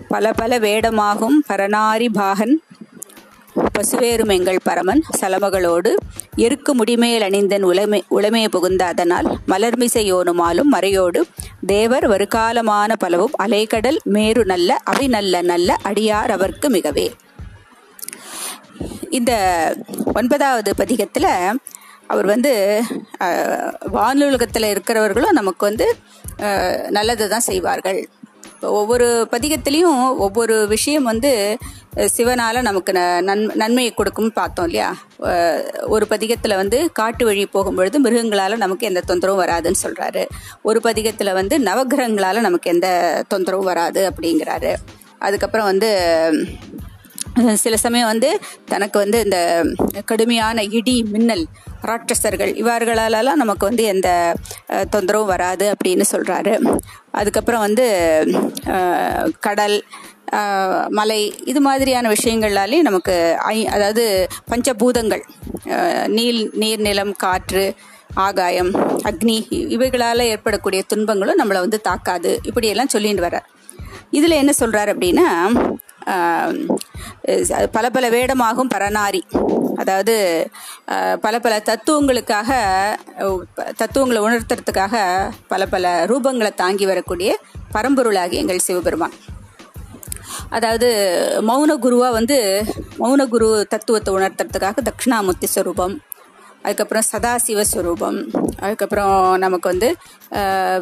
பல 0.08 0.32
பல 0.34 0.60
வேடமாகும் 0.60 1.38
பரனாரி 1.48 2.08
பாகன் 2.14 2.62
பசுவேறும் 3.76 4.32
எங்கள் 4.36 4.60
பரமன் 4.68 5.02
சலமகளோடு 5.20 5.92
எருக்கு 6.46 6.72
முடிமேல் 6.80 7.26
அணிந்தன் 7.28 7.66
உளமே 7.70 8.00
உளமே 8.18 8.42
புகுந்த 8.56 8.84
அதனால் 8.94 9.28
மலர்மிசை 9.52 10.04
யோனுமாலும் 10.12 10.72
மறையோடு 10.76 11.22
தேவர் 11.72 12.08
வருகாலமான 12.14 12.96
பலவும் 13.04 13.36
அலைகடல் 13.46 14.00
மேரு 14.16 14.44
நல்ல 14.52 14.78
அவை 14.92 15.08
நல்ல 15.18 15.42
நல்ல 15.52 15.78
அடியார் 15.90 16.34
அவர்க்கு 16.38 16.70
மிகவே. 16.78 17.08
இந்த 19.20 19.32
ஒன்பதாவது 20.20 20.72
பதிகத்தில் 20.82 21.32
அவர் 22.14 22.28
வந்து 22.34 22.52
வானுலகத்தில் 23.98 24.72
இருக்கிறவர்களும் 24.74 25.38
நமக்கு 25.40 25.64
வந்து 25.70 25.88
நல்லது 26.98 27.26
தான் 27.34 27.48
செய்வார்கள். 27.50 28.00
ஒவ்வொரு 28.62 29.28
பதிகத்திலையும் 29.32 30.18
ஒவ்வொரு 30.18 30.68
விஷயம் 30.68 31.04
வந்து 31.04 31.58
சிவனால் 31.96 32.62
நமக்கு 32.62 32.92
ந- 32.92 33.22
நன் 33.22 33.52
நன்மையை 33.54 33.94
கொடுக்கும்னு 33.94 34.32
பார்த்தோம் 34.32 34.66
இல்லையா? 34.66 34.96
ஒரு 35.88 36.06
பதிகத்தில் 36.10 36.56
வந்து 36.56 36.92
காட்டு 36.92 37.26
வழி 37.26 37.46
போகும்பொழுது 37.46 37.96
மிருகங்களால் 38.04 38.58
நமக்கு 38.58 38.88
எந்த 38.88 39.04
தொந்தரவும் 39.08 39.46
வராதுன்னு 39.46 39.74
சொல்கிறாரு 39.84 40.26
ஒரு 40.62 40.80
பதிகத்தில் 40.84 41.34
வந்து 41.34 41.58
நவகிரகங்களால் 41.58 42.40
நமக்கு 42.40 42.72
எந்த 42.72 43.24
தொந்தரவும் 43.34 43.64
வராது 43.64 44.10
அப்படிங்கிறாரு. 44.10 44.74
அதுக்கப்புறம் 45.20 45.66
வந்து 45.66 45.90
சில 47.56 47.78
சமயம் 47.78 48.08
வந்து 48.08 48.40
தனக்கு 48.66 49.00
வந்து 49.00 49.20
இந்த 49.24 49.40
கடுமையான 50.06 50.64
இடி 50.64 51.04
மின்னல் 51.04 51.46
ராட்சசர்கள் 51.82 52.52
இவர்களாலலாம் 52.56 53.42
நமக்கு 53.44 53.66
வந்து 53.66 53.84
எந்த 53.84 54.10
தொந்தரவும் 54.96 55.26
வராது 55.26 55.74
அப்படின்னு 55.74 56.06
சொல்கிறாரு 56.14 56.54
அதுக்கப்புறம் 57.12 57.60
வந்து 57.60 57.86
கடல் 59.40 59.84
மலை 60.90 61.34
இது 61.46 61.62
மாதிரியான 61.62 62.10
விஷயங்களாலேயும் 62.10 62.88
நமக்கு 62.90 63.16
ஐ 63.38 63.66
அதாவது 63.68 64.04
பஞ்சபூதங்கள் 64.52 65.24
நீல் 66.08 66.52
நீர் 66.54 66.80
நிலம் 66.80 67.16
காற்று 67.16 67.66
ஆகாயம் 68.16 68.72
அக்னி 69.04 69.36
இவைகளால் 69.50 70.30
ஏற்படக்கூடிய 70.34 70.82
துன்பங்களும் 70.88 71.40
நம்மளை 71.42 71.60
வந்து 71.60 71.82
தாக்காது. 71.82 72.32
இப்படியெல்லாம் 72.44 72.88
சொல்லிட்டு 72.88 73.26
வர்றார். 73.28 73.48
இதில் 74.10 74.40
என்ன 74.42 74.52
சொல்கிறார் 74.52 74.90
அப்படின்னா 74.94 75.28
பல 77.76 77.86
பல 77.96 78.06
வேடமாகும் 78.16 78.72
பரநாரி. 78.76 79.22
அதாவது 79.82 80.16
பல 81.26 81.36
பல 81.46 81.54
தத்துவங்களுக்காக 81.70 82.50
தத்துவங்களை 83.82 84.20
உணர்த்துறதுக்காக 84.28 84.96
பல 85.52 85.66
பல 85.74 85.94
ரூபங்களை 86.12 86.52
தாங்கி 86.64 86.86
வரக்கூடிய 86.92 87.30
பரம்பொருளாகி 87.76 88.38
எங்கள் 88.44 88.66
சிவபெருமான். 88.68 89.16
அதாவது 90.58 90.88
மௌன 91.50 91.72
குருவாக 91.86 92.14
வந்து 92.18 92.38
மௌன 93.02 93.26
குரு 93.34 93.50
தத்துவத்தை 93.74 94.12
உணர்த்துறதுக்காக 94.18 94.82
தட்சிணாமூர்த்தி 94.88 95.48
ஸ்வரூபம் 95.54 95.96
அதுக்கப்புறம் 96.64 97.06
சதாசிவ 97.12 97.62
ஸ்வரூபம் 97.72 98.18
அதுக்கப்புறம் 98.64 99.16
நமக்கு 99.44 99.68
வந்து 99.70 99.90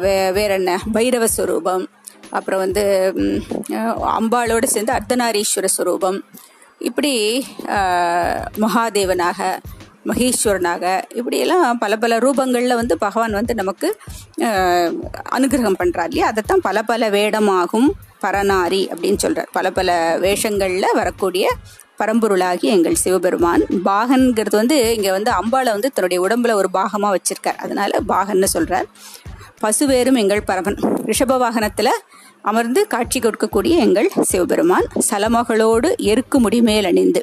வே 0.02 0.14
வேற 0.38 0.50
என்ன 0.60 0.72
பைரவ 0.96 1.24
ஸ்வரூபம் 1.36 1.84
அப்புறம் 2.30 2.62
வந்து 2.64 2.84
அம்பாளோடு 4.18 4.68
சேர்ந்து 4.74 4.96
அர்த்தநாரீஸ்வர 4.98 5.68
ஸ்வரூபம் 5.76 6.18
இப்படி 6.88 7.12
மகாதேவனாக 8.64 9.50
மகேஸ்வரனாக 10.10 10.84
இப்படியெல்லாம் 11.18 11.78
பல 11.78 11.96
பல 12.02 12.12
ரூபங்களில் 12.18 12.78
வந்து 12.80 12.94
பகவான் 12.98 13.38
வந்து 13.38 13.54
நமக்கு 13.54 13.88
அனுகிரகம் 15.36 15.78
பண்ணுறார் 15.80 16.08
இல்லையா? 16.10 16.28
அதைத்தான் 16.30 16.64
பல 16.68 16.82
பல 16.90 17.10
வேடமாகும் 17.16 17.88
பரநாரி 18.24 18.80
அப்படின்னு 18.92 19.22
சொல்கிறார் 19.24 19.50
பல 19.52 19.66
பல 19.78 19.90
வேஷங்களில் 20.24 20.96
வரக்கூடிய 21.00 21.44
பரம்பொருளாகி 22.00 22.66
எங்கள் 22.74 23.00
சிவபெருமான். 23.02 23.62
பாகன்கிறது 23.88 24.56
வந்து 24.60 24.76
இங்கே 24.96 25.10
வந்து 25.16 25.30
அம்பாளை 25.40 25.70
வந்து 25.76 25.90
தன்னுடைய 25.94 26.18
உடம்புல 26.26 26.54
ஒரு 26.60 26.68
பாகமாக 26.78 27.12
வச்சுருக்கார். 27.16 27.58
அதனால 27.64 28.00
பாகன்னு 28.12 28.48
சொல்கிறார் 28.56 28.86
பசுவேரும் 29.62 30.18
எங்கள் 30.18 30.46
பரமன் 30.48 30.78
ரிஷப 31.08 31.36
வாகனத்தில் 31.38 31.90
அமர்ந்து 32.50 32.86
காட்சி 32.86 33.18
கொடுக்கக்கூடிய 33.20 33.74
எங்கள் 33.84 34.08
சிவபெருமான். 34.22 34.86
சலமகளோடு 35.10 35.88
எருக்கு 36.10 36.36
முடிமேல் 36.40 36.84
அணிந்து 36.84 37.20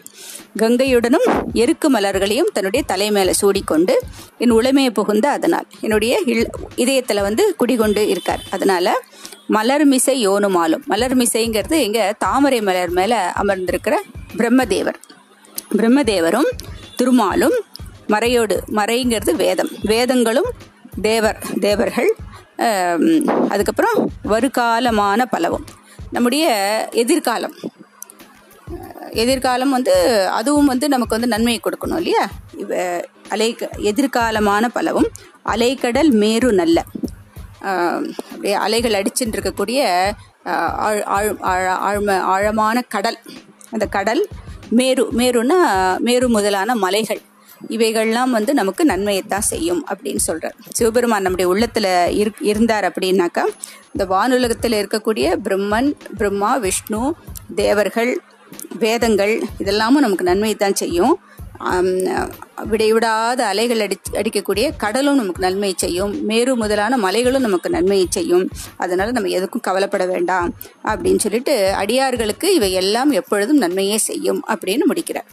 கங்கையுடனும் 0.62 1.26
எருக்கு 1.54 1.88
மலர்களையும் 1.96 2.52
தன்னுடைய 2.54 2.86
தலை 2.92 3.08
மேலே 3.12 3.34
சூடிக்கொண்டு 3.42 3.96
என் 4.38 4.52
உளமையை 4.52 4.90
புகுந்த 4.90 5.30
அதனால் 5.30 5.68
என்னுடைய 5.82 6.20
இல் 6.26 6.50
இதயத்தில் 6.76 7.26
வந்து 7.28 7.56
குடிகொண்டு 7.58 8.04
இருக்கார். 8.08 8.44
அதனால் 8.52 8.94
மலர்மிசை 9.58 10.16
யோனுமாலும் 10.28 10.86
மலர்மிசைங்கிறது 10.90 11.80
எங்கள் 11.88 12.16
தாமரை 12.20 12.62
மலர் 12.62 12.96
மேலே 13.00 13.20
அமர்ந்திருக்கிற 13.44 13.98
பிரம்மதேவர். 14.38 15.00
பிரம்மதேவரும் 15.78 16.52
திருமாலும் 16.96 17.58
மறையோடு 18.14 18.58
மறைங்கிறது 18.76 19.32
வேதம். 19.36 19.72
வேதங்களும் 19.82 20.52
தேவர் 21.02 21.46
தேவர்கள் 21.60 22.16
அதுக்கப்புறம் 23.50 23.98
வருகாலமான 24.26 25.26
பலவும். 25.30 25.66
நம்முடைய 26.12 26.48
எதிர்காலம். 26.92 27.56
எதிர்காலம் 29.12 29.70
வந்து 29.70 29.94
அதுவும் 30.30 30.66
வந்து 30.66 30.90
நமக்கு 30.90 31.14
வந்து 31.16 31.32
நன்மையை 31.34 31.62
கொடுக்கணும் 31.64 31.96
இல்லையா? 31.96 32.30
இவ 32.58 33.02
அலை 33.30 33.56
எதிர்காலமான 33.92 34.68
பலவும். 34.68 35.10
அலைக்கடல் 35.46 36.12
மேரு 36.24 36.54
நல்ல. 36.54 36.84
அப்படியே 37.60 38.54
அலைகள் 38.54 38.98
அடிச்சுட்டு 39.02 39.36
இருக்கக்கூடிய 39.38 39.80
ஆழ் 40.88 41.02
ஆழ் 41.02 41.30
ஆழ்ம 41.88 42.20
ஆழமான 42.34 42.82
கடல். 42.82 43.20
அந்த 43.72 43.86
கடல் 43.86 44.28
மேரு 44.70 45.04
மேருன்னா 45.12 45.60
மேரு 45.98 46.30
முதலான 46.30 46.76
மலைகள். 46.76 47.22
இவைகள்லாம் 47.76 48.36
வந்து 48.38 48.54
நமக்கு 48.54 48.84
நன்மையைத்தான் 48.86 49.50
செய்யும் 49.52 49.82
அப்படின்னு 49.92 50.24
சொல்கிறார் 50.28 50.58
சிவபெருமான் 50.72 51.26
நம்முடைய 51.28 51.50
உள்ளத்தில் 51.54 51.92
இரு 52.22 52.34
இருந்தார் 52.52 52.88
அப்படின்னாக்கா 52.90 53.46
இந்த 53.94 54.06
வானுலகத்தில் 54.16 54.80
இருக்கக்கூடிய 54.82 55.28
பிரம்மன் 55.48 55.92
பிரம்மா 56.18 56.52
விஷ்ணு 56.66 57.02
தேவர்கள் 57.62 58.12
வேதங்கள் 58.80 59.34
இதெல்லாமும் 59.64 60.06
நமக்கு 60.06 60.30
நன்மையை 60.32 60.58
தான் 60.58 60.80
செய்யும் 60.84 61.16
விடைவிடாத 62.72 63.40
அலைகள் 63.52 63.82
அடி 63.86 63.96
அடிக்கக்கூடிய 64.20 64.66
கடலும் 64.84 65.20
நமக்கு 65.20 65.42
நன்மை 65.46 65.72
செய்யும். 65.84 66.14
மேரு 66.30 66.52
முதலான 66.56 66.98
மலைகளும் 66.98 67.46
நமக்கு 67.46 67.70
நன்மையை 67.76 68.08
செய்யும். 68.18 68.46
அதனால 68.84 69.14
நம்ம 69.16 69.32
எதுக்கும் 69.38 69.66
கவலைப்பட 69.68 70.06
வேண்டாம் 70.06 70.50
அப்படின்னு 70.90 71.24
சொல்லிட்டு 71.26 71.56
அடியார்களுக்கு 71.82 72.50
இவை 72.58 72.72
எல்லாம் 72.82 73.12
எப்பொழுதும் 73.12 73.62
நன்மையே 73.66 73.98
செய்யும் 74.10 74.42
அப்படின்னு 74.54 74.88
முடிக்கிறார். 74.92 75.28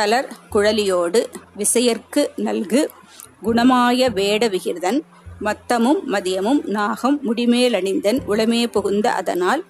தளர் 0.00 0.28
குழலியோடு 0.52 1.20
விசையர்க்கு 1.56 2.28
நல்கு 2.36 2.90
குணமாய 3.42 4.10
வேட 4.10 4.48
விகிர்தன் 4.48 4.98
மத்தமும் 5.40 6.00
மதியமும் 6.06 6.60
நாகம் 6.66 7.18
முடிமேலணிந்தன் 7.26 8.18
உளமே 8.28 8.66
புகுந்த 8.66 9.12
அதனால் 9.12 9.62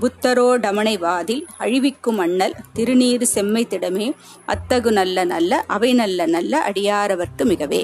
புத்தரோ 0.00 0.46
டமனை 0.58 0.94
வாதில் 0.98 1.42
அழிவிக்கும் 1.58 2.18
அண்ணல் 2.18 2.54
திருநீர் 2.72 3.24
செம்மை 3.24 3.66
திடமே 3.70 4.06
அத்தகு 4.46 4.92
நல்ல 4.92 5.24
நல்ல 5.24 5.64
அவை 5.66 5.94
நல்ல 5.94 6.26
நல்ல 6.26 6.62
அடியாரவர்க்கு 6.68 7.44
மிகவே. 7.44 7.82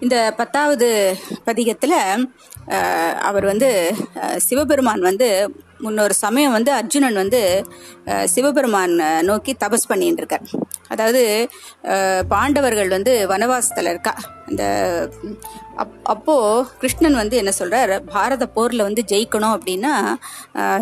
இந்த 0.00 0.34
பத்தாவது 0.36 1.16
பதிகத்தில் 1.46 2.26
அவர் 3.20 3.44
வந்து 3.44 3.70
சிவபெருமான் 4.36 5.00
வந்து 5.00 5.28
முன்னொரு 5.80 6.14
சமயம் 6.16 6.56
வந்து 6.56 6.70
அர்ஜுனன் 6.72 7.20
வந்து 7.22 7.40
சிவபெருமான் 8.26 8.94
நோக்கி 9.22 9.52
தபஸ் 9.60 9.88
பண்ணிட்டு 9.88 10.22
இருக்கார் 10.22 10.46
அதாவது 10.88 11.22
பாண்டவர்கள் 12.28 12.88
வந்து 12.88 13.12
வனவாசத்தில் 13.26 13.90
இருக்கா 13.90 14.14
அந்த 14.48 14.62
அப் 15.76 15.92
அப்போது 16.04 16.64
கிருஷ்ணன் 16.80 17.18
வந்து 17.20 17.36
என்ன 17.36 17.52
சொல்கிறார் 17.52 17.92
பாரத 18.06 18.46
போரில் 18.48 18.86
வந்து 18.88 19.02
ஜெயிக்கணும் 19.08 19.54
அப்படின்னா 19.56 19.92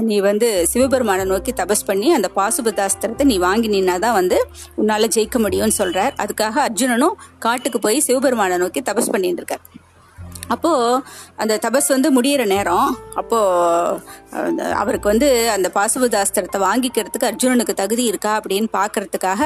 நீ 0.00 0.16
வந்து 0.20 0.48
சிவபெருமானை 0.64 1.24
நோக்கி 1.24 1.52
தபஸ் 1.52 1.86
பண்ணி 1.86 2.08
அந்த 2.12 2.30
பாசுபதாஸ்திரத்தை 2.36 3.26
நீ 3.26 3.36
வாங்கி 3.38 3.68
நின்னா 3.68 3.96
தான் 3.98 4.18
வந்து 4.20 4.38
உன்னால் 4.76 5.12
ஜெயிக்க 5.16 5.38
முடியும்னு 5.38 5.80
சொல்கிறார் 5.80 6.16
அதுக்காக 6.18 6.62
அர்ஜுனனும் 6.62 7.18
காட்டுக்கு 7.38 7.80
போய் 7.80 8.06
சிவபெருமானை 8.06 8.58
நோக்கி 8.58 8.82
தபஸ் 8.82 9.12
பண்ணிட்டு 9.12 9.42
இருக்கார் 9.42 9.64
அப்போது 10.48 11.02
அந்த 11.36 11.54
தபஸ் 11.64 11.90
வந்து 11.94 12.08
முடியிற 12.16 12.42
நேரம் 12.46 12.90
அப்போது 13.14 14.72
அவருக்கு 14.72 15.08
வந்து 15.08 15.28
அந்த 15.50 15.70
பாசுபதாஸ்திரத்தை 15.74 16.60
வாங்கிக்கிறதுக்கு 16.66 17.28
அர்ஜுனனுக்கு 17.30 17.74
தகுதி 17.82 18.04
இருக்கா 18.04 18.32
அப்படின்னு 18.40 18.70
பார்க்கறதுக்காக 18.78 19.42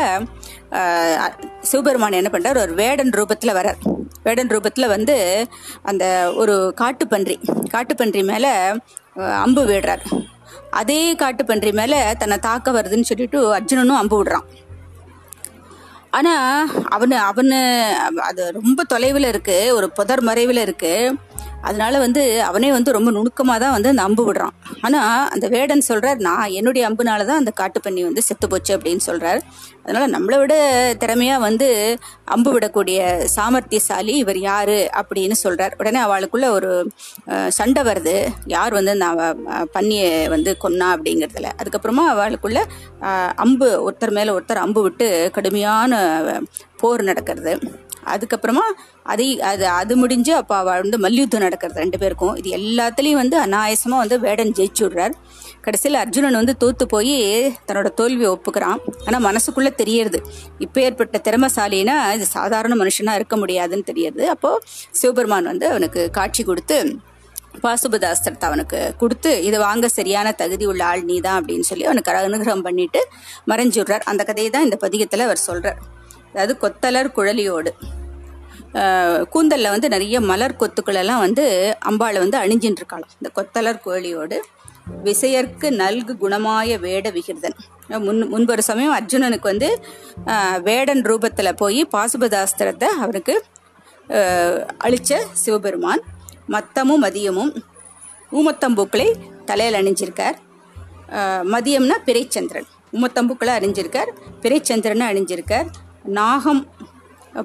சிவபெருமான் 1.63 2.21
என்ன 2.21 2.33
பண்ணுறார் 2.33 2.63
ஒரு 2.65 2.75
வேடன் 2.75 3.13
ரூபத்தில் 3.21 3.57
வரார் 3.59 3.81
வேடன் 4.23 4.53
ரூபத்தில் 4.55 4.93
வந்து 4.97 5.17
அந்த 5.83 6.05
ஒரு 6.37 6.57
காட்டுப்பன்றி 6.81 7.37
காட்டுப்பன்றி 7.75 8.23
மேலே 8.33 8.53
அம்பு 9.45 9.63
விடுறார். 9.69 10.05
அதே 10.81 11.01
காட்டுப்பன்றி 11.15 11.71
மேலே 11.79 11.99
தன்னை 12.21 12.37
தாக்க 12.47 12.73
வருதுன்னு 12.73 13.09
சொல்லிட்டு 13.11 13.39
அர்ஜுனனும் 13.57 14.01
அம்பு 14.03 14.17
விடுறான். 14.19 14.47
ஆனால் 16.13 16.71
அவனு 16.91 17.17
அவனு 17.23 17.59
அது 18.21 18.43
ரொம்ப 18.53 18.81
தொலைவில் 18.85 19.25
இருக்குது 19.25 19.73
ஒரு 19.73 19.87
புதர் 19.91 20.23
மறைவில் 20.23 20.61
இருக்குது 20.63 21.15
அதனால 21.69 21.95
வந்து 22.05 22.23
அவனே 22.49 22.71
வந்து 22.77 22.97
ரொம்ப 22.97 23.11
நுணுக்கமாக 23.17 23.59
தான் 23.65 23.75
வந்து 23.77 23.91
அந்த 23.93 24.03
அம்பு 24.09 24.23
விடுறான். 24.29 24.55
ஆனால் 24.87 25.29
அந்த 25.35 25.47
வேடன் 25.55 25.89
சொல்கிறார் 25.91 26.19
நான் 26.29 26.55
என்னுடைய 26.59 26.85
அம்புனால 26.89 27.27
தான் 27.31 27.41
அந்த 27.43 27.53
காட்டுப்பண்ணி 27.61 28.03
வந்து 28.09 28.25
செத்து 28.29 28.47
போச்சு 28.53 28.73
அப்படின்னு 28.77 29.05
சொல்கிறார் 29.09 29.43
அதனால் 29.85 30.13
நம்மளை 30.15 30.37
விட 30.41 30.55
திறமையாக 31.03 31.45
வந்து 31.47 31.69
அம்பு 32.35 32.51
விடக்கூடிய 32.55 32.99
சாமர்த்தியசாலி 33.37 34.15
இவர் 34.23 34.41
யார் 34.51 34.77
அப்படின்னு 35.01 35.37
சொல்கிறார் 35.45 35.77
உடனே 35.81 36.01
அவளுக்குள்ள 36.07 36.49
ஒரு 36.59 36.71
சண்டை 37.59 37.83
வருது. 37.89 38.17
யார் 38.57 38.73
வந்து 38.79 38.95
நான் 39.05 39.21
பன்னியை 39.77 40.11
வந்து 40.35 40.51
கொன்னா? 40.65 40.89
அப்படிங்கிறதுல. 40.97 41.51
அதுக்கப்புறமா 41.61 42.05
அவளுக்குள்ள 42.15 42.61
அம்பு 43.45 43.69
ஒருத்தர் 43.87 44.17
மேலே 44.19 44.35
ஒருத்தர் 44.37 44.65
அம்பு 44.67 44.83
விட்டு 44.87 45.09
கடுமையான 45.39 46.03
போர் 46.83 47.09
நடக்கிறது. 47.11 47.55
அதுக்கப்புறமா 48.15 48.65
அதை 49.13 49.27
அது 49.51 49.65
அது 49.81 49.93
முடிஞ்சு 50.03 50.33
அப்போ 50.41 50.55
அவள் 50.63 50.83
வந்து 50.85 50.99
மல்யுத்தம் 51.05 51.45
நடக்கிறது 51.47 51.83
ரெண்டு 51.85 51.99
பேருக்கும். 52.03 52.35
இது 52.41 52.49
எல்லாத்துலேயும் 52.59 53.21
வந்து 53.23 53.37
அனாயசமாக 53.45 54.03
வந்து 54.05 54.19
வேடன் 54.27 54.53
ஜெயிச்சு 54.59 54.83
விடுறார். 54.87 55.15
கடைசியில் 55.67 56.01
அர்ஜுனன் 56.03 56.39
வந்து 56.41 56.55
தோத்து 56.63 56.85
போய் 56.95 57.15
தன்னோட 57.69 57.89
தோல்வியை 58.01 58.31
ஒப்புக்கிறான். 58.37 58.81
ஆனால் 59.07 59.25
மனசுக்குள்ளே 59.29 59.73
தெரியறது. 59.83 60.21
இப்போ 60.67 60.81
ஏற்பட்ட 60.87 61.21
திறமசாலினா 61.29 61.97
இது 62.17 62.27
சாதாரண 62.39 62.75
மனுஷனாக 62.83 63.21
இருக்க 63.21 63.37
முடியாதுன்னு 63.45 63.89
தெரியறது. 63.93 64.27
அப்போது 64.35 64.61
சிவபெருமான் 65.01 65.51
வந்து 65.53 65.69
அவனுக்கு 65.73 66.03
காட்சி 66.19 66.45
கொடுத்து 66.51 66.79
பாசுபதாஸ்திரத்தை 67.65 68.47
அவனுக்கு 68.51 68.79
கொடுத்து 69.01 69.31
இதை 69.47 69.59
வாங்க 69.65 69.87
சரியான 69.97 70.29
தகுதி 70.43 70.65
உள்ள 70.71 70.83
ஆள் 70.91 71.03
நீ 71.09 71.17
தான் 71.27 71.39
அப்படின்னு 71.41 71.67
சொல்லி 71.71 71.85
அவனுக்கு 71.89 72.13
அனுகிரகம் 72.13 72.65
பண்ணிட்டு 72.67 73.01
மறைஞ்சு 73.51 73.79
விடுறார். 73.81 74.07
அந்த 74.13 74.23
கதையை 74.31 74.51
தான் 74.55 74.67
இந்த 74.69 74.79
பதிகத்தில் 74.85 75.27
அவர் 75.27 75.47
சொல்கிறார் 75.49 75.81
அதாவது 76.33 76.55
கொத்தலர் 76.65 77.15
குழலியோடு. 77.17 77.71
கூந்தலில் 79.35 79.73
வந்து 79.75 79.89
நிறைய 79.95 80.17
மலர் 80.31 80.59
கொத்துக்கள் 80.61 80.99
எல்லாம் 81.01 81.23
வந்து 81.25 81.45
அம்பாளை 81.91 82.19
வந்து 82.25 82.39
அணிஞ்சின்னு 82.43 82.81
இருக்காளாம் 82.81 83.15
இந்த 83.19 83.31
கொத்தலர் 83.39 83.83
குழலியோடு 83.87 84.37
விசையர்க்கு 85.07 85.69
நல்கு 85.83 86.13
குணமாய 86.23 86.79
வேட 86.85 87.07
விகிர்தன். 87.17 87.57
முன் 88.07 88.23
முன்பொரு 88.33 88.63
சமயம் 88.69 88.95
அர்ஜுனனுக்கு 88.99 89.47
வந்து 89.53 89.69
வேடன் 90.69 91.03
ரூபத்தில் 91.11 91.59
போய் 91.63 91.81
பாசுபதாஸ்திரத்தை 91.95 92.89
அவனுக்கு 93.03 93.35
அழிச்ச 94.87 95.21
சிவபெருமான் 95.43 96.03
மத்தமும் 96.55 97.03
மதியமும் 97.07 97.53
ஊமத்தம்பூக்களை 98.33 99.09
தலையில் 99.49 99.79
அணிஞ்சிருக்கார். 99.81 100.37
மதியம்னா 101.55 101.97
பிறைச்சந்திரன். 102.09 102.69
உமத்தம்புக்களை 102.97 103.53
அணிஞ்சிருக்கார். 103.59 104.11
பிறைச்சந்திரனை 104.43 105.07
அணிஞ்சிருக்கார். 105.13 105.69
நாகம் 106.05 106.71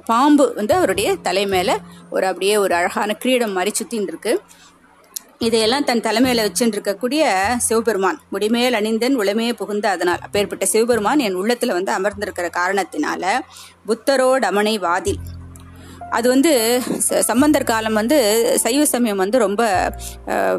பாம்பு 0.06 0.54
வந்து 0.56 0.74
அவருடைய 0.74 1.16
தலை 1.16 1.46
மேலே 1.46 1.78
ஒரு 2.10 2.28
அப்படியே 2.28 2.58
ஒரு 2.58 2.76
அழகான 2.76 3.14
கிரீடம் 3.14 3.52
மாதிரி 3.52 3.72
சுத்தின்னு 3.80 4.08
இருக்கு 4.08 4.42
இதையெல்லாம் 5.40 5.84
தன் 5.84 6.00
தலைமையில 6.00 6.46
வச்சுருக்கக்கூடிய 6.46 7.34
சிவபெருமான் 7.58 8.20
முடிமேல் 8.30 8.74
அணிந்தன் 8.74 9.20
உளமையே 9.20 9.54
புகுந்த 9.54 9.90
அதனால். 9.90 10.20
அப்பேற்பட்ட 10.20 10.66
சிவபெருமான் 10.66 11.20
என் 11.20 11.36
உள்ளத்துல 11.36 11.68
வந்து 11.68 11.92
அமர்ந்திருக்கிற 11.92 12.50
காரணத்தினால 12.58 13.40
புத்தரோடமனை 13.88 14.80
வாதில். 14.80 15.20
அது 16.10 16.30
வந்து 16.30 16.82
ச- 17.10 17.20
சம்பந்தர் 17.20 17.64
காலம் 17.64 17.94
வந்து 17.94 18.18
சைவ 18.60 18.86
சமயம் 18.86 19.18
வந்து 19.18 19.40
ரொம்ப 19.40 19.92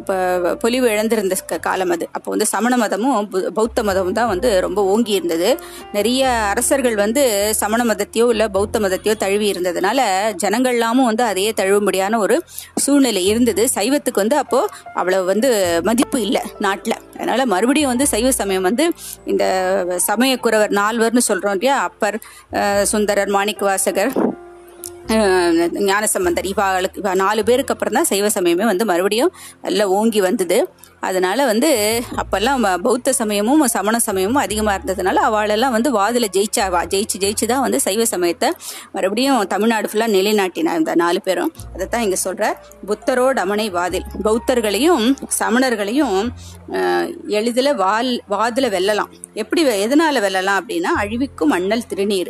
ப- 0.04 0.54
பொலிவு 0.54 0.88
இழந்திருந்த 0.88 1.58
காலம் 1.60 1.90
அது. 1.90 2.08
அப்போ 2.12 2.30
வந்து 2.30 2.46
சமண 2.46 2.76
மதமும் 2.76 3.30
பு- 3.32 3.46
பௌத்த 3.46 3.82
மதமும் 3.82 4.12
தான் 4.12 4.26
வந்து 4.26 4.60
ரொம்ப 4.60 4.84
ஓங்கி 4.84 5.12
இருந்தது. 5.12 5.58
நிறைய 5.92 6.28
அரசர்கள் 6.30 6.94
வந்து 6.94 7.54
சமண 7.54 7.84
மதத்தையோ 7.84 8.28
இல்லை 8.28 8.48
பௌத்த 8.48 8.78
மதத்தையோ 8.78 9.16
தழுவி 9.16 9.50
இருந்ததுனால 9.52 10.00
ஜனங்கள்லாமும் 10.42 11.04
வந்து 11.04 11.24
அதையே 11.24 11.52
தழுவும்படியான 11.56 12.18
ஒரு 12.18 12.42
சூழ்நிலை 12.74 13.26
இருந்தது. 13.26 13.68
சைவத்துக்கு 13.74 14.22
வந்து 14.22 14.36
அப்போ 14.36 14.68
அவ்வளவு 14.94 15.24
வந்து 15.24 15.80
மதிப்பு 15.82 16.20
இல்லை 16.20 16.40
நாட்டில். 16.58 16.96
அதனால 17.14 17.46
மறுபடியும் 17.46 17.88
வந்து 17.88 18.06
சைவ 18.06 18.30
சமயம் 18.32 18.62
வந்து 18.62 18.92
இந்த 19.24 19.44
சமயக்குறவர் 20.06 20.70
நால்வர்னு 20.70 21.20
சொல்றோம் 21.28 21.50
இல்லையா? 21.50 21.82
அப்பர் 21.82 22.20
சுந்தரர் 22.82 23.28
மாணிக்கவாசகர் 23.28 23.66
வாசகர் 23.68 24.37
ஞானசம்பந்தர். 25.72 26.44
இவாளுக்கு 26.44 27.00
இவா 27.00 27.14
நாலு 27.14 27.44
பேருக்கு 27.44 27.72
அப்புறம் 27.72 27.94
தான் 27.94 28.04
சைவ 28.04 28.26
சமயமே 28.26 28.64
வந்து 28.64 28.84
மறுபடியும் 28.84 29.32
நல்லா 29.62 29.86
ஓங்கி 29.86 30.20
வந்தது. 30.20 30.68
அதனால 31.00 31.44
வந்து 31.44 32.02
அப்பெல்லாம் 32.16 32.76
பௌத்த 32.76 33.12
சமயமும் 33.12 33.66
சமண 33.66 33.98
சமயமும் 33.98 34.42
அதிகமாக 34.42 34.78
இருந்ததுனால 34.78 35.14
அவளெல்லாம் 35.14 35.72
வந்து 35.72 35.90
வாதில் 35.90 36.26
ஜெயிச்சா 36.32 36.70
வா 36.70 36.82
ஜெயிச்சு 36.82 37.16
ஜெயிச்சு 37.18 37.46
தான் 37.46 37.60
வந்து 37.60 37.80
சைவ 37.80 38.04
சமயத்தை 38.04 38.52
மறுபடியும் 38.92 39.46
தமிழ்நாடு 39.46 39.88
ஃபுல்லாக 39.88 40.08
நிலைநாட்டினா 40.08 40.76
இந்த 40.76 40.94
நாலு 40.94 41.20
பேரும். 41.20 41.52
அதைத்தான் 41.74 42.02
இங்கே 42.02 42.14
சொல்கிற 42.14 42.62
புத்தரோட 42.86 43.38
அமனை 43.38 43.70
வாதில். 43.70 44.04
பௌத்தர்களையும் 44.24 45.14
சமணர்களையும் 45.38 46.28
எளிதில் 47.26 47.74
வால் 47.74 48.22
வாதில் 48.30 48.68
வெல்லலாம். 48.68 49.10
எப்படி 49.34 49.64
வெ- 49.64 49.86
வெல்லலாம் 49.88 50.58
அப்படின்னா 50.60 50.88
அழிவிக்கும் 50.96 51.50
அண்ணல் 51.50 51.82
திருநீர். 51.94 52.28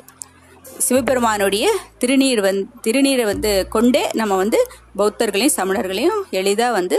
சிவபெருமானுடைய 0.86 1.66
திருநீர் 2.00 2.40
வந் 2.46 2.60
திருநீரை 2.84 3.24
வந்து 3.30 3.52
கொண்டே 3.74 4.02
நம்ம 4.20 4.36
வந்து 4.42 4.58
பௌத்தர்களையும் 4.98 5.56
சமணர்களையும் 5.56 6.20
எளிதாக 6.40 6.76
வந்து 6.78 6.98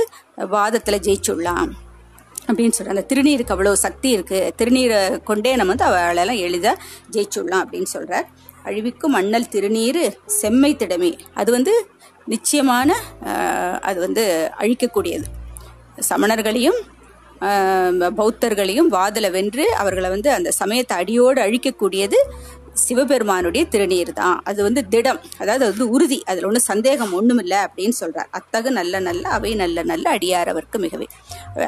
வாதத்தில் 0.53 1.03
ஜெயிச்சுடலாம். 1.07 1.69
அப்படின்னு 2.49 2.75
சொல்கிறாங்க 2.75 2.95
அந்த 2.95 3.05
திருநீருக்கு 3.11 3.55
அவ்வளோ 3.55 3.73
சக்தி 3.85 4.09
இருக்குது 4.17 4.51
திருநீரை 4.59 4.99
கொண்டே 5.29 5.51
நம்ம 5.61 5.73
வந்து 5.73 5.87
அவளெல்லாம் 5.89 6.43
எளிதாக 6.47 6.83
ஜெயிச்சுடலாம் 7.15 7.63
அப்படின்னு 7.65 7.91
சொல்கிறார் 7.95 8.27
அழிவிக்கும் 8.69 9.15
மண்ணல் 9.17 9.51
திருநீர் 9.55 10.03
செம்மை 10.39 10.71
திடமே. 10.81 11.11
அது 11.41 11.49
வந்து 11.57 11.73
நிச்சயமான 12.33 12.89
அது 13.89 13.99
வந்து 14.05 14.23
அழிக்கக்கூடியது. 14.61 15.27
சமணர்களையும் 16.09 16.79
பௌத்தர்களையும் 18.17 18.89
வாதில் 18.95 19.33
வென்று 19.35 19.65
அவர்களை 19.81 20.09
வந்து 20.13 20.29
அந்த 20.37 20.49
சமயத்தை 20.57 20.95
அடியோடு 21.01 21.39
அழிக்கக்கூடியது 21.45 22.17
சிவபெருமானுடைய 22.87 23.63
திருநீர் 23.73 24.11
தான். 24.21 24.37
அது 24.49 24.59
வந்து 24.67 24.81
திடம். 24.93 25.19
அதாவது 25.41 25.63
அது 25.65 25.71
வந்து 25.73 25.87
உறுதி. 25.95 26.19
அதில் 26.31 26.47
ஒன்றும் 26.49 26.67
சந்தேகம் 26.71 27.13
ஒன்றும் 27.19 27.41
இல்லை 27.43 27.59
அப்படின்னு 27.67 27.97
சொல்கிறார் 28.01 28.29
அத்தகு 28.39 28.71
நல்ல 28.79 28.99
நல்ல 29.07 29.23
அவை 29.37 29.51
நல்ல 29.63 29.83
நல்ல 29.91 30.05
அடியாரவர்க்கு 30.17 30.79
மிகவே. 30.85 31.07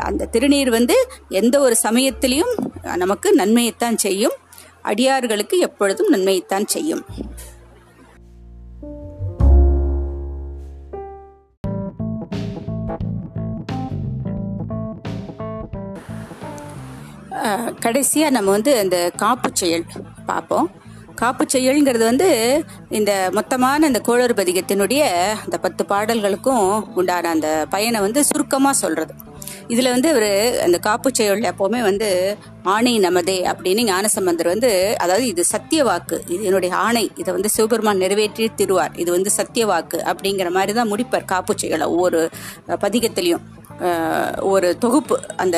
அந்த 0.10 0.30
திருநீர் 0.36 0.72
வந்து 0.78 0.98
எந்த 1.42 1.56
ஒரு 1.68 1.78
சமயத்திலையும் 1.88 2.54
நமக்கு 3.04 3.30
நன்மையைத்தான் 3.42 4.02
செய்யும். 4.08 4.38
அடியார்களுக்கு 4.92 5.56
எப்பொழுதும் 5.70 6.12
நன்மையைத்தான் 6.16 6.70
செய்யும். 6.76 7.06
கடைசியாக 17.84 18.34
நம்ம 18.36 18.50
வந்து 18.56 18.72
அந்த 18.82 18.98
காப்புச் 19.22 19.60
செயல் 19.62 19.86
பார்ப்போம். 20.30 20.68
காப்பு 21.22 21.44
செயல்ங்கிறது 21.46 22.06
வந்து 22.06 22.30
இந்த 22.90 23.12
மொத்தமான 23.34 23.88
இந்த 23.88 24.00
கோளறு 24.00 24.34
பதிகத்தினுடைய 24.34 25.04
அந்த 25.44 25.58
பத்து 25.58 25.86
பாடல்களுக்கும் 25.86 26.66
உண்டான 26.96 27.30
அந்த 27.30 27.50
பயனை 27.70 28.00
வந்து 28.00 28.22
சுருக்கமாக 28.24 28.76
சொல்கிறது 28.76 29.14
இதில் 29.68 29.92
வந்து 29.92 30.10
அவர் 30.10 30.32
அந்த 30.64 30.78
காப்புச் 30.80 31.16
செயல் 31.16 31.48
எப்போவுமே 31.50 31.82
வந்து 31.82 32.08
ஆணை 32.64 32.94
நமதே 33.00 33.38
அப்படின்னு 33.48 33.84
ஞானசம்பந்தர் 33.84 34.48
வந்து 34.48 34.72
அதாவது 34.98 35.28
இது 35.28 35.44
சத்திய 35.46 35.84
வாக்கு 35.84 36.18
இது 36.28 36.42
என்னுடைய 36.44 36.74
ஆணை 36.78 37.06
இதை 37.18 37.30
வந்து 37.34 37.50
சிவபெருமான் 37.50 37.98
நிறைவேற்றி 37.98 38.50
திருவார் 38.56 38.98
இது 38.98 39.10
வந்து 39.12 39.30
சத்திய 39.30 39.66
வாக்கு 39.66 40.00
அப்படிங்கிற 40.04 40.50
மாதிரி 40.50 40.74
தான் 40.74 40.92
முடிப்பார் 40.92 41.26
காப்புச் 41.26 41.58
செயலை 41.58 41.88
ஒவ்வொரு 41.88 42.22
பதிகத்திலையும். 42.82 43.46
ஒரு 44.42 44.78
தொகுப்பு 44.78 45.20
அந்த 45.38 45.58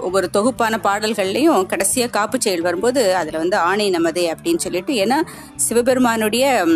ஒவ்வொரு 0.00 0.28
தொகுப்பான 0.32 0.78
பாடல்கள்லையும் 0.82 1.66
கடைசியாக 1.66 2.10
காப்பு 2.10 2.40
செயல் 2.40 2.60
வரும்போது 2.60 3.16
அதில் 3.16 3.36
வந்து 3.36 3.56
ஆணை 3.56 3.90
நமதே 3.90 4.34
அப்படின்னு 4.34 4.56
சொல்லிட்டு 4.56 4.92
ஏன்னா 4.94 5.18
சிவபெருமானுடைய 5.56 6.66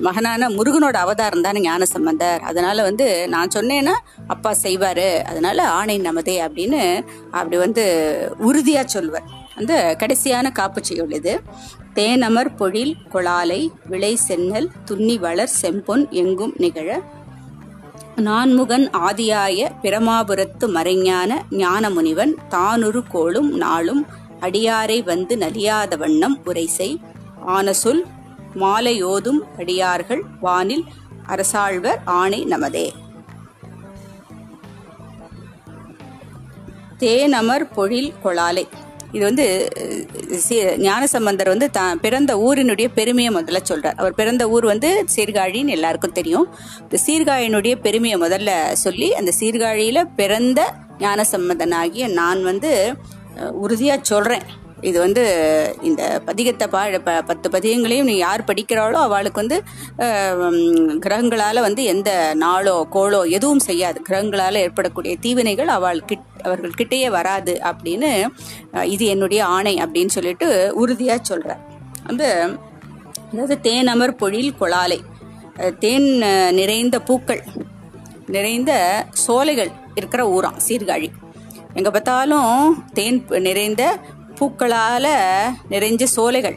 மகனான 0.00 0.48
முருகனோட 0.48 0.92
அவதாரம் 0.92 1.40
தான் 1.40 1.60
ஞான 1.60 1.84
சம்பந்தர் 1.84 2.40
அதனால 2.40 2.82
வந்து 2.82 3.28
நான் 3.28 3.54
சொன்னேன்னா 3.54 3.94
அப்பா 4.26 4.52
செய்வார் 4.52 5.24
அதனால 5.24 5.68
ஆணை 5.68 6.00
நமதே 6.00 6.36
அப்படின்னு 6.46 7.04
அப்படி 7.30 7.56
வந்து 7.56 7.84
உறுதியாக 8.38 8.86
சொல்வர். 8.86 9.26
அந்த 9.54 9.96
கடைசியான 9.98 10.52
காப்பு 10.52 10.84
செயல் 10.84 11.10
இது. 11.10 11.40
தேனமர் 11.94 12.50
பொழில் 12.58 12.94
கொளாலை 13.12 13.68
விளை 13.86 14.16
சென்னல் 14.28 14.70
துண்ணி 14.84 15.18
வளர் 15.18 15.52
செம்பொன் 15.62 16.10
எங்கும் 16.10 16.54
நிகழ 16.56 16.88
நான்முகன் 18.16 18.90
ஆதியாய 18.92 19.70
பிரமாபுரத்து 19.82 20.66
மறைஞான 20.66 21.34
ஞானமுனிவன் 21.50 22.32
தானுரு 22.50 23.02
கோளும் 23.14 23.56
நாளும் 23.56 24.06
அடியாரை 24.40 25.04
வந்து 25.04 25.36
நலியாத 25.36 25.96
வண்ணம் 25.96 26.38
உரைசை 26.44 26.96
ஆனசொல் 27.46 28.02
மாலையோதும் 28.54 29.40
அடியார்கள் 29.58 30.22
வானில் 30.40 30.84
அரசாழ்வர் 31.26 31.98
ஆணை 32.04 32.44
நமதே. 32.44 32.88
தேனமர் 36.98 37.68
பொழில் 37.76 38.12
கொளாலை. 38.24 38.66
இது 39.16 39.24
வந்து 39.28 39.46
ஞானசம்பந்தர் 40.86 41.50
வந்து 41.52 41.68
தான் 41.76 42.00
பிறந்த 42.04 42.32
ஊரினுடைய 42.46 42.86
பெருமையை 42.98 43.30
முதல்ல 43.36 43.60
சொல்றார். 43.70 43.98
அவர் 44.00 44.18
பிறந்த 44.20 44.44
ஊர் 44.54 44.66
வந்து 44.72 44.90
சீர்காழின்னு 45.14 45.74
எல்லாருக்கும் 45.76 46.16
தெரியும். 46.18 46.46
இந்த 46.82 46.98
சீர்காழியினுடைய 47.06 47.76
பெருமையை 47.86 48.18
முதல்ல 48.24 48.50
சொல்லி 48.84 49.08
அந்த 49.20 49.32
சீர்காழியில 49.40 50.02
பிறந்த 50.20 50.60
ஞானசம்பந்தனாகிய 51.04 52.04
நான் 52.20 52.42
வந்து 52.50 52.72
உறுதியாக 53.64 54.08
சொல்கிறேன் 54.12 54.44
இது 54.88 54.96
வந்து 55.00 55.22
இந்த 55.88 56.02
பதிகத்தை 56.26 56.66
பா 56.74 56.80
ப 57.06 57.12
பத்து 57.28 57.46
பதிகங்களையும் 57.54 58.08
நீ 58.10 58.14
யார் 58.16 58.42
படிக்கிறாளோ 58.48 58.98
அவளுக்கு 59.06 59.42
வந்து 59.42 59.58
கிரகங்களால் 61.04 61.60
வந்து 61.66 61.82
எந்த 61.84 62.10
நாளோ 62.44 62.74
கோளோ 62.94 63.20
எதுவும் 63.36 63.64
செய்யாது. 63.68 63.98
கிரகங்களால் 64.08 64.62
ஏற்படக்கூடிய 64.64 65.14
தீவினைகள் 65.24 65.70
அவள் 65.76 66.00
கிட் 66.10 66.26
அவர்கள் 66.46 66.78
கிட்டேயே 66.80 67.08
வராது 67.18 67.54
அப்படின்னு 67.70 68.10
இது 68.94 69.06
என்னுடைய 69.14 69.42
ஆணை 69.56 69.74
அப்படின்னு 69.84 70.16
சொல்லிட்டு 70.16 70.48
உறுதியாக 70.82 71.28
சொல்கிறார் 71.30 71.62
அந்த 72.10 72.24
அதாவது 73.32 73.56
தேனமர் 73.68 74.18
பொழில் 74.22 74.58
கொளாலை 74.60 75.00
தேன் 75.84 76.10
நிறைந்த 76.58 76.96
பூக்கள் 77.08 77.42
நிறைந்த 78.36 78.72
சோலைகள் 79.24 79.72
இருக்கிற 79.94 80.22
ஊராம் 80.36 80.60
சீர்காழி. 80.68 81.08
எங்கே 81.78 81.90
பார்த்தாலும் 81.90 82.52
தேன் 82.98 83.18
நிறைந்த 83.48 83.82
பூக்களால் 84.38 85.08
நிறைஞ்ச 85.70 86.04
சோலைகள் 86.04 86.56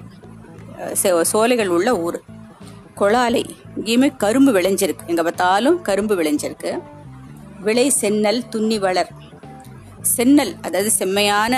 சோ- 1.04 1.22
சோலைகள் 1.22 1.68
உள்ள 1.68 2.00
ஊர். 2.00 2.22
கொளாலை 2.98 3.50
இங்கேயுமே 3.76 4.18
கரும்பு 4.18 4.52
விளைஞ்சிருக்கு. 4.52 5.06
எங்கே 5.08 5.22
பார்த்தாலும் 5.22 5.82
கரும்பு 5.82 6.16
விளைஞ்சிருக்கு. 6.16 6.82
விளை 7.60 7.90
சென்னல் 7.90 8.48
துண்ணி 8.50 8.80
வளர். 8.80 9.12
சென்னல் 10.18 10.56
அதாவது 10.62 10.92
செம்மையான 10.92 11.56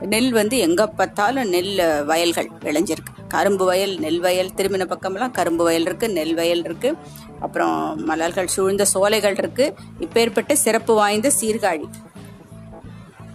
நெல் 0.00 0.32
வந்து 0.32 0.58
எங்கே 0.58 0.84
பார்த்தாலும் 0.84 1.48
நெல் 1.48 2.04
வயல்கள் 2.04 2.50
விளைஞ்சிருக்கு. 2.60 3.10
கரும்பு 3.28 3.64
வயல் 3.64 3.98
நெல் 3.98 4.20
வயல் 4.20 4.50
திரும்பின 4.56 4.90
பக்கம்லாம் 4.90 5.30
கரும்பு 5.30 5.64
வயல் 5.64 5.82
இருக்குது 5.82 6.10
நெல் 6.10 6.34
வயல் 6.34 6.62
இருக்குது 6.62 6.98
அப்புறம் 7.40 8.04
மலர்கள் 8.04 8.46
சூழ்ந்த 8.46 8.84
சோலைகள் 8.84 9.34
இருக்குது 9.34 9.74
இப்பேற்பட்ட 10.00 10.52
சிறப்பு 10.52 10.94
வாய்ந்த 10.94 11.30
சீர்காழி. 11.40 11.84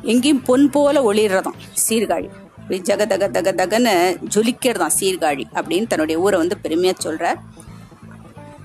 எங்கேயும் 0.01 0.43
பொன் 0.43 0.69
போல 0.69 1.13
ஒளிர்றதாம் 1.13 1.59
சீர்காழி. 1.89 2.29
இப்படி 2.61 2.81
ஜக 2.81 3.05
தக 3.07 3.27
தக 3.27 3.51
தகன்னு 3.51 3.93
ஜொலிக்கிறதாம் 4.35 4.95
சீர்காழி 4.99 5.43
அப்படின்னு 5.53 5.87
தன்னுடைய 5.87 6.21
ஊரை 6.21 6.39
வந்து 6.39 6.57
பெருமையா 6.63 6.93
சொல்றார். 7.03 7.39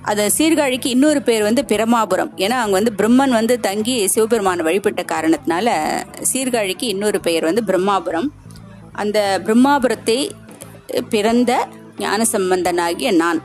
அது 0.03 0.31
சீர்காழிக்கு 0.39 0.87
இன்னொரு 0.87 1.23
பேர் 1.23 1.43
வந்து 1.43 1.65
பிரமாபுரம் 1.65 2.31
ஏன்னா 2.37 2.57
அங்க 2.63 2.71
வந்து 2.71 2.93
பிரம்மன் 2.97 3.35
வந்து 3.39 3.61
தங்கி 3.61 4.07
சிவபெருமானை 4.07 4.65
வழிபட்ட 4.65 5.03
காரணத்தினால 5.03 5.75
சீர்காழிக்கு 6.33 6.87
இன்னொரு 6.95 7.21
பெயர் 7.21 7.45
வந்து 7.45 7.63
பிரம்மாபுரம். 7.67 8.29
அந்த 8.93 9.41
பிரம்மாபுரத்தை 9.45 10.31
பிறந்த 11.09 11.69
ஞானசம்பந்தனாகிய 11.99 13.17
நான். 13.17 13.43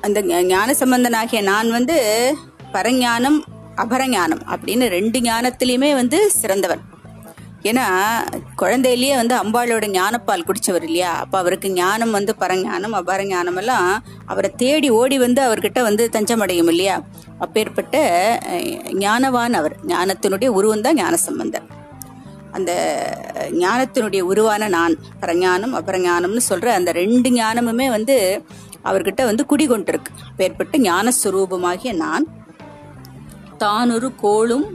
அந்த 0.00 0.22
ஞானசம்பந்தனாகிய 0.22 1.42
நான் 1.42 1.70
வந்து 1.70 1.98
பரஞானம் 2.72 3.44
அபரஞானம் 3.76 4.42
அப்படின்னு 4.52 4.86
ரெண்டு 4.88 5.20
ஞானத்திலையுமே 5.20 5.94
வந்து 5.94 6.30
சிறந்தவன் 6.30 6.82
ஏன்னா 7.70 7.84
குழந்தையிலேயே 8.60 9.14
வந்து 9.14 9.34
அம்பாளோட 9.34 9.86
ஞானப்பால் 9.88 10.44
குடிச்சவர் 10.46 10.82
இல்லையா? 10.82 11.10
அப்போ 11.14 11.38
அவருக்கு 11.38 11.68
ஞானம் 11.72 12.10
வந்து 12.10 12.34
பரஞானம் 12.40 12.92
அபார 12.92 13.24
ஞானம் 13.24 13.56
எல்லாம் 13.56 14.02
அவரை 14.26 14.50
தேடி 14.56 14.90
ஓடி 14.90 15.18
வந்து 15.18 15.40
அவர்கிட்ட 15.42 15.82
வந்து 15.82 16.08
தஞ்சமடையும் 16.12 16.70
இல்லையா? 16.72 16.96
அப்பேற்பட்ட 17.38 17.96
ஞானவான் 19.04 19.58
அவர். 19.60 19.76
ஞானத்தினுடைய 19.84 20.48
உருவம் 20.48 20.80
தான் 20.80 20.94
ஞான 20.94 21.16
சம்பந்தர் 21.16 21.68
அந்த 22.52 22.72
ஞானத்தினுடைய 23.50 24.20
உருவான 24.20 24.68
நான் 24.68 24.94
பரஞானம் 25.20 25.74
அபரஞானம்னு 25.74 26.42
சொல்ற 26.48 26.66
அந்த 26.66 26.92
ரெண்டு 26.92 27.30
ஞானமுமே 27.30 27.88
வந்து 27.90 28.16
அவர்கிட்ட 28.84 29.24
வந்து 29.24 29.44
குடிகொண்டிருக்கு. 29.50 30.12
அப்பேற்பட்ட 30.28 30.78
ஞானஸ்வரூபமாகிய 30.78 31.92
நான் 31.92 32.24
தானொரு 33.64 34.08
கோளும் 34.24 34.66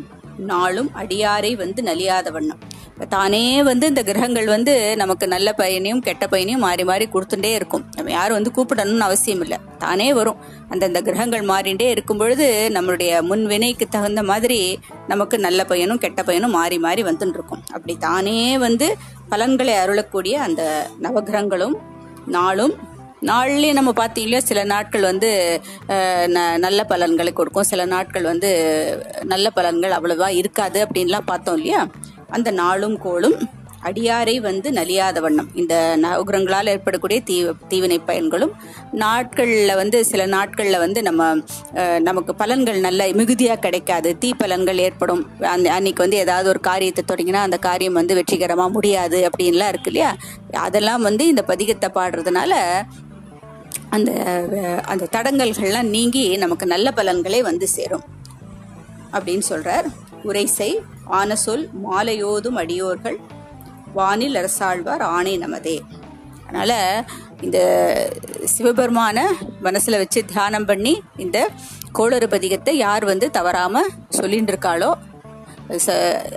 நாளும் 0.49 0.89
அடியாரை 1.01 1.51
வந்து 1.61 1.81
நலியாத 1.87 2.31
வண்ணம். 2.35 2.59
இப்போ 2.89 3.05
தானே 3.15 3.41
வந்து 3.67 3.85
இந்த 3.91 4.01
கிரகங்கள் 4.07 4.47
வந்து 4.53 4.73
நமக்கு 5.01 5.25
நல்ல 5.33 5.49
பயனையும் 5.59 6.01
கெட்ட 6.05 6.23
பயனையும் 6.31 6.63
மாறி 6.65 6.83
மாறி 6.89 7.05
கொடுத்துட்டே 7.15 7.51
இருக்கும். 7.57 7.83
நம்ம 7.95 8.11
யாரும் 8.15 8.37
வந்து 8.37 8.53
கூப்பிடணும்னு 8.55 9.05
அவசியம் 9.07 9.41
இல்லை. 9.45 9.57
தானே 9.83 10.07
வரும். 10.19 10.39
அந்தந்த 10.71 11.01
கிரகங்கள் 11.07 11.43
மாறிண்டே 11.51 11.87
இருக்கும் 11.95 12.21
பொழுது 12.21 12.47
நம்மளுடைய 12.77 13.21
முன் 13.29 13.45
வினைக்கு 13.51 13.87
தகுந்த 13.95 14.23
மாதிரி 14.31 14.59
நமக்கு 15.11 15.37
நல்ல 15.47 15.63
பயனும் 15.71 16.01
கெட்ட 16.05 16.23
பயனும் 16.29 16.55
மாறி 16.59 16.79
மாறி 16.85 17.03
வந்துட்டு 17.09 17.37
இருக்கும் 17.39 17.63
அப்படி 17.75 17.95
தானே 18.07 18.39
வந்து 18.65 18.89
பலன்களை 19.33 19.75
அருளக்கூடிய 19.83 20.35
அந்த 20.47 20.63
நவகிரகங்களும் 21.07 21.77
நாளும் 22.37 22.75
நாள்லயே 23.21 23.73
நம்ம 23.73 23.91
பார்த்தீங்களா 23.91 24.37
சில 24.37 24.63
நாட்கள் 24.63 25.01
வந்து 25.01 25.61
ந- 25.87 26.57
நல்ல 26.57 26.83
பலன்களை 26.83 27.33
கொடுக்கும். 27.33 27.63
சில 27.63 27.85
நாட்கள் 27.85 28.23
வந்து 28.23 28.51
நல்ல 29.23 29.51
பலன்கள் 29.55 29.95
அவ்வளவா 29.97 30.29
இருக்காது 30.29 30.87
அப்படின்லாம் 30.87 31.25
பார்த்தோம் 31.25 31.55
இல்லையா? 31.55 31.87
அந்த 32.29 32.51
நாளும் 32.51 32.99
கோளும் 32.99 33.47
அடியாரை 33.83 34.37
வந்து 34.37 34.71
நலியாத 34.71 35.19
வண்ணம். 35.19 35.49
இந்த 35.53 35.97
நவகிரகங்களால் 36.01 36.67
ஏற்படக்கூடிய 36.67 37.21
தீ 37.21 37.45
தீவினை 37.67 37.99
பயன்களும் 38.05 38.51
நாட்களில் 38.91 39.75
வந்து 39.75 40.05
சில 40.05 40.25
நாட்களில் 40.25 40.77
வந்து 40.77 41.01
நம்ம 41.01 41.35
நமக்கு 41.99 42.35
பலன்கள் 42.39 42.79
நல்ல 42.79 43.07
மிகுதியாக 43.13 43.59
கிடைக்காது. 43.59 44.17
தீ 44.17 44.33
பலன்கள் 44.37 44.75
ஏற்படும். 44.75 45.29
அந்த 45.41 45.73
அன்னைக்கு 45.73 46.01
வந்து 46.01 46.17
ஏதாவது 46.17 46.49
ஒரு 46.49 46.59
காரியத்தை 46.59 47.03
தொடங்கினா 47.07 47.41
அந்த 47.47 47.57
காரியம் 47.57 47.93
வந்து 47.93 48.15
வெற்றிகரமாக 48.15 48.69
முடியாது 48.69 49.29
அப்படின்லாம் 49.29 49.67
இருக்கு 49.67 49.91
இல்லையா? 49.91 50.15
அதெல்லாம் 50.51 51.01
வந்து 51.01 51.27
இந்த 51.27 51.43
பதிகத்தை 51.47 51.87
பாடுறதுனால 51.95 52.53
அந்த 53.89 54.11
அந்த 54.85 55.09
தடங்கல்கள்லாம் 55.15 55.93
நீங்கி 55.95 56.37
நமக்கு 56.37 56.65
நல்ல 56.65 56.93
பலன்களே 56.95 57.41
வந்து 57.41 57.67
சேரும். 57.67 58.05
அப்படின்னு 59.11 59.45
சொல்கிறார் 59.51 59.87
உரைசை 60.25 60.71
ஆன 61.19 61.35
சொல் 61.35 61.69
மாலையோதும் 61.85 62.59
அடியோர்கள் 62.63 63.17
வானில் 63.93 64.35
அரசாழ்வார் 64.35 65.03
ஆணை 65.17 65.33
நமதே. 65.39 65.77
அதனால் 66.47 67.05
இந்த 67.41 67.59
சிவபெருமான 68.53 69.17
மனசில் 69.61 69.97
வச்சு 69.97 70.25
தியானம் 70.25 70.65
பண்ணி 70.65 70.93
இந்த 71.17 71.37
கோளறு 71.91 72.27
பதிகத்தை 72.27 72.73
யார் 72.85 73.05
வந்து 73.05 73.27
தவறாமல் 73.31 73.91
சொல்லின்னு 74.17 74.51
இருக்காளோ 74.53 74.91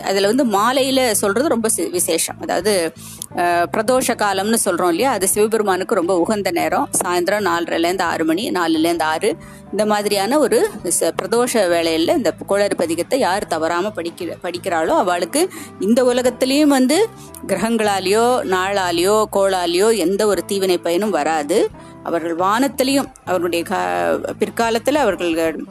அதில் 0.03 0.25
வந்து 0.25 0.45
மாலையில் 0.45 1.15
சொல்கிறது 1.15 1.49
ரொம்ப 1.49 1.69
விசேஷம். 1.91 2.37
அதாவது 2.41 2.93
பிரதோஷ 3.37 4.15
காலம்னு 4.15 4.55
சொல்கிறோம் 4.55 4.89
இல்லையா? 4.89 5.11
அது 5.11 5.29
சிவபெருமானுக்கு 5.29 5.95
ரொம்ப 5.95 6.19
உகந்த 6.19 6.51
நேரம். 6.51 6.89
சாயந்தரம் 7.05 7.45
நாலரைலேருந்து 7.45 8.03
ஆறு 8.03 8.25
மணி 8.25 8.51
நாலுலேருந்து 8.51 9.03
ஆறு. 9.03 9.37
இந்த 9.71 9.87
மாதிரியான 9.87 10.39
ஒரு 10.39 10.71
ச- 11.01 11.11
பிரதோஷ 11.23 11.69
வேலையில் 11.69 12.09
இந்த 12.09 12.33
கோளறு 12.47 12.77
பதிகத்தை 12.79 13.17
யார் 13.17 13.47
தவறாமல் 13.47 13.93
படிக்க 13.93 14.25
படிக்கிறாளோ 14.25 14.87
அவளுக்கு 14.87 15.51
இந்த 15.81 16.05
உலகத்திலயும் 16.05 16.67
வந்து 16.67 17.09
கிரகங்களாலேயோ 17.47 18.43
நாளாலேயோ 18.43 19.25
கோளாலேயோ 19.33 19.97
எந்த 19.97 20.27
ஒரு 20.27 20.45
தீவினை 20.45 20.79
பயனும் 20.79 21.11
வராது. 21.11 21.69
அவர்கள் 22.03 22.37
வானத்திலையும் 22.37 23.07
அவர்களுடைய 23.25 23.65
க- 23.65 24.33
பிற்காலத்தில் 24.39 24.97
அவர்கள் 24.97 25.65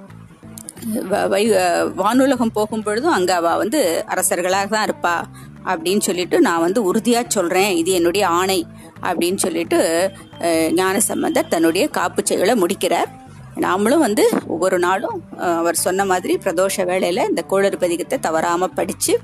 வ- 0.87 1.27
வை- 1.29 1.51
வானுலகம் 1.97 2.53
போகும் 2.53 2.83
பொழுதும் 2.83 3.11
அங்க 3.11 3.35
அவ 3.35 3.55
வந்து 3.55 4.05
அரசர்களாக 4.07 4.67
தான் 4.67 4.87
இருப்பா 4.89 5.21
அப்படின்னு 5.65 5.99
சொல்லிட்டு 5.99 6.41
நான் 6.41 6.59
வந்து 6.59 6.93
உறுதியா 6.93 7.27
சொல்றேன். 7.27 7.75
இது 7.77 7.91
என்னுடைய 7.91 8.27
ஆணை 8.27 8.65
அப்படின்னு 9.01 9.35
சொல்லிட்டு 9.35 10.11
ஞான 10.39 10.71
ஞானசம்பந்தர் 10.71 11.47
தன்னுடைய 11.47 11.87
காப்பு 11.87 12.25
செயலை 12.25 12.55
முடிக்கிறார். 12.55 13.09
நாமளும் 13.55 13.97
வந்து 13.97 14.29
ஒவ்வொரு 14.47 14.79
நாளும் 14.79 15.23
அவர் 15.37 15.75
சொன்ன 15.75 16.05
மாதிரி 16.05 16.37
பிரதோஷ 16.43 16.77
வேளையில 16.77 17.29
இந்த 17.29 17.41
கோளறு 17.41 17.77
பதிகத்தை 17.77 18.19
தவறாம 18.19 18.67
படிச்சு 18.67 19.19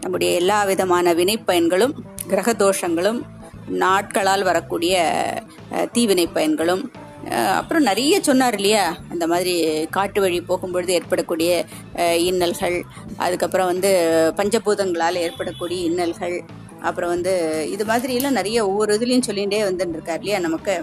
நம்முடைய 0.00 0.34
எல்லா 0.34 0.64
விதமான 0.64 1.14
வினைப்பயன்களும் 1.14 1.94
கிரக 2.26 2.52
தோஷங்களும் 2.52 3.22
நாட்களால் 3.68 4.42
வரக்கூடிய 4.42 4.96
தீவினை 5.92 6.26
பயன்களும் 6.26 6.92
அப்புறம் 7.58 7.86
நிறைய 7.88 8.14
சொன்னார் 8.20 8.56
இல்லையா? 8.58 8.82
அந்த 9.12 9.24
மாதிரி 9.26 9.54
காட்டு 9.90 10.18
வழி 10.20 10.38
போகும்பொழுது 10.50 10.90
ஏற்படக்கூடிய 10.98 11.50
இன்னல்கள் 12.28 12.76
அதுக்கப்புறம் 13.16 13.70
வந்து 13.72 13.90
பஞ்சபூதங்களால் 14.38 15.22
ஏற்படக்கூடிய 15.24 15.78
இன்னல்கள் 15.88 16.36
அப்புறம் 16.82 17.12
வந்து 17.14 17.32
இது 17.74 17.84
மாதிரியெல்லாம் 17.84 18.38
நிறைய 18.38 18.58
ஒவ்வொரு 18.68 18.96
இதுலேயும் 18.98 19.26
சொல்லிகிட்டே 19.28 19.60
வந்துருக்கார் 19.68 19.94
இருக்கார் 19.96 20.22
இல்லையா 20.22 20.38
நமக்கு? 20.38 20.74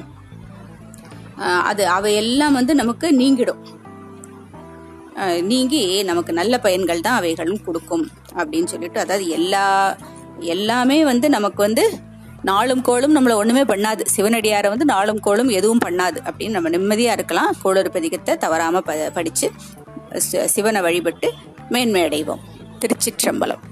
அது 1.64 1.84
அவையெல்லாம் 1.98 2.58
வந்து 2.60 2.74
நமக்கு 2.76 3.08
நீங்கிடும். 3.22 3.62
நீங்கி 5.50 5.82
நமக்கு 6.04 6.32
நல்ல 6.34 6.54
பயன்கள் 6.60 7.06
தான் 7.08 7.20
அவைகளும் 7.20 7.66
கொடுக்கும் 7.66 8.06
அப்படின்னு 8.39 8.72
சொல்லிட்டு 8.74 9.00
அதாவது 9.00 9.26
எல்லா 9.38 9.66
எல்லாமே 10.54 10.98
வந்து 11.04 11.28
நமக்கு 11.30 11.62
வந்து 11.62 11.84
நாளும் 12.44 12.82
கோளும் 12.82 13.16
நம்மளை 13.16 13.34
ஒண்ணுமே 13.34 13.64
பண்ணாது. 13.64 14.06
சிவனடியாரை 14.16 14.68
வந்து 14.68 14.86
நாளும் 14.86 15.20
கோளும் 15.26 15.52
எதுவும் 15.52 15.84
பண்ணாது. 15.86 16.18
அப்படின்னு 16.26 16.50
நம்ம 16.50 16.70
நிம்மதியா 16.70 17.12
இருக்கலாம். 17.18 17.56
கோளறு 17.62 17.91
பதிகத்தை 17.94 18.38
தவறாம 18.38 18.82
ப 18.82 18.96
படிச்சு 19.14 19.52
சிவனை 20.46 20.82
வழிபட்டு 20.82 21.34
மேன்மை 21.70 22.02
அடைவோம் 22.04 22.41
திருச்சிற்றம்பலம். 22.80 23.64